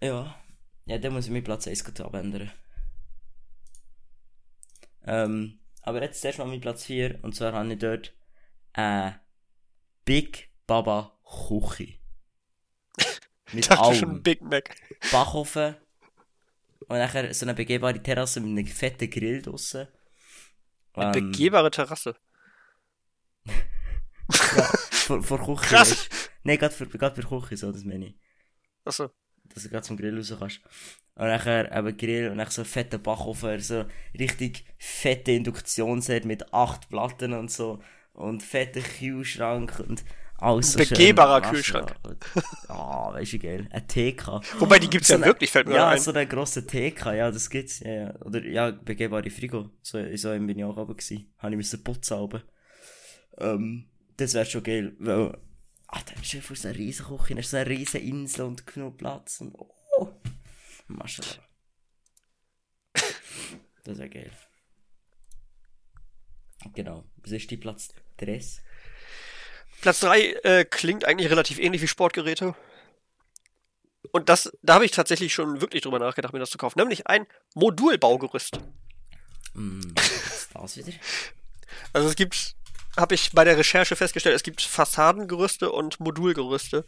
Ja. 0.00 0.34
Ja, 0.86 0.98
dann 0.98 1.12
muss 1.12 1.26
ich 1.26 1.30
meinen 1.30 1.44
Platz 1.44 1.66
1 1.66 1.84
gut 1.84 2.00
abändern. 2.00 2.50
Ähm, 5.04 5.58
aber 5.82 6.02
jetzt 6.02 6.20
zuerst 6.20 6.38
mal 6.38 6.46
mein 6.46 6.60
Platz 6.60 6.84
4. 6.84 7.18
Und 7.22 7.34
zwar 7.34 7.52
habe 7.52 7.72
ich 7.72 7.78
dort 7.78 8.14
äh, 8.74 9.12
Big 10.04 10.50
Baba 10.66 11.18
Küche. 11.24 11.94
Ich 13.48 13.54
Mit 13.54 13.70
dachte 13.70 13.94
schon 13.94 14.10
allem. 14.10 14.22
Big 14.22 14.42
Mac. 14.42 14.76
Backofen. 15.10 15.74
Und 16.88 16.98
nachher 16.98 17.32
so 17.34 17.44
eine 17.46 17.54
begehbare 17.54 18.02
Terrasse 18.02 18.40
mit 18.40 18.50
einem 18.50 18.66
fetten 18.66 19.10
Grill 19.10 19.42
draussen. 19.42 19.88
Eine 20.94 21.06
Ähm, 21.18 21.30
begehbare 21.30 21.70
Terrasse. 21.70 22.16
Ja, 24.56 24.64
vor, 24.92 25.22
vor 25.22 25.38
Küche. 25.56 25.74
Krass. 25.74 26.08
Nein, 26.42 26.58
gerade 26.58 26.74
für, 26.74 26.86
gerade 26.86 27.22
für 27.22 27.26
Küche, 27.28 27.56
so, 27.56 27.72
das 27.72 27.84
meine 27.84 28.08
ich. 28.08 28.14
Achso. 28.84 29.10
dass 29.44 29.62
du 29.62 29.70
gerade 29.70 29.86
zum 29.86 29.96
Grill 29.96 30.16
raus 30.18 30.34
kannst. 30.38 30.60
Und 31.14 31.26
nachher 31.28 31.72
eben 31.76 31.96
Grill 31.96 32.30
und 32.30 32.38
dann 32.38 32.50
so 32.50 32.64
fetten 32.64 33.02
Backofen, 33.02 33.58
so 33.60 33.86
richtig 34.18 34.64
fette 34.78 35.32
Induktionsherd 35.32 36.24
mit 36.26 36.52
acht 36.52 36.88
Platten 36.90 37.32
und 37.32 37.50
so. 37.50 37.82
Und 38.12 38.42
fetten 38.42 38.82
Kühlschrank 38.82 39.80
und 39.80 40.04
so 40.62 40.78
Begehbarer. 40.78 41.50
Kühlschrank. 41.50 41.94
Ah, 42.68 43.12
weißt 43.12 43.32
du, 43.32 43.38
geil. 43.38 43.68
Ein 43.72 43.88
TK. 43.88 44.40
Wobei, 44.60 44.78
die 44.78 44.88
gibt's 44.88 45.08
So 45.08 45.14
ja 45.14 45.18
eine- 45.18 45.26
wirklich, 45.26 45.50
fällt 45.50 45.66
mir 45.66 45.74
Ja, 45.76 45.88
ein. 45.88 45.98
so 46.00 46.12
einen 46.12 46.28
grossen 46.28 46.66
TK, 46.66 47.14
ja, 47.14 47.30
das 47.30 47.48
gibt's. 47.50 47.80
Ja, 47.80 47.90
ja. 47.92 48.20
Oder 48.20 48.44
ja, 48.44 48.70
begehbare 48.70 49.30
Frigo. 49.30 49.70
So, 49.82 49.98
so 50.16 50.30
bin 50.30 50.48
ich 50.58 50.64
auch 50.64 50.76
oben 50.76 50.96
gewesen. 50.96 51.32
Habe 51.38 51.52
ich 51.52 51.56
müssen 51.56 51.82
putzen 51.82 52.18
oben. 52.18 52.42
Ähm, 53.38 53.88
das 54.16 54.34
wäre 54.34 54.46
schon 54.46 54.62
geil, 54.62 54.94
weil, 54.98 55.36
ah, 55.88 56.00
da 56.06 56.20
ist 56.20 56.34
einfach 56.34 56.54
so 56.56 56.68
eine 56.68 56.76
riesen 56.78 57.06
Küche, 57.06 57.34
da 57.34 57.40
ist 57.40 57.50
so 57.50 57.56
eine 57.56 57.68
riesen 57.70 58.00
Insel 58.00 58.44
und 58.46 58.66
genug 58.66 58.96
Platz 58.98 59.40
und, 59.40 59.54
oh, 59.56 60.08
Maschallah. 60.88 61.42
Das 63.84 63.98
wäre 63.98 64.08
geil. 64.10 64.30
Genau. 66.74 67.04
Was 67.22 67.32
ist 67.32 67.50
die 67.50 67.56
Platz 67.56 67.88
3? 68.18 68.40
Platz 69.80 70.00
3 70.00 70.20
äh, 70.20 70.64
klingt 70.64 71.04
eigentlich 71.04 71.30
relativ 71.30 71.58
ähnlich 71.58 71.82
wie 71.82 71.88
Sportgeräte. 71.88 72.54
Und 74.10 74.28
das, 74.28 74.50
da 74.62 74.74
habe 74.74 74.84
ich 74.84 74.90
tatsächlich 74.90 75.34
schon 75.34 75.60
wirklich 75.60 75.82
drüber 75.82 75.98
nachgedacht, 75.98 76.32
mir 76.32 76.38
das 76.38 76.50
zu 76.50 76.58
kaufen. 76.58 76.78
Nämlich 76.78 77.06
ein 77.06 77.26
Modulbaugerüst. 77.54 78.58
Hm, 79.54 79.94
was 79.94 80.76
ist 80.76 80.86
das 80.86 80.86
wieder? 80.86 80.98
Also 81.92 82.08
es 82.08 82.16
gibt, 82.16 82.54
habe 82.96 83.14
ich 83.14 83.32
bei 83.32 83.44
der 83.44 83.58
Recherche 83.58 83.96
festgestellt, 83.96 84.34
es 84.34 84.42
gibt 84.42 84.62
Fassadengerüste 84.62 85.70
und 85.70 86.00
Modulgerüste. 86.00 86.84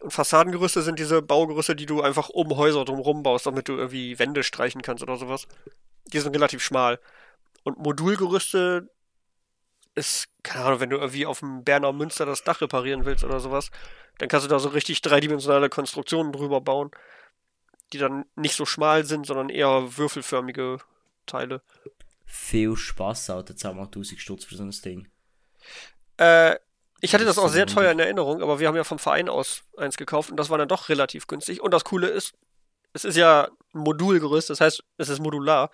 Und 0.00 0.12
Fassadengerüste 0.12 0.82
sind 0.82 0.98
diese 0.98 1.22
Baugerüste, 1.22 1.74
die 1.74 1.86
du 1.86 2.02
einfach 2.02 2.28
um 2.28 2.56
Häuser 2.56 2.84
drumherum 2.84 3.22
baust, 3.22 3.46
damit 3.46 3.68
du 3.68 3.76
irgendwie 3.76 4.18
Wände 4.18 4.42
streichen 4.42 4.82
kannst 4.82 5.02
oder 5.02 5.16
sowas. 5.16 5.48
Die 6.12 6.20
sind 6.20 6.34
relativ 6.34 6.62
schmal. 6.62 7.00
Und 7.64 7.78
Modulgerüste 7.78 8.88
ist, 9.96 10.28
keine 10.42 10.64
Ahnung, 10.64 10.80
wenn 10.80 10.90
du 10.90 10.96
irgendwie 10.96 11.26
auf 11.26 11.40
dem 11.40 11.64
Berner 11.64 11.92
Münster 11.92 12.26
das 12.26 12.44
Dach 12.44 12.60
reparieren 12.60 13.04
willst 13.04 13.24
oder 13.24 13.40
sowas, 13.40 13.70
dann 14.18 14.28
kannst 14.28 14.46
du 14.46 14.50
da 14.50 14.58
so 14.58 14.68
richtig 14.68 15.02
dreidimensionale 15.02 15.68
Konstruktionen 15.68 16.32
drüber 16.32 16.60
bauen, 16.60 16.90
die 17.92 17.98
dann 17.98 18.24
nicht 18.36 18.54
so 18.54 18.64
schmal 18.64 19.04
sind, 19.04 19.26
sondern 19.26 19.48
eher 19.48 19.96
würfelförmige 19.96 20.78
Teile. 21.26 21.62
Viel 22.24 22.76
Spaß, 22.76 23.30
Alter, 23.30 23.56
zahl 23.56 23.74
mal 23.74 23.84
1000 23.84 24.20
Stutz 24.20 24.44
für 24.44 24.56
so 24.56 24.62
ein 24.62 24.70
Ding. 24.70 25.08
Äh, 26.18 26.56
ich 27.00 27.14
hatte 27.14 27.24
das 27.24 27.38
auch 27.38 27.48
sehr 27.48 27.66
teuer 27.66 27.92
in 27.92 27.98
Erinnerung, 27.98 28.42
aber 28.42 28.58
wir 28.58 28.68
haben 28.68 28.76
ja 28.76 28.84
vom 28.84 28.98
Verein 28.98 29.28
aus 29.28 29.62
eins 29.76 29.96
gekauft 29.96 30.30
und 30.30 30.38
das 30.38 30.50
war 30.50 30.58
dann 30.58 30.68
doch 30.68 30.88
relativ 30.88 31.26
günstig. 31.26 31.60
Und 31.60 31.72
das 31.72 31.84
Coole 31.84 32.08
ist, 32.08 32.34
es 32.92 33.04
ist 33.04 33.16
ja 33.16 33.48
ein 33.74 33.80
Modulgerüst, 33.80 34.50
das 34.50 34.60
heißt, 34.60 34.82
es 34.96 35.08
ist 35.08 35.20
modular. 35.20 35.70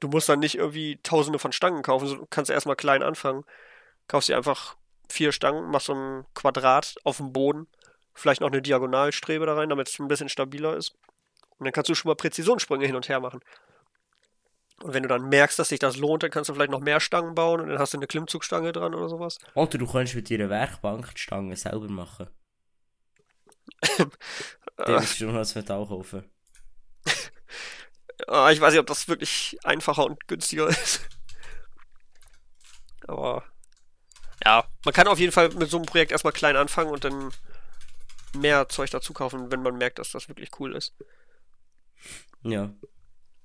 Du 0.00 0.08
musst 0.08 0.28
dann 0.28 0.40
nicht 0.40 0.56
irgendwie 0.56 0.98
tausende 1.02 1.38
von 1.38 1.52
Stangen 1.52 1.82
kaufen, 1.82 2.08
du 2.08 2.26
kannst 2.30 2.50
erstmal 2.50 2.76
klein 2.76 3.02
anfangen. 3.02 3.44
Kaufst 4.08 4.28
dir 4.28 4.36
einfach 4.36 4.76
vier 5.08 5.32
Stangen, 5.32 5.70
machst 5.70 5.86
so 5.86 5.94
ein 5.94 6.24
Quadrat 6.34 6.96
auf 7.04 7.18
dem 7.18 7.32
Boden, 7.32 7.68
vielleicht 8.14 8.40
noch 8.40 8.48
eine 8.48 8.62
Diagonalstrebe 8.62 9.46
da 9.46 9.54
rein, 9.54 9.68
damit 9.68 9.88
es 9.88 9.98
ein 9.98 10.08
bisschen 10.08 10.28
stabiler 10.28 10.76
ist. 10.76 10.96
Und 11.58 11.64
dann 11.66 11.72
kannst 11.72 11.90
du 11.90 11.94
schon 11.94 12.08
mal 12.08 12.16
Präzisionssprünge 12.16 12.86
hin 12.86 12.96
und 12.96 13.08
her 13.08 13.20
machen. 13.20 13.40
Und 14.82 14.94
wenn 14.94 15.02
du 15.02 15.08
dann 15.10 15.28
merkst, 15.28 15.58
dass 15.58 15.68
sich 15.68 15.78
das 15.78 15.98
lohnt, 15.98 16.22
dann 16.22 16.30
kannst 16.30 16.48
du 16.48 16.54
vielleicht 16.54 16.70
noch 16.70 16.80
mehr 16.80 17.00
Stangen 17.00 17.34
bauen 17.34 17.60
und 17.60 17.68
dann 17.68 17.78
hast 17.78 17.92
du 17.92 17.98
eine 17.98 18.06
Klimmzugstange 18.06 18.72
dran 18.72 18.94
oder 18.94 19.10
sowas. 19.10 19.38
Oder 19.54 19.76
du 19.76 19.86
kannst 19.86 20.14
mit 20.14 20.30
deiner 20.30 20.48
Werkbank 20.48 21.14
die 21.14 21.20
Stange 21.20 21.54
selber 21.56 21.88
machen. 21.88 22.28
Den 23.98 24.94
musst 24.94 25.20
du 25.20 25.24
nur 25.24 25.34
noch 25.34 25.40
das 25.40 25.54
Metall 25.54 25.86
kaufen. 25.86 26.24
Ah, 27.04 28.09
ich 28.22 28.60
weiß 28.60 28.72
nicht, 28.72 28.80
ob 28.80 28.86
das 28.86 29.08
wirklich 29.08 29.58
einfacher 29.64 30.04
und 30.04 30.26
günstiger 30.26 30.68
ist. 30.68 31.08
Aber 33.06 33.44
ja, 34.44 34.64
man 34.84 34.94
kann 34.94 35.08
auf 35.08 35.18
jeden 35.18 35.32
Fall 35.32 35.50
mit 35.50 35.70
so 35.70 35.76
einem 35.76 35.86
Projekt 35.86 36.12
erstmal 36.12 36.32
klein 36.32 36.56
anfangen 36.56 36.90
und 36.90 37.04
dann 37.04 37.32
mehr 38.34 38.68
Zeug 38.68 38.90
dazu 38.90 39.12
kaufen, 39.12 39.50
wenn 39.50 39.62
man 39.62 39.76
merkt, 39.76 39.98
dass 39.98 40.12
das 40.12 40.28
wirklich 40.28 40.50
cool 40.58 40.74
ist. 40.74 40.94
Ja. 42.42 42.72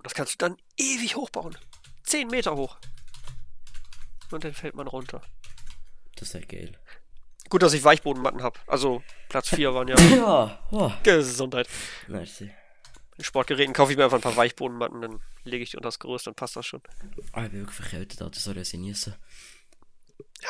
Das 0.03 0.13
kannst 0.13 0.33
du 0.33 0.37
dann 0.37 0.57
ewig 0.77 1.15
hochbauen. 1.15 1.57
Zehn 2.03 2.27
Meter 2.27 2.55
hoch. 2.55 2.77
Und 4.31 4.43
dann 4.43 4.53
fällt 4.53 4.75
man 4.75 4.87
runter. 4.87 5.21
Das 6.17 6.33
wäre 6.33 6.45
geil. 6.45 6.79
Gut, 7.49 7.61
dass 7.61 7.73
ich 7.73 7.83
Weichbodenmatten 7.83 8.41
habe. 8.41 8.59
Also 8.67 9.03
Platz 9.29 9.49
4 9.49 9.73
waren 9.73 9.87
ja 9.87 9.99
Ja, 10.15 10.67
oh. 10.71 10.91
Gesundheit. 11.03 11.67
Merci. 12.07 12.51
In 13.17 13.23
Sportgeräten 13.23 13.73
kaufe 13.73 13.91
ich 13.91 13.97
mir 13.97 14.03
einfach 14.03 14.17
ein 14.17 14.21
paar 14.21 14.35
Weichbodenmatten, 14.35 15.01
dann 15.01 15.21
lege 15.43 15.63
ich 15.63 15.71
die 15.71 15.77
unter 15.77 15.87
das 15.87 15.99
Gerüst, 15.99 16.27
dann 16.27 16.35
passt 16.35 16.55
das 16.57 16.65
schon. 16.65 16.81
Ah, 17.31 17.45
ich 17.45 17.51
bin 17.51 17.61
wirklich 17.65 17.93
Alter, 17.93 18.29
sorry, 18.33 18.59
dass 18.59 18.73
ich 18.73 18.79
niese. 18.79 19.17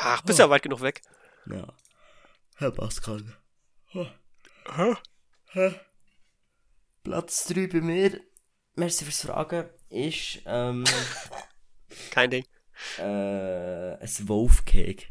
Ach, 0.00 0.22
bist 0.22 0.38
ja 0.40 0.50
weit 0.50 0.62
genug 0.62 0.80
weg. 0.80 1.02
Ja. 1.46 1.72
Herr 2.56 2.72
Pascal. 2.72 3.22
Platz 7.04 7.44
3 7.46 7.66
bei 7.68 7.80
mir, 7.80 8.20
merci 8.74 9.04
fürs 9.04 9.20
Fragen, 9.20 9.68
ist, 9.90 10.40
ähm, 10.46 10.84
Kein 12.10 12.30
Ding. 12.30 12.44
äh, 12.98 13.02
ein 13.94 14.28
Wolfcake. 14.28 15.08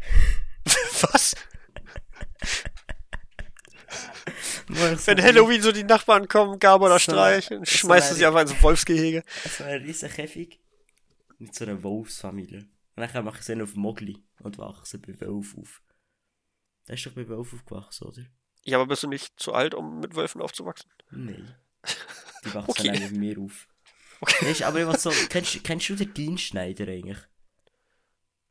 Was? 1.02 1.36
Nur 4.65 4.65
so 4.65 4.65
Wenn 4.76 5.22
Halloween 5.22 5.62
so 5.62 5.72
die 5.72 5.84
Nachbarn 5.84 6.28
kommen, 6.28 6.60
Gabe 6.60 6.86
oder 6.86 6.96
So- 7.00 7.12
Streich, 7.12 7.48
dann 7.48 7.60
so 7.66 7.66
schmeißt 7.66 8.12
du 8.12 8.16
sie 8.16 8.26
einfach 8.26 8.42
ins 8.42 8.62
Wolfsgehege. 8.62 9.24
So 9.58 9.64
ein 9.64 9.82
riesen 9.82 10.10
Käfig. 10.10 10.60
Mit 11.38 11.54
so 11.56 11.66
einer 11.66 11.82
Wolfsfamilie. 11.84 12.68
Und 12.96 13.14
dann 13.14 13.26
mache 13.26 13.40
ich 13.40 13.46
sie 13.46 13.62
auf 13.62 13.76
Mogli 13.76 14.24
und 14.40 14.58
wachse 14.58 15.00
bei 15.00 15.20
Wolf 15.22 15.56
auf. 15.58 15.82
Der 16.88 16.96
ist 16.96 17.06
doch 17.06 17.12
bei 17.14 17.28
Wolf 17.28 17.54
aufgewachsen, 17.54 18.08
oder? 18.08 18.22
Ja, 18.64 18.78
aber 18.78 18.88
bist 18.88 19.04
du 19.04 19.08
nicht 19.08 19.40
zu 19.40 19.54
alt, 19.54 19.74
um 19.74 20.00
mit 20.00 20.16
Wölfen 20.16 20.42
aufzuwachsen? 20.42 20.90
Nein. 21.12 21.54
Die 22.46 22.54
wachsen 22.54 22.70
Okay. 22.72 22.90
okay. 22.90 23.00
bei 23.12 23.18
mir 23.18 23.40
auf. 23.40 23.68
Okay. 24.22 24.46
Weißt, 24.50 24.64
aber 24.64 24.80
ich 24.80 24.88
was 24.88 25.04
so, 25.04 25.10
kennst, 25.30 25.64
kennst 25.64 25.90
du 25.90 25.96
den 25.96 26.14
Dienstschneider 26.14 26.88
eigentlich? 26.88 27.18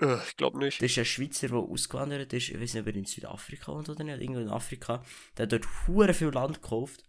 Äh, 0.01 0.17
ich 0.29 0.37
glaube 0.37 0.59
nicht. 0.59 0.83
Das 0.83 0.91
ist 0.91 0.99
ein 0.99 1.05
Schweizer, 1.05 1.49
der 1.49 1.59
ausgewandert 1.59 2.33
ist. 2.33 2.51
Ich 2.51 2.61
weiß 2.61 2.75
nicht, 2.75 2.83
ob 2.83 2.89
er 2.89 2.97
in 2.97 3.05
Südafrika 3.05 3.73
wohnt 3.73 3.89
oder 3.89 4.05
nicht. 4.05 4.21
Irgendwo 4.21 4.41
in 4.41 4.49
Afrika. 4.49 5.03
Der 5.37 5.45
hat 5.45 5.53
dort 5.53 5.67
hure 5.87 6.15
viel 6.15 6.29
Land 6.29 6.63
gekauft. 6.63 7.05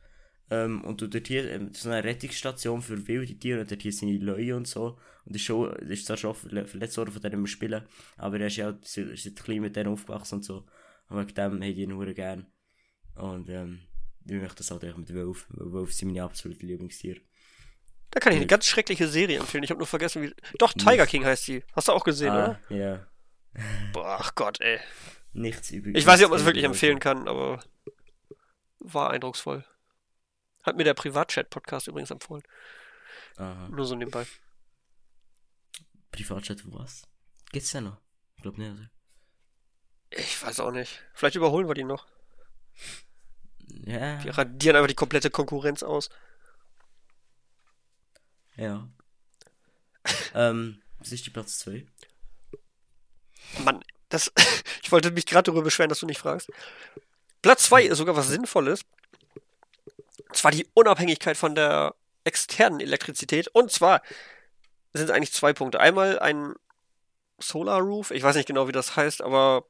Ähm, 0.52 0.84
und 0.84 1.02
dort 1.02 1.28
hier 1.28 1.52
ähm, 1.52 1.74
so 1.74 1.90
eine 1.90 2.04
Rettungsstation 2.04 2.82
für 2.82 3.08
wilde 3.08 3.38
Tiere 3.38 3.62
und 3.62 3.72
dort 3.72 3.82
hier 3.82 3.92
seine 3.92 4.18
Leute 4.18 4.56
und 4.56 4.68
so. 4.68 5.00
Und 5.26 5.36
ist 5.36 5.42
schon, 5.42 5.74
ist 5.78 6.06
zwar 6.06 6.18
schon 6.18 6.36
verle- 6.36 6.68
verletzt 6.68 6.98
worden 6.98 7.12
von 7.12 7.24
wir 7.24 7.48
spielen, 7.48 7.84
aber 8.18 8.40
er 8.40 8.48
ist 8.48 8.58
ja 8.58 8.70
auch 8.70 8.76
seit 8.84 9.36
klein 9.38 9.62
mit 9.62 9.76
denen 9.76 9.90
aufgewachsen 9.90 10.36
und 10.36 10.46
so. 10.46 10.68
Und 11.10 11.18
wegen 11.18 11.34
dem 11.34 11.62
hätte 11.64 11.80
ich 11.80 11.88
ihn 11.88 11.96
hure 11.96 12.14
gern. 12.14 12.46
Und 13.16 13.50
ähm, 13.50 13.80
ich 14.28 14.34
möchte 14.34 14.58
das 14.58 14.70
halt 14.70 14.86
auch 14.86 14.98
mit 14.98 15.14
Wolf, 15.16 15.48
weil 15.50 15.72
Wolf 15.72 15.94
sind 15.94 16.10
meine 16.10 16.24
absoluten 16.24 16.68
Lieblingstiere. 16.68 17.22
Da 18.16 18.22
kann 18.22 18.32
ich 18.32 18.38
eine 18.38 18.48
ganz 18.48 18.66
schreckliche 18.66 19.10
Serie 19.10 19.40
empfehlen. 19.40 19.66
Ich 19.66 19.72
habe 19.72 19.78
nur 19.78 19.88
vergessen, 19.88 20.22
wie. 20.22 20.34
Doch, 20.58 20.72
Tiger 20.72 21.06
King 21.06 21.26
heißt 21.26 21.44
sie. 21.44 21.66
Hast 21.74 21.90
du 21.90 21.92
auch 21.92 22.06
gesehen, 22.06 22.32
oder? 22.32 22.62
ah, 22.70 22.74
ja. 22.74 23.06
Boah, 23.92 24.18
ach 24.22 24.36
Gott, 24.36 24.62
ey. 24.62 24.80
Nichts 25.34 25.70
übrig. 25.72 25.98
Ich 25.98 26.06
weiß 26.06 26.20
nicht, 26.20 26.26
ob 26.26 26.32
man 26.32 26.40
es 26.40 26.46
wirklich 26.46 26.64
empfehlen 26.64 27.00
kann, 27.00 27.28
aber 27.28 27.62
war 28.80 29.10
eindrucksvoll. 29.10 29.66
Hat 30.64 30.78
mir 30.78 30.86
der 30.86 30.94
Privatchat-Podcast 30.94 31.90
übrigens 31.90 32.10
empfohlen. 32.10 32.44
Aha. 33.36 33.68
Nur 33.68 33.86
so 33.86 33.96
nebenbei. 33.96 34.26
Privatchat 36.14 36.62
für 36.62 36.72
was? 36.72 37.04
Gibt's 37.52 37.74
ja 37.74 37.82
noch? 37.82 37.98
Ich 38.38 38.44
glaube 38.44 38.62
nicht, 38.62 38.72
oder? 38.72 38.90
Ich 40.12 40.42
weiß 40.42 40.62
auch 40.62 40.72
nicht. 40.72 41.04
Vielleicht 41.14 41.36
überholen 41.36 41.68
wir 41.68 41.74
die 41.74 41.84
noch. 41.84 42.08
Ja. 43.68 44.20
Die 44.20 44.30
radieren 44.30 44.78
einfach 44.78 44.88
die 44.88 44.96
komplette 44.96 45.30
Konkurrenz 45.30 45.84
aus. 45.84 46.10
Ja. 48.58 48.88
ähm, 50.34 50.82
die 51.02 51.30
Platz 51.30 51.60
2? 51.60 51.86
Mann, 53.64 53.84
das. 54.10 54.32
ich 54.84 54.92
wollte 54.92 55.12
mich 55.12 55.26
gerade 55.26 55.44
darüber 55.44 55.64
beschweren, 55.64 55.90
dass 55.90 56.00
du 56.00 56.06
nicht 56.06 56.20
fragst. 56.20 56.50
Platz 57.42 57.64
2 57.64 57.84
ist 57.84 57.98
sogar 57.98 58.16
was 58.16 58.28
Sinnvolles. 58.28 58.82
Und 60.28 60.36
zwar 60.36 60.52
die 60.52 60.68
Unabhängigkeit 60.74 61.38
von 61.38 61.56
der 61.56 61.96
externen 62.24 62.80
Elektrizität. 62.80 63.48
Und 63.50 63.72
zwar 63.72 64.02
sind 64.94 65.06
es 65.06 65.12
eigentlich 65.12 65.34
zwei 65.34 65.54
Punkte. 65.54 65.80
Einmal 65.80 66.20
ein 66.20 66.56
Solar 67.38 67.82
Roof, 67.82 68.12
ich 68.12 68.24
weiß 68.24 68.36
nicht 68.36 68.48
genau, 68.48 68.68
wie 68.68 68.72
das 68.72 68.96
heißt, 68.96 69.22
aber 69.22 69.66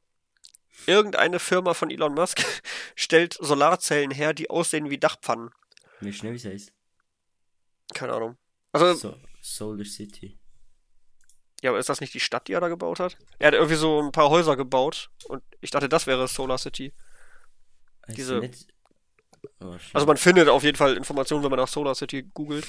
irgendeine 0.86 1.38
Firma 1.38 1.74
von 1.74 1.90
Elon 1.90 2.14
Musk 2.14 2.44
stellt 2.94 3.34
Solarzellen 3.34 4.10
her, 4.10 4.34
die 4.34 4.50
aussehen 4.50 4.90
wie 4.90 4.98
Dachpfannen. 4.98 5.50
Wie 6.00 6.12
schnell 6.12 6.32
wie 6.32 6.36
es 6.36 6.44
heißt? 6.44 6.72
Keine 7.94 8.12
Ahnung. 8.12 8.36
Also, 8.72 8.94
So, 8.94 9.14
Solar 9.40 9.84
City. 9.84 10.38
ja, 11.62 11.70
aber 11.70 11.78
ist 11.78 11.88
das 11.88 12.00
nicht 12.00 12.12
die 12.14 12.20
Stadt, 12.20 12.48
die 12.48 12.52
er 12.52 12.60
da 12.60 12.68
gebaut 12.68 13.00
hat? 13.00 13.16
Er 13.38 13.48
hat 13.48 13.54
irgendwie 13.54 13.76
so 13.76 14.00
ein 14.02 14.12
paar 14.12 14.28
Häuser 14.30 14.56
gebaut 14.56 15.10
und 15.28 15.42
ich 15.60 15.70
dachte, 15.70 15.88
das 15.88 16.06
wäre 16.06 16.28
Solar 16.28 16.58
City. 16.58 16.92
Heißt 18.06 18.18
Diese- 18.18 18.38
Nicht... 18.40 18.68
Oh. 19.60 19.76
Also 19.92 20.06
man 20.06 20.16
findet 20.16 20.48
auf 20.48 20.64
jeden 20.64 20.76
Fall 20.76 20.96
Informationen, 20.96 21.44
wenn 21.44 21.50
man 21.50 21.60
nach 21.60 21.68
Solar 21.68 21.94
City 21.94 22.22
googelt. 22.34 22.66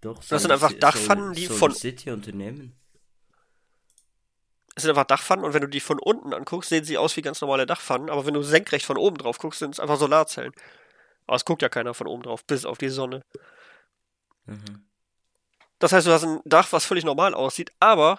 Doch, 0.00 0.16
das 0.16 0.28
sind 0.28 0.40
Solar 0.40 0.54
einfach 0.54 0.72
Dachpfannen, 0.72 1.24
Solar- 1.24 1.34
die 1.34 1.46
Solar 1.46 1.58
von- 1.58 1.74
City 1.74 2.10
Unternehmen. 2.10 2.74
Es 4.74 4.82
sind 4.82 4.90
einfach 4.90 5.04
Dachpfannen 5.04 5.44
und 5.44 5.54
wenn 5.54 5.60
du 5.60 5.68
die 5.68 5.80
von 5.80 5.98
unten 6.00 6.32
anguckst, 6.34 6.70
sehen 6.70 6.84
sie 6.84 6.98
aus 6.98 7.16
wie 7.16 7.22
ganz 7.22 7.40
normale 7.40 7.64
Dachpfannen, 7.66 8.10
aber 8.10 8.26
wenn 8.26 8.34
du 8.34 8.42
senkrecht 8.42 8.84
von 8.86 8.96
oben 8.96 9.16
drauf 9.18 9.38
guckst, 9.38 9.60
sind 9.60 9.74
es 9.74 9.80
einfach 9.80 9.98
Solarzellen. 9.98 10.52
Aber 11.26 11.36
es 11.36 11.44
guckt 11.44 11.62
ja 11.62 11.68
keiner 11.68 11.94
von 11.94 12.06
oben 12.08 12.22
drauf, 12.24 12.44
bis 12.44 12.64
auf 12.64 12.76
die 12.78 12.88
Sonne. 12.88 13.22
Mhm. 14.46 14.86
Das 15.78 15.92
heißt, 15.92 16.06
du 16.06 16.12
hast 16.12 16.24
ein 16.24 16.40
Dach, 16.44 16.72
was 16.72 16.84
völlig 16.84 17.04
normal 17.04 17.34
aussieht, 17.34 17.72
aber 17.80 18.18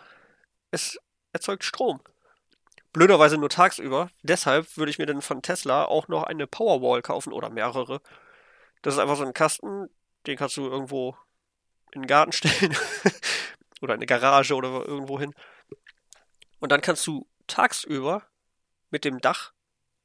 es 0.71 0.99
erzeugt 1.33 1.63
Strom. 1.63 2.01
Blöderweise 2.93 3.37
nur 3.37 3.49
tagsüber. 3.49 4.09
Deshalb 4.23 4.77
würde 4.77 4.89
ich 4.89 4.99
mir 4.99 5.05
dann 5.05 5.21
von 5.21 5.41
Tesla 5.41 5.85
auch 5.85 6.07
noch 6.07 6.23
eine 6.23 6.47
Powerwall 6.47 7.01
kaufen 7.01 7.33
oder 7.33 7.49
mehrere. 7.49 8.01
Das 8.81 8.93
ist 8.93 8.99
einfach 8.99 9.17
so 9.17 9.25
ein 9.25 9.33
Kasten, 9.33 9.89
den 10.27 10.37
kannst 10.37 10.57
du 10.57 10.67
irgendwo 10.67 11.17
in 11.91 12.03
den 12.03 12.07
Garten 12.07 12.31
stellen 12.33 12.75
oder 13.81 13.95
in 13.95 13.99
eine 13.99 14.05
Garage 14.05 14.55
oder 14.55 14.85
irgendwo 14.85 15.19
hin. 15.19 15.33
Und 16.59 16.71
dann 16.71 16.81
kannst 16.81 17.05
du 17.07 17.27
tagsüber 17.47 18.23
mit 18.91 19.05
dem 19.05 19.19
Dach 19.19 19.51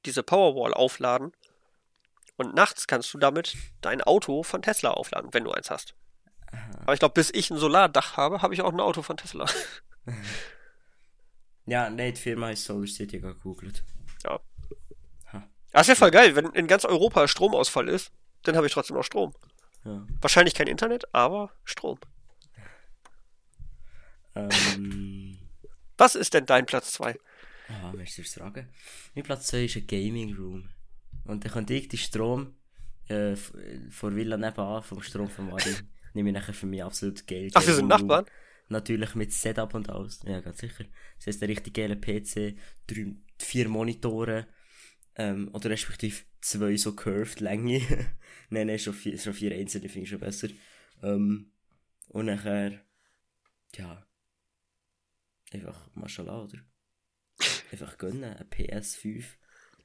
diese 0.04 0.22
Powerwall 0.22 0.74
aufladen 0.74 1.32
und 2.36 2.54
nachts 2.54 2.86
kannst 2.86 3.12
du 3.12 3.18
damit 3.18 3.56
dein 3.82 4.00
Auto 4.00 4.42
von 4.42 4.62
Tesla 4.62 4.90
aufladen, 4.92 5.32
wenn 5.32 5.44
du 5.44 5.52
eins 5.52 5.70
hast. 5.70 5.94
Aber 6.82 6.94
ich 6.94 6.98
glaube, 7.00 7.14
bis 7.14 7.30
ich 7.32 7.50
ein 7.50 7.58
Solardach 7.58 8.16
habe, 8.16 8.42
habe 8.42 8.54
ich 8.54 8.62
auch 8.62 8.72
ein 8.72 8.80
Auto 8.80 9.02
von 9.02 9.16
Tesla. 9.16 9.46
Ja, 11.66 11.88
nein, 11.88 12.14
die 12.14 12.20
Firma 12.20 12.46
heißt 12.46 12.64
Solar 12.64 12.88
City, 12.88 13.18
ich 13.18 13.22
habe 13.22 13.34
gegoogelt. 13.34 13.84
Das 15.72 15.86
wäre 15.86 15.96
voll 15.96 16.10
geil, 16.10 16.34
wenn 16.34 16.46
in 16.46 16.66
ganz 16.66 16.84
Europa 16.84 17.28
Stromausfall 17.28 17.88
ist, 17.88 18.10
dann 18.42 18.56
habe 18.56 18.66
ich 18.66 18.72
trotzdem 18.72 18.96
noch 18.96 19.04
Strom. 19.04 19.34
Ja. 19.84 20.04
Wahrscheinlich 20.20 20.54
kein 20.54 20.66
Internet, 20.66 21.14
aber 21.14 21.50
Strom. 21.64 21.98
Ähm... 24.34 25.38
Was 25.96 26.14
ist 26.14 26.32
denn 26.32 26.46
dein 26.46 26.64
Platz 26.64 26.92
2? 26.92 27.14
Ah, 27.68 27.92
merci 27.94 28.22
fürs 28.22 28.32
Fragen. 28.34 28.70
Mein 29.14 29.22
Platz 29.22 29.48
2 29.48 29.64
ist 29.64 29.76
ein 29.76 29.86
Gaming 29.86 30.34
Room. 30.34 30.70
Und 31.24 31.44
dann 31.44 31.52
könnte 31.52 31.74
ich 31.74 31.88
den 31.88 31.98
Strom 31.98 32.54
äh, 33.08 33.36
vor 33.36 34.16
Villa 34.16 34.38
nebenan, 34.38 34.82
vom 34.82 35.02
Strom 35.02 35.28
von 35.28 35.50
Mari, 35.50 35.76
nehme 36.14 36.30
ich 36.30 36.34
nachher 36.34 36.54
für 36.54 36.66
mich 36.66 36.82
absolut 36.82 37.26
Geld. 37.26 37.52
Ach, 37.54 37.66
wir 37.66 37.74
sind 37.74 37.88
Nachbarn? 37.88 38.26
Natürlich 38.68 39.14
mit 39.14 39.32
Setup 39.32 39.74
und 39.74 39.90
alles. 39.90 40.20
Ja, 40.24 40.40
ganz 40.40 40.58
sicher. 40.58 40.84
Das 41.16 41.26
heißt, 41.26 41.42
ein 41.42 41.50
richtig 41.50 41.74
geiler 41.74 41.96
PC, 41.96 42.56
drei, 42.86 43.16
vier 43.38 43.68
Monitore, 43.68 44.46
ähm, 45.16 45.50
oder 45.52 45.70
respektive 45.70 46.24
zwei 46.40 46.76
so 46.76 46.94
curved 46.94 47.40
Länge. 47.40 47.80
nein, 48.50 48.68
nein, 48.68 48.78
schon 48.78 48.94
vier, 48.94 49.18
schon 49.18 49.34
vier 49.34 49.52
einzelne 49.52 49.88
finde 49.88 50.04
ich 50.04 50.10
schon 50.10 50.20
besser. 50.20 50.48
Ähm, 51.02 51.52
und 52.08 52.26
nachher, 52.26 52.80
ja, 53.74 54.06
einfach 55.52 55.90
Mashallah, 55.94 56.44
oder? 56.44 56.58
Einfach 57.72 57.96
gönnen, 57.98 58.24
ein 58.24 58.50
PS5 58.50 59.24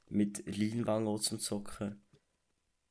mit 0.08 0.44
Leinwand 0.46 1.22
zum 1.22 1.38
Zocken. 1.38 2.02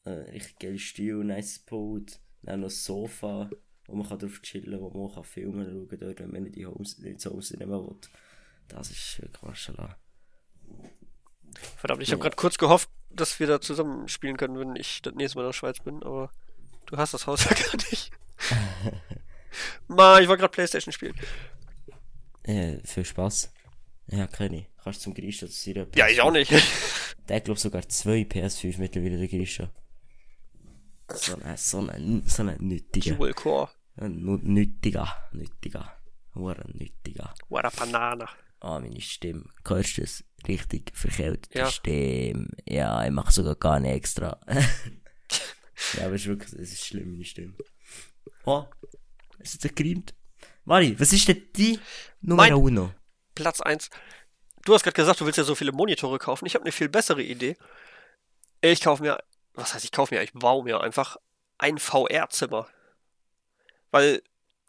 Äh, 0.03 0.09
richtig 0.09 0.59
geiles 0.59 0.81
Stil, 0.81 1.23
nice 1.23 1.59
Boot, 1.59 2.19
dann 2.45 2.61
noch 2.61 2.67
ein 2.67 2.71
Sofa, 2.71 3.49
wo 3.87 3.95
man 3.95 4.07
kann 4.07 4.19
drauf 4.19 4.41
chillen, 4.41 4.79
wo 4.79 4.89
man 4.89 5.13
kann 5.13 5.23
Filme 5.23 5.65
schauen 5.65 5.99
dort, 5.99 6.19
wenn 6.19 6.31
man 6.31 6.43
nicht 6.43 6.55
die 6.55 6.65
Home, 6.65 6.83
nicht 6.99 7.21
so 7.21 7.31
Home 7.31 7.41
Cinema 7.41 7.77
will. 7.77 7.95
Das 8.67 8.89
ist 8.89 9.21
wirklich 9.21 9.41
Mashallah. 9.41 9.97
Verdammt, 11.77 12.03
ich 12.03 12.11
habe 12.11 12.21
gerade 12.21 12.35
kurz 12.35 12.57
gehofft, 12.57 12.89
dass 13.09 13.39
wir 13.39 13.47
da 13.47 13.61
zusammen 13.61 14.07
spielen 14.07 14.37
können, 14.37 14.59
wenn 14.59 14.75
ich 14.75 15.01
das 15.01 15.13
nächste 15.13 15.37
Mal 15.37 15.43
in 15.43 15.49
der 15.49 15.53
Schweiz 15.53 15.79
bin, 15.79 16.03
aber 16.03 16.31
du 16.87 16.97
hast 16.97 17.13
das 17.13 17.27
Haus 17.27 17.45
ja 17.45 17.51
gar 17.51 17.75
nicht. 17.89 18.11
Mann, 19.87 20.21
ich 20.21 20.27
wollte 20.27 20.41
gerade 20.41 20.51
Playstation 20.51 20.91
spielen. 20.91 21.15
Äh, 22.43 22.79
viel 22.85 23.05
Spaß. 23.05 23.51
Ja, 24.07 24.27
keine. 24.27 24.67
Kannst 24.83 25.01
zum 25.01 25.13
Grisha 25.13 25.47
zu 25.47 25.53
sein. 25.53 25.87
Ja, 25.95 26.07
ich 26.07 26.21
auch 26.21 26.31
nicht. 26.31 26.51
Der 27.27 27.37
hat, 27.37 27.45
glaub 27.45 27.57
sogar 27.57 27.87
zwei 27.89 28.21
PS5 28.21 28.77
mittlerweile, 28.77 29.17
der 29.17 29.27
Grisha. 29.27 29.71
So 31.13 31.35
ein, 31.41 31.57
so 31.57 31.79
ein, 31.87 32.23
so 32.25 32.41
ein 32.43 32.55
nüttiger. 32.59 33.15
Dual 33.15 33.33
Core. 33.33 33.69
Nüttiger, 33.97 35.07
nüttiger. 35.31 35.91
Hure 36.33 36.65
nüttiger. 36.73 37.33
What 37.49 37.65
a 37.65 37.69
Banana. 37.69 38.27
Ah, 38.59 38.79
meine 38.79 38.99
Stimme. 38.99 39.45
Hörst 39.67 39.97
du 39.97 40.01
das? 40.01 40.23
Richtig 40.47 40.91
verkältete 40.95 41.57
Ja. 41.59 41.69
Stimme. 41.71 42.47
Ja, 42.67 43.05
ich 43.05 43.11
mache 43.11 43.31
sogar 43.31 43.55
gar 43.55 43.79
nicht 43.79 43.93
extra. 43.93 44.39
ja, 45.97 46.05
aber 46.05 46.15
es 46.15 46.21
ist 46.21 46.27
wirklich, 46.27 46.53
es 46.53 46.73
ist 46.73 46.85
schlimm, 46.85 47.11
meine 47.11 47.25
Stimme. 47.25 47.53
Oh, 48.45 48.65
es 49.39 49.53
ist 49.53 49.61
gegrimt. 49.61 50.13
Mari, 50.65 50.99
was 50.99 51.13
ist 51.13 51.27
denn 51.27 51.43
die 51.55 51.79
Nummer 52.21 52.43
Mein- 52.43 52.53
uno? 52.55 52.91
Platz 53.35 53.61
1. 53.61 53.89
Du 54.65 54.73
hast 54.73 54.83
gerade 54.83 54.95
gesagt, 54.95 55.19
du 55.21 55.25
willst 55.25 55.37
ja 55.37 55.43
so 55.43 55.53
viele 55.55 55.71
Monitore 55.71 56.17
kaufen. 56.17 56.45
Ich 56.47 56.55
habe 56.55 56.63
eine 56.63 56.71
viel 56.71 56.89
bessere 56.89 57.21
Idee. 57.21 57.55
Ich 58.61 58.81
kaufe 58.81 59.03
mir, 59.03 59.19
was 59.55 59.73
heißt 59.73 59.85
ich 59.85 59.91
kaufe 59.91 60.13
mir, 60.13 60.21
ich 60.21 60.33
baue 60.33 60.63
mir 60.63 60.81
einfach 60.81 61.17
ein 61.57 61.77
VR-Zimmer. 61.77 62.67
Weil 63.91 64.21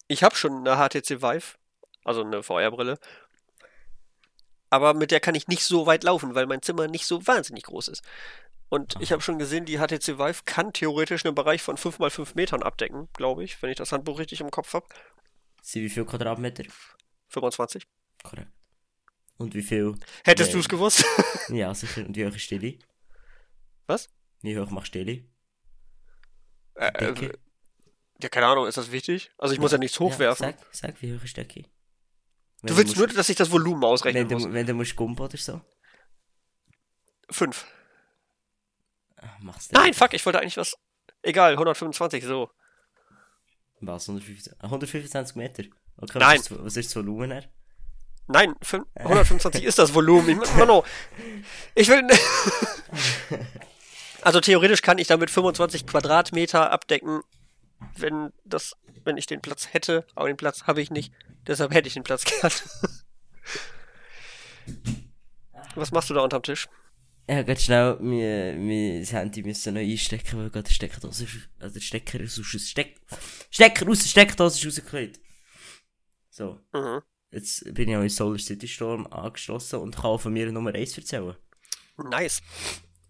ich 0.08 0.22
habe 0.22 0.36
schon 0.36 0.66
eine 0.66 0.76
HTC 0.76 1.22
Vive, 1.22 1.56
also 2.04 2.22
eine 2.22 2.42
VR-Brille. 2.42 2.98
Aber 4.70 4.94
mit 4.94 5.10
der 5.10 5.20
kann 5.20 5.34
ich 5.34 5.48
nicht 5.48 5.62
so 5.62 5.86
weit 5.86 6.04
laufen, 6.04 6.34
weil 6.34 6.46
mein 6.46 6.62
Zimmer 6.62 6.88
nicht 6.88 7.06
so 7.06 7.26
wahnsinnig 7.26 7.64
groß 7.64 7.88
ist. 7.88 8.02
Und 8.68 8.96
ich 9.00 9.12
habe 9.12 9.22
schon 9.22 9.38
gesehen, 9.38 9.64
die 9.64 9.78
HTC 9.78 10.18
Vive 10.18 10.42
kann 10.44 10.72
theoretisch 10.72 11.24
einen 11.24 11.36
Bereich 11.36 11.62
von 11.62 11.76
5 11.76 11.98
mal 12.00 12.10
5 12.10 12.34
Metern 12.34 12.62
abdecken, 12.62 13.08
glaube 13.12 13.44
ich, 13.44 13.62
wenn 13.62 13.70
ich 13.70 13.76
das 13.76 13.92
Handbuch 13.92 14.18
richtig 14.18 14.40
im 14.40 14.50
Kopf 14.50 14.74
habe. 14.74 14.86
Sie 15.62 15.82
wie 15.82 15.88
viel 15.88 16.04
Quadratmeter? 16.04 16.64
25. 17.28 17.86
Korrekt. 18.22 18.50
Und 19.38 19.54
wie 19.54 19.62
viel? 19.62 19.94
Hättest 20.24 20.54
du 20.54 20.58
es 20.58 20.68
gewusst? 20.68 21.04
Ja, 21.48 21.72
sicher. 21.74 22.04
Und 22.04 22.16
wie 22.16 22.26
hoch 22.26 22.34
ist 22.34 22.42
Stille? 22.42 22.78
Was? 23.86 24.08
Wie 24.46 24.58
hoch 24.58 24.70
machst 24.70 24.94
du? 24.94 25.00
Äh, 25.00 25.24
Decke? 26.92 27.26
äh, 27.26 27.32
ja, 28.22 28.28
keine 28.28 28.46
Ahnung, 28.46 28.66
ist 28.66 28.76
das 28.78 28.90
wichtig? 28.92 29.30
Also 29.38 29.54
ich 29.54 29.60
muss 29.60 29.72
ja 29.72 29.78
nichts 29.78 29.98
hochwerfen. 29.98 30.46
Ja, 30.46 30.52
sag, 30.52 30.74
sag, 30.92 31.02
wie 31.02 31.14
hoch 31.16 31.22
ist 31.24 31.36
die 31.36 31.40
Decke? 31.42 31.64
Wenn 32.62 32.68
Du 32.68 32.76
willst 32.76 32.96
musst- 32.96 32.98
nur, 32.98 33.06
dass 33.08 33.28
ich 33.28 33.36
das 33.36 33.50
Volumen 33.50 33.82
ausrechnen 33.84 34.28
wenn 34.30 34.34
muss. 34.34 34.44
du, 34.44 34.52
wenn 34.52 34.66
du 34.66 34.74
musst 34.74 34.94
Gumbo 34.96 35.24
oder 35.24 35.36
so. 35.36 35.60
Fünf. 37.30 37.66
Ah, 39.16 39.36
Mach's 39.40 39.70
Nein, 39.72 39.92
fuck, 39.94 40.14
ich 40.14 40.24
wollte 40.24 40.38
eigentlich 40.40 40.56
was. 40.56 40.76
Egal, 41.22 41.52
125, 41.52 42.24
so. 42.24 42.50
Was? 43.80 44.08
125, 44.08 44.62
125 44.62 45.36
Meter? 45.36 45.64
Okay, 45.98 46.18
Nein. 46.18 46.38
Was 46.38 46.50
ist, 46.50 46.64
was 46.64 46.76
ist 46.76 46.88
das 46.90 46.96
Volumen 46.96 47.30
her? 47.32 47.44
Nein, 48.28 48.54
fün- 48.62 48.86
125 48.94 49.64
ist 49.64 49.78
das 49.78 49.92
Volumen. 49.94 50.40
Ich, 50.42 50.54
Mano, 50.54 50.84
ich 51.74 51.88
will. 51.88 52.06
also 54.26 54.40
theoretisch 54.40 54.82
kann 54.82 54.98
ich 54.98 55.06
damit 55.06 55.30
25 55.30 55.86
Quadratmeter 55.86 56.72
abdecken, 56.72 57.20
wenn 57.96 58.32
das, 58.44 58.76
wenn 59.04 59.16
ich 59.16 59.26
den 59.26 59.40
Platz 59.40 59.72
hätte, 59.72 60.04
aber 60.16 60.26
den 60.26 60.36
Platz 60.36 60.64
habe 60.64 60.82
ich 60.82 60.90
nicht. 60.90 61.12
Deshalb 61.46 61.72
hätte 61.72 61.86
ich 61.86 61.94
den 61.94 62.02
Platz 62.02 62.24
gern. 62.40 62.50
Was 65.76 65.92
machst 65.92 66.10
du 66.10 66.14
da 66.14 66.22
unterm 66.22 66.42
Tisch? 66.42 66.66
Ja, 67.28 67.44
ganz 67.44 67.62
schnell, 67.62 67.98
mein, 68.00 68.66
mein 68.66 69.04
Handy 69.04 69.44
müssen 69.44 69.74
neu 69.74 69.84
einstecken, 69.84 70.38
weil 70.38 70.50
gerade 70.50 70.64
der 70.64 70.72
Steckdose 70.72 71.22
ist, 71.22 71.48
also 71.60 71.74
der 71.74 71.80
Stecker 71.80 72.18
ist 72.18 72.40
aus 72.40 72.46
Steck, 72.46 73.00
Stecker 73.48 73.88
aus 73.88 74.00
der 74.00 74.08
Steckdose 74.08 74.58
ist 74.58 74.66
rausgekriegt. 74.66 75.20
So. 76.30 76.58
Mhm. 76.72 77.00
Jetzt 77.30 77.72
bin 77.72 77.90
ich 77.90 77.96
auch 77.96 78.02
in 78.02 78.08
Solar 78.08 78.40
City 78.40 78.66
Storm 78.66 79.06
angeschlossen 79.06 79.78
und 79.78 79.96
kann 79.96 80.18
von 80.18 80.32
mir 80.32 80.50
Nummer 80.50 80.74
1 80.74 80.98
erzählen. 80.98 81.36
Nice. 81.96 82.42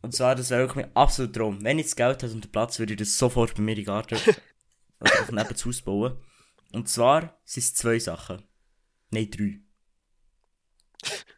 Und 0.02 0.14
zwar, 0.14 0.34
das 0.34 0.50
wäre 0.50 0.62
wirklich 0.62 0.84
mein 0.86 0.96
absoluter 0.96 1.40
Traum. 1.40 1.64
Wenn 1.64 1.78
ich 1.78 1.86
das 1.86 1.96
Geld 1.96 2.22
hätte 2.22 2.32
und 2.32 2.44
den 2.44 2.52
Platz, 2.52 2.78
würde 2.78 2.92
ich 2.92 2.98
das 2.98 3.16
sofort 3.18 3.54
bei 3.54 3.62
mir 3.62 3.72
in 3.72 3.76
den 3.78 3.84
Garten 3.86 4.14
oder 5.00 5.20
auf 5.22 5.30
neben 5.32 5.48
das 5.48 5.64
Haus 5.64 5.82
bauen. 5.82 6.16
Und 6.72 6.88
zwar 6.88 7.38
sind 7.44 7.62
es 7.62 7.74
zwei 7.74 7.98
Sachen. 7.98 8.42
Nein, 9.10 9.30
drei. 9.30 9.60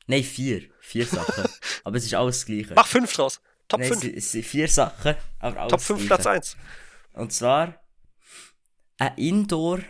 Nein, 0.07 0.23
vier. 0.25 0.71
Vier 0.81 1.07
Sachen. 1.07 1.45
Aber 1.85 1.97
es 1.97 2.05
ist 2.05 2.15
alles 2.15 2.39
das 2.39 2.47
Gleiche. 2.47 2.75
Mach 2.75 2.87
fünf 2.87 3.13
draus. 3.13 3.41
Top 3.69 3.81
Nein, 3.81 3.93
es 3.93 3.99
5. 3.99 4.03
sind- 4.03 4.17
es 4.17 4.33
sind 4.33 4.45
vier 4.47 4.69
Sachen, 4.69 5.15
aber 5.41 5.61
alles 5.61 5.71
Top 5.73 5.81
5 5.83 5.99
das 6.09 6.23
Platz. 6.23 6.27
1. 6.27 6.57
Und 7.13 7.33
zwar 7.35 7.79
ein 8.99 9.15
Indoor 9.19 9.81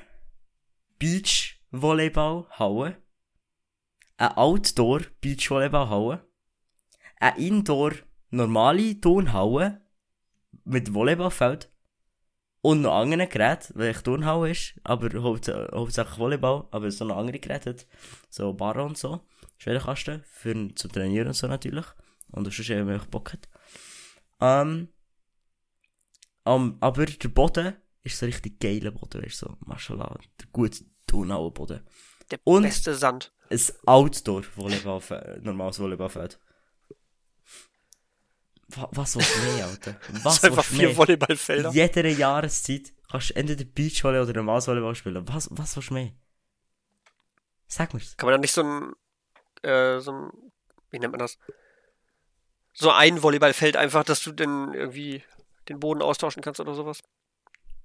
Beach 0.99 1.61
Volleyball 1.71 2.47
Halle, 2.51 3.01
ein 4.16 4.33
Outdoor 4.37 5.03
Beach 5.21 5.49
Volleyball 5.49 5.89
Halle, 5.89 6.29
eine 7.21 7.39
Indoor 7.39 7.93
normale 8.31 9.01
Turnhalle 9.01 9.81
mit 10.64 10.93
Volleyballfeld 10.93 11.70
und 12.61 12.83
noch 12.83 12.95
andere 12.95 13.26
Geräte, 13.26 13.72
weil 13.74 13.91
ich 13.93 13.99
Turnhalle 14.03 14.51
ist, 14.51 14.74
aber 14.85 15.22
haupt, 15.22 15.49
hauptsächlich 15.49 16.18
Volleyball, 16.18 16.66
aber 16.70 16.91
so 16.91 17.05
noch 17.05 17.16
andere 17.16 17.39
Geräte 17.39 17.70
hat, 17.70 17.87
so 18.29 18.53
Barren 18.53 18.89
und 18.89 18.99
so, 18.99 19.20
Schwerkasten, 19.57 20.22
für 20.26 20.74
zu 20.74 20.89
trainieren 20.89 21.29
und 21.29 21.35
so 21.35 21.47
natürlich, 21.47 21.87
und 22.33 22.47
das 22.47 22.59
ist 22.59 22.68
eben, 22.70 22.87
wenn 22.87 22.97
ich 22.97 23.05
Bock 23.07 23.33
hat. 23.33 23.49
Ähm, 24.41 24.89
um, 26.45 26.76
aber 26.81 27.07
der 27.07 27.29
Boden 27.29 27.74
ist 28.03 28.18
so 28.18 28.26
richtig 28.26 28.61
geiler 28.61 28.91
Boden, 28.91 29.22
weißt 29.22 29.43
du, 29.43 29.47
so, 29.47 29.57
mashallah, 29.61 30.18
der 30.41 30.47
gute 30.53 30.85
Turnhallenboden. 31.07 31.81
Der 32.31 32.41
Und- 32.45 32.62
beste 32.62 32.95
Sand. 32.95 33.33
Ein 33.51 33.61
Outdoor-Volleyballfeld, 33.87 35.43
normales 35.43 35.79
Volleyballfeld. 35.79 36.39
Wa- 38.69 38.89
Was 38.93 39.16
willst 39.16 39.35
du 39.37 39.41
mehr, 39.43 39.66
Alter? 39.66 39.97
Was 40.23 40.45
einfach 40.45 40.64
du 40.64 40.75
vier 40.75 40.89
mehr? 40.89 40.97
Volleyballfelder. 40.97 41.71
Jeder 41.71 42.07
Jahreszeit 42.09 42.93
kannst 43.11 43.31
du 43.31 43.37
entweder 43.37 43.64
Beachvolley 43.64 44.21
oder 44.21 44.33
normales 44.35 44.66
Volleyball 44.66 44.95
spielen. 44.95 45.27
Was, 45.29 45.49
was 45.51 45.75
willst 45.77 45.91
du 45.91 45.95
mehr? 45.95 46.12
Sag 47.66 47.93
mir's. 47.95 48.16
Kann 48.16 48.27
man 48.27 48.35
da 48.35 48.39
nicht 48.39 48.53
so 48.53 48.62
ein, 48.62 48.93
äh, 49.62 50.01
so 50.01 50.12
ein, 50.12 50.31
wie 50.91 50.99
nennt 50.99 51.12
man 51.12 51.19
das? 51.19 51.39
So 52.75 52.91
ein 52.91 53.23
Volleyballfeld 53.23 53.77
einfach, 53.77 54.05
dass 54.05 54.23
du 54.23 54.33
dann 54.33 54.73
irgendwie 54.75 55.23
den 55.69 55.81
Boden 55.81 56.01
austauschen 56.03 56.43
kannst 56.43 56.61
oder 56.61 56.75
sowas? 56.75 57.03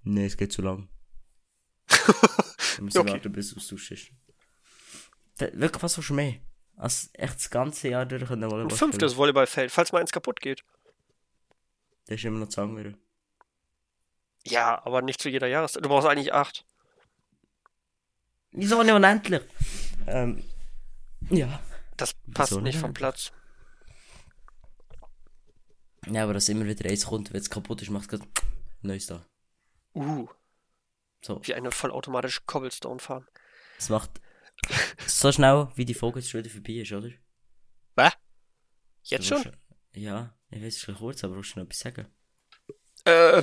Nee, 0.04 0.26
es 0.26 0.38
geht 0.38 0.52
zu 0.54 0.62
lang. 0.62 0.90
Wir 2.76 2.84
müssen 2.84 2.98
Okay. 3.00 3.12
warten, 3.14 3.32
bis 3.32 3.54
ist. 3.54 4.12
Da- 5.38 5.48
Wirklich, 5.54 5.82
was 5.84 5.98
willst 5.98 6.10
du 6.10 6.14
mehr? 6.14 6.36
Als 6.76 7.10
echt 7.14 7.36
das 7.36 7.50
ganze 7.50 7.90
Jahr 7.90 8.06
durch 8.06 8.26
können 8.26 8.50
Volleyball 8.50 8.72
Ein 8.74 8.78
fünftes 8.78 9.16
Volleyballfeld, 9.16 9.72
falls 9.72 9.92
mal 9.92 10.00
eins 10.00 10.12
kaputt 10.12 10.40
geht. 10.42 10.64
Das 12.06 12.16
ist 12.16 12.26
immer 12.26 12.40
noch 12.40 12.50
zu 12.50 12.62
angehören. 12.62 12.98
Ja, 14.46 14.86
aber 14.86 15.02
nicht 15.02 15.22
zu 15.22 15.30
jeder 15.30 15.48
Jahreszeit. 15.48 15.84
Du 15.86 15.90
brauchst 15.90 16.08
eigentlich 16.08 16.34
acht. 16.34 16.66
Wieso 18.52 18.82
nicht 18.84 18.94
unendlich? 18.94 19.42
Ähm, 20.08 20.44
ja. 21.30 21.62
Das 21.98 22.14
passt 22.34 22.52
Wieso 22.52 22.62
nicht 22.62 22.74
nicht? 22.76 22.82
vom 22.82 22.94
Platz. 22.94 23.32
Ja, 26.08 26.24
aber 26.24 26.34
dass 26.34 26.50
immer 26.50 26.66
wieder 26.66 26.90
eins 26.90 27.06
kommt, 27.06 27.32
wenn 27.32 27.40
es 27.40 27.50
kaputt 27.50 27.82
ist, 27.82 27.90
macht 27.90 28.04
es 28.12 28.20
gerade 28.20 28.30
Neues 28.82 29.06
da. 29.06 29.26
Uh, 29.96 30.28
So. 31.22 31.40
wie 31.44 31.54
eine 31.54 31.72
vollautomatische 31.72 32.42
Cobblestone-Farm. 32.46 33.26
Es 33.80 33.88
macht 33.90 34.20
so 35.08 35.32
schnell, 35.32 35.70
wie 35.76 35.86
die 35.86 35.94
Folge 35.94 36.20
jetzt 36.20 36.30
schon 36.30 36.44
wieder 36.44 36.50
vorbei 36.54 36.74
ist, 36.74 36.92
oder? 36.92 37.10
Jetzt 39.04 39.30
Du 39.32 39.38
schon? 39.42 39.58
Ja, 39.94 40.34
ich 40.56 40.64
weiß, 40.64 40.74
es 40.74 40.80
bisschen 40.80 40.96
kurz, 40.96 41.24
aber 41.24 41.36
du 41.36 41.42
noch 41.60 41.66
etwas 41.66 41.80
sagen? 41.80 42.08
Äh, 43.06 43.42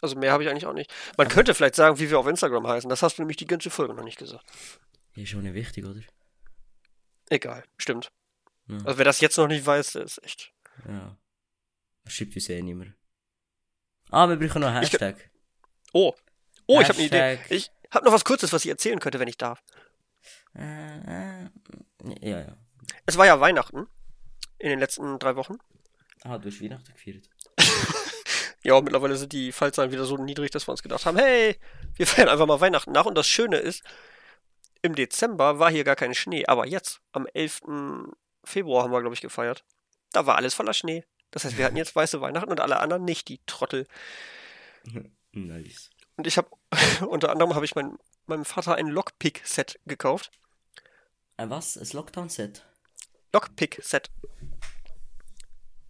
also 0.00 0.16
mehr 0.16 0.32
habe 0.32 0.42
ich 0.42 0.48
eigentlich 0.48 0.66
auch 0.66 0.72
nicht. 0.72 0.92
Man 1.16 1.28
könnte 1.28 1.54
vielleicht 1.54 1.74
sagen, 1.74 1.98
wie 1.98 2.10
wir 2.10 2.18
auf 2.18 2.26
Instagram 2.26 2.66
heißen. 2.66 2.88
Das 2.90 3.02
hast 3.02 3.18
du 3.18 3.22
nämlich 3.22 3.36
die 3.36 3.46
ganze 3.46 3.70
Folge 3.70 3.94
noch 3.94 4.04
nicht 4.04 4.18
gesagt. 4.18 4.44
Ist 5.14 5.34
auch 5.34 5.40
nicht 5.40 5.54
wichtig, 5.54 5.84
oder? 5.84 6.00
Egal, 7.30 7.64
stimmt. 7.78 8.12
Ja. 8.68 8.76
Also 8.84 8.98
wer 8.98 9.04
das 9.04 9.20
jetzt 9.20 9.36
noch 9.38 9.46
nicht 9.48 9.64
weiß, 9.64 9.92
der 9.92 10.02
ist 10.02 10.22
echt. 10.24 10.52
Ja. 10.88 11.16
Das 12.04 12.12
schreibt 12.12 12.34
uns 12.36 12.48
eh 12.48 12.62
nicht 12.62 12.74
mehr. 12.74 12.92
Ah, 14.10 14.28
wir 14.28 14.36
brauchen 14.36 14.60
noch 14.60 14.68
einen 14.68 14.82
Ich- 14.84 14.92
Hashtag. 14.92 15.30
Oh. 15.92 16.14
Oh, 16.66 16.80
ich 16.80 16.88
habe 16.88 16.98
eine 16.98 17.06
Idee. 17.06 17.18
Hashtag. 17.36 17.50
Ich 17.50 17.70
habe 17.90 18.04
noch 18.04 18.12
was 18.12 18.24
Kurzes, 18.24 18.52
was 18.52 18.64
ich 18.64 18.70
erzählen 18.70 18.98
könnte, 19.00 19.18
wenn 19.18 19.28
ich 19.28 19.38
darf. 19.38 19.62
Äh, 20.54 21.44
äh, 21.44 21.50
ja, 22.20 22.40
ja. 22.40 22.56
Es 23.06 23.16
war 23.16 23.26
ja 23.26 23.40
Weihnachten 23.40 23.86
in 24.58 24.70
den 24.70 24.78
letzten 24.78 25.18
drei 25.18 25.36
Wochen. 25.36 25.58
Ah, 26.28 26.38
du 26.38 26.48
hast 26.48 26.62
Weihnachten 26.62 26.92
gefeiert. 26.92 27.28
Ja, 28.62 28.80
mittlerweile 28.80 29.14
sind 29.14 29.32
die 29.32 29.52
Fallzahlen 29.52 29.92
wieder 29.92 30.06
so 30.06 30.16
niedrig, 30.16 30.50
dass 30.50 30.66
wir 30.66 30.72
uns 30.72 30.82
gedacht 30.82 31.06
haben, 31.06 31.16
hey, 31.16 31.56
wir 31.94 32.04
feiern 32.04 32.28
einfach 32.28 32.46
mal 32.46 32.60
Weihnachten 32.60 32.90
nach. 32.90 33.06
Und 33.06 33.14
das 33.14 33.28
Schöne 33.28 33.58
ist, 33.58 33.84
im 34.82 34.96
Dezember 34.96 35.60
war 35.60 35.70
hier 35.70 35.84
gar 35.84 35.94
kein 35.94 36.14
Schnee, 36.14 36.46
aber 36.46 36.66
jetzt, 36.66 37.00
am 37.12 37.28
11. 37.32 37.60
Februar 38.42 38.82
haben 38.82 38.90
wir, 38.90 39.02
glaube 39.02 39.14
ich, 39.14 39.20
gefeiert. 39.20 39.64
Da 40.10 40.26
war 40.26 40.34
alles 40.34 40.54
voller 40.54 40.74
Schnee. 40.74 41.04
Das 41.30 41.44
heißt, 41.44 41.58
wir 41.58 41.64
hatten 41.64 41.76
jetzt 41.76 41.94
weiße 41.94 42.20
Weihnachten 42.20 42.50
und 42.50 42.58
alle 42.58 42.80
anderen 42.80 43.04
nicht, 43.04 43.28
die 43.28 43.40
Trottel. 43.46 43.86
Nice. 45.32 45.90
Und 46.16 46.26
ich 46.26 46.38
habe, 46.38 46.48
unter 47.08 47.30
anderem 47.30 47.54
habe 47.54 47.66
ich 47.66 47.74
mein, 47.74 47.98
meinem 48.26 48.46
Vater 48.46 48.74
ein 48.74 48.88
Lockpick-Set 48.88 49.78
gekauft. 49.84 50.30
Ein 51.36 51.50
was? 51.50 51.76
Ein 51.76 51.86
Lockdown-Set? 51.92 52.64
Lockpick-Set. 53.32 54.10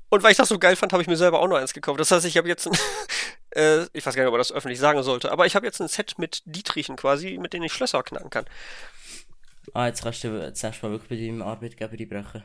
Und 0.09 0.23
weil 0.23 0.31
ich 0.31 0.37
das 0.37 0.49
so 0.49 0.59
geil 0.59 0.77
fand, 0.77 0.93
habe 0.93 1.03
ich 1.03 1.09
mir 1.09 1.17
selber 1.17 1.41
auch 1.41 1.49
noch 1.49 1.57
eins 1.57 1.73
gekauft. 1.73 1.99
Das 1.99 2.11
heißt, 2.11 2.25
ich 2.27 2.37
habe 2.37 2.49
jetzt 2.49 2.67
ein, 2.67 2.79
äh, 3.51 3.87
ich 3.93 4.07
weiß 4.07 4.15
gar 4.15 4.23
nicht, 4.23 4.29
ob 4.29 4.33
man 4.33 4.39
das 4.39 4.53
öffentlich 4.53 4.79
sagen 4.79 5.03
sollte, 5.03 5.33
aber 5.33 5.47
ich 5.47 5.57
habe 5.57 5.67
jetzt 5.67 5.81
ein 5.81 5.89
Set 5.89 6.19
mit 6.19 6.43
Dietrichen 6.45 6.97
quasi, 6.97 7.39
mit 7.39 7.53
denen 7.53 7.65
ich 7.65 7.73
Schlösser 7.73 8.03
knacken 8.03 8.31
kann. 8.31 8.45
Ah, 9.75 9.87
jetzt 9.87 10.03
kannst 10.03 10.23
du 10.25 10.39
das 10.39 10.63
nächste 10.63 10.87
Mal 10.87 10.93
wirklich 10.93 11.09
bei 11.09 11.27
deinem 11.27 11.43
Arbeitgeber 11.43 11.93
einbrechen. 11.93 12.45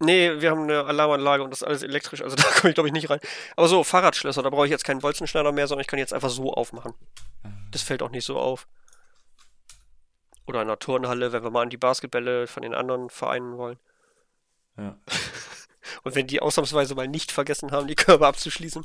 Nee, 0.00 0.40
wir 0.40 0.50
haben 0.50 0.64
eine 0.64 0.84
Alarmanlage 0.84 1.44
und 1.44 1.50
das 1.50 1.62
ist 1.62 1.66
alles 1.66 1.82
elektrisch, 1.82 2.20
also 2.20 2.36
da 2.36 2.42
komme 2.42 2.70
ich 2.70 2.74
glaube 2.74 2.88
ich 2.88 2.92
nicht 2.92 3.08
rein. 3.10 3.20
Aber 3.56 3.68
so, 3.68 3.84
Fahrradschlösser, 3.84 4.42
da 4.42 4.50
brauche 4.50 4.66
ich 4.66 4.70
jetzt 4.70 4.84
keinen 4.84 5.00
Bolzenschneider 5.00 5.52
mehr, 5.52 5.66
sondern 5.66 5.82
ich 5.82 5.86
kann 5.86 5.98
jetzt 5.98 6.12
einfach 6.12 6.30
so 6.30 6.52
aufmachen. 6.52 6.94
Das 7.70 7.82
fällt 7.82 8.02
auch 8.02 8.10
nicht 8.10 8.24
so 8.24 8.38
auf. 8.38 8.66
Oder 10.46 10.62
in 10.62 10.68
einer 10.68 10.78
Turnhalle, 10.78 11.32
wenn 11.32 11.42
wir 11.42 11.50
mal 11.50 11.62
an 11.62 11.70
die 11.70 11.76
Basketbälle 11.76 12.46
von 12.46 12.62
den 12.62 12.74
anderen 12.74 13.08
Vereinen 13.08 13.56
wollen. 13.56 13.78
Ja. 14.76 14.98
Und 16.04 16.14
wenn 16.14 16.26
die 16.26 16.40
ausnahmsweise 16.40 16.94
mal 16.94 17.08
nicht 17.08 17.32
vergessen 17.32 17.72
haben, 17.72 17.86
die 17.88 17.94
Körbe 17.96 18.26
abzuschließen. 18.26 18.84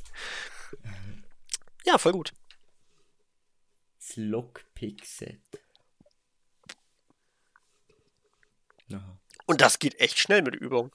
Ja, 1.86 1.97
voll 1.97 2.13
gut. 2.13 2.34
Das 3.99 4.15
Lockpick-Set. 4.15 5.39
Aha. 8.91 9.20
Und 9.45 9.61
das 9.61 9.80
geht 9.80 9.99
echt 9.99 10.17
schnell 10.17 10.41
mit 10.41 10.55
Übung. 10.55 10.91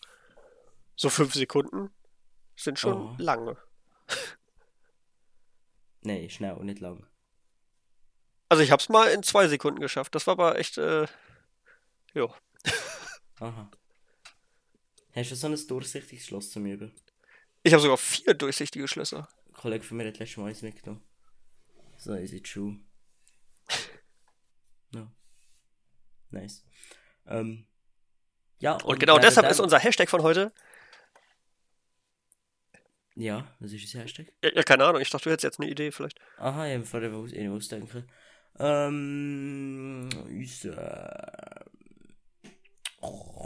So 0.97 1.11
fünf 1.11 1.35
Sekunden 1.35 1.91
sind 2.57 2.79
schon 2.79 3.11
Oh. 3.11 3.15
lange. 3.19 3.57
Nee, 6.07 6.29
schnell 6.29 6.53
und 6.53 6.67
nicht 6.67 6.81
lang. 6.81 7.07
Also 8.51 8.63
ich 8.63 8.71
hab's 8.71 8.91
mal 8.91 9.09
in 9.09 9.23
zwei 9.23 9.49
Sekunden 9.49 9.81
geschafft. 9.81 10.15
Das 10.15 10.27
war 10.27 10.33
aber 10.33 10.59
echt, 10.59 10.77
äh, 10.77 11.07
jo. 12.13 12.31
Aha. 13.41 13.71
Hast 15.15 15.31
du 15.31 15.37
so 15.37 15.47
ein 15.47 15.67
durchsichtiges 15.69 16.27
Schloss 16.27 16.51
zum 16.51 16.67
Üben? 16.67 16.93
Ich 17.63 17.73
habe 17.73 17.83
sogar 17.83 17.99
vier 17.99 18.35
durchsichtige 18.35 18.89
Schlösser. 18.89 19.29
Ein 19.47 19.53
Kollege 19.53 19.85
von 19.85 19.97
mir 19.97 20.07
hat 20.07 20.19
letztes 20.19 20.37
Mal 20.37 20.49
eins 20.49 20.63
mitgenommen. 20.63 21.03
So 21.97 22.15
easy 22.15 22.43
true. 22.43 22.81
Ja. 24.93 25.11
Nice. 26.31 26.65
Ähm, 27.27 27.67
ja. 28.59 28.75
Und 28.83 28.99
genau 28.99 29.15
während 29.15 29.25
deshalb 29.25 29.51
ist 29.51 29.61
unser 29.61 29.79
Hashtag 29.79 30.11
von 30.11 30.23
heute. 30.23 30.53
Ja, 33.15 33.57
das 33.61 33.73
ist 33.73 33.85
das 33.85 34.03
Hashtag. 34.03 34.33
Ja, 34.43 34.51
ja, 34.53 34.63
keine 34.65 34.85
Ahnung, 34.85 35.01
ich 35.01 35.11
dachte, 35.11 35.25
du 35.25 35.31
hättest 35.31 35.45
jetzt 35.45 35.61
eine 35.61 35.71
Idee 35.71 35.93
vielleicht. 35.93 36.21
Aha, 36.39 36.67
ich 36.67 36.75
habe 36.75 36.85
vorher 36.85 37.13
was 37.13 37.33
eh 37.33 37.49
ausdenken. 37.49 38.11
Ähm, 38.59 40.09
unser 40.27 41.65
oh, 43.01 43.44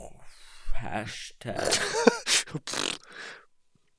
Hashtag. 0.81 1.57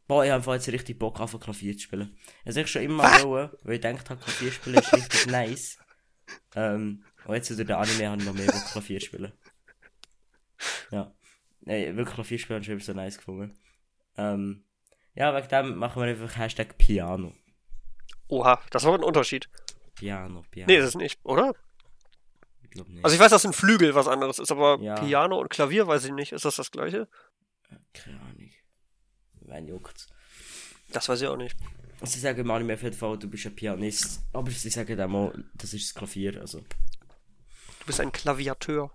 Boah, 0.07 0.25
ich 0.25 0.32
habe 0.32 0.53
jetzt 0.53 0.67
richtig 0.69 0.97
Bock 0.97 1.19
auf 1.19 1.39
Klavier 1.39 1.77
zu 1.77 1.84
spielen. 1.84 2.17
Ich 2.43 2.57
habe 2.57 2.67
schon 2.67 2.82
immer 2.82 3.03
wollen, 3.23 3.51
weil 3.63 3.75
ich 3.75 3.82
gedacht 3.82 4.09
habe, 4.09 4.19
Klavier 4.19 4.51
spielen 4.51 4.77
ist 4.77 4.93
richtig 4.93 5.27
nice. 5.32 5.77
Ähm, 6.55 7.03
und 7.25 7.36
jetzt 7.36 7.49
durch 7.49 7.59
den 7.59 7.71
Anime 7.71 8.09
habe 8.09 8.21
ich 8.21 8.27
noch 8.27 8.34
mehr 8.34 8.47
Bock 8.47 8.65
Klavier 8.71 8.99
spielen. 8.99 9.32
Ja. 10.91 11.13
Nein, 11.61 11.95
wirklich 11.95 12.15
Klavier 12.15 12.39
spielen 12.39 12.55
habe 12.57 12.63
ich 12.63 12.69
immer 12.69 12.80
so 12.80 12.93
nice 12.93 13.17
gefunden. 13.17 13.57
Ähm, 14.17 14.63
ja, 15.13 15.36
wegen 15.36 15.47
dem 15.47 15.75
machen 15.77 16.01
wir 16.01 16.09
einfach 16.09 16.38
Hashtag 16.38 16.77
Piano. 16.77 17.34
Oha, 18.30 18.61
das 18.71 18.86
war 18.86 18.95
ein 18.95 19.03
Unterschied. 19.03 19.49
Piano, 19.95 20.43
Piano. 20.49 20.71
Nee, 20.71 20.80
das 20.80 20.89
ist 20.89 20.95
nicht, 20.95 21.19
oder? 21.23 21.53
Ich 22.70 22.76
glaube 22.76 22.91
nicht. 22.91 23.03
Also 23.03 23.15
ich 23.15 23.20
weiß, 23.22 23.32
dass 23.32 23.45
ein 23.45 23.53
Flügel 23.53 23.95
was 23.95 24.07
anderes 24.07 24.39
ist, 24.39 24.51
aber 24.51 24.80
Ja. 24.82 24.95
Piano 24.95 25.39
und 25.39 25.49
Klavier 25.49 25.88
weiß 25.88 26.05
ich 26.05 26.11
nicht. 26.11 26.32
Ist 26.32 26.45
das 26.45 26.55
das 26.55 26.72
gleiche? 26.72 27.07
Keine 27.93 28.20
Ahnung. 28.22 28.49
Wenn 29.41 29.67
juckt's. 29.67 30.07
Das 30.91 31.09
weiß 31.09 31.22
ich 31.22 31.28
auch 31.28 31.38
nicht. 31.38 31.55
Sie 32.03 32.20
sagen 32.20 32.47
mal 32.47 32.61
auf 32.72 32.84
jeden 32.84 32.95
Fall, 32.95 33.17
du 33.20 33.28
bist 33.30 33.45
ein 33.45 33.55
Pianist. 33.55 34.22
Aber 34.34 34.49
sie 34.51 34.70
sagen 34.70 34.99
auch 35.01 35.07
mal, 35.07 35.43
das 35.55 35.74
ist 35.74 35.89
das 35.89 35.93
Klavier. 35.95 36.39
Also, 36.39 36.59
Du 37.80 37.86
bist 37.86 37.99
ein 37.99 38.11
Klaviateur. 38.11 38.91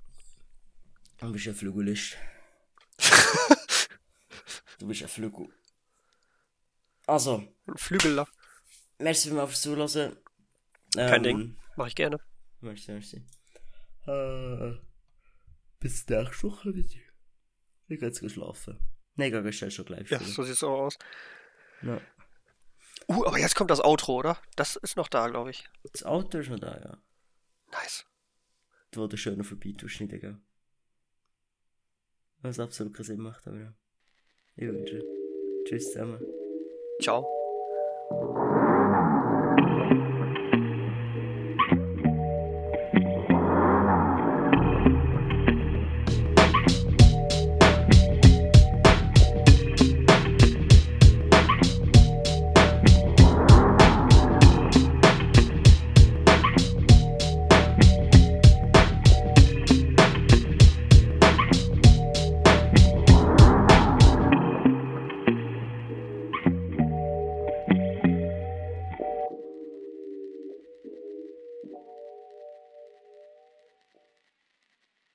du 1.19 1.33
bist 1.33 1.47
ein 1.49 1.55
Flügelist. 1.55 2.17
du 4.79 4.87
bist 4.87 5.03
ein 5.03 5.09
Flügel. 5.09 5.49
Also, 7.07 7.43
Ein 7.67 7.77
Flügeller. 7.77 8.27
merci 8.99 9.31
mal 9.31 9.47
fürs 9.47 9.61
Zuhören. 9.63 10.17
Ähm, 10.97 11.11
Kein 11.11 11.23
Ding. 11.23 11.57
Mach 11.77 11.87
ich 11.89 11.95
gerne. 11.95 12.19
Merci, 12.61 12.93
merci. 12.93 13.23
Äh, 14.07 14.79
bis 15.81 16.09
nächste 16.09 16.49
Woche 16.49 16.75
wieder. 16.75 17.01
Ich 17.89 18.01
geh 18.01 18.07
jetzt 18.07 18.21
geschlafen. 18.21 18.79
Nein, 19.17 19.47
ich 19.47 19.61
gehe 19.61 19.71
schon 19.71 19.85
gleich 19.85 20.11
Ja, 20.11 20.19
so 20.19 20.43
sieht's 20.43 20.63
auch 20.65 20.87
aus. 20.87 20.99
Ja. 21.83 22.01
Uh, 23.09 23.27
aber 23.27 23.39
jetzt 23.39 23.55
kommt 23.55 23.71
das 23.71 23.85
Outro, 23.85 24.17
oder? 24.17 24.39
Das 24.57 24.77
ist 24.77 24.97
noch 24.97 25.09
da, 25.09 25.29
glaube 25.29 25.51
ich. 25.51 25.69
Das 25.93 26.05
Auto 26.05 26.39
ist 26.39 26.49
noch 26.49 26.59
da, 26.59 26.81
ja. 26.81 26.99
Nice. 27.71 28.07
wo 28.95 29.07
der 29.07 29.17
schöner 29.17 29.45
vorbei 29.45 29.75
schneiden 29.87 30.21
gell? 30.21 30.41
Was 32.41 32.61
absolut 32.61 32.95
keinen 32.95 33.05
Sinn 33.05 33.21
macht, 33.21 33.47
aber 33.47 33.59
ja. 33.59 33.75
Ich 34.57 34.69
wünsche. 34.69 35.03
Tschüss 35.67 35.93
zusammen. 35.93 36.21
Ciao. 37.01 38.63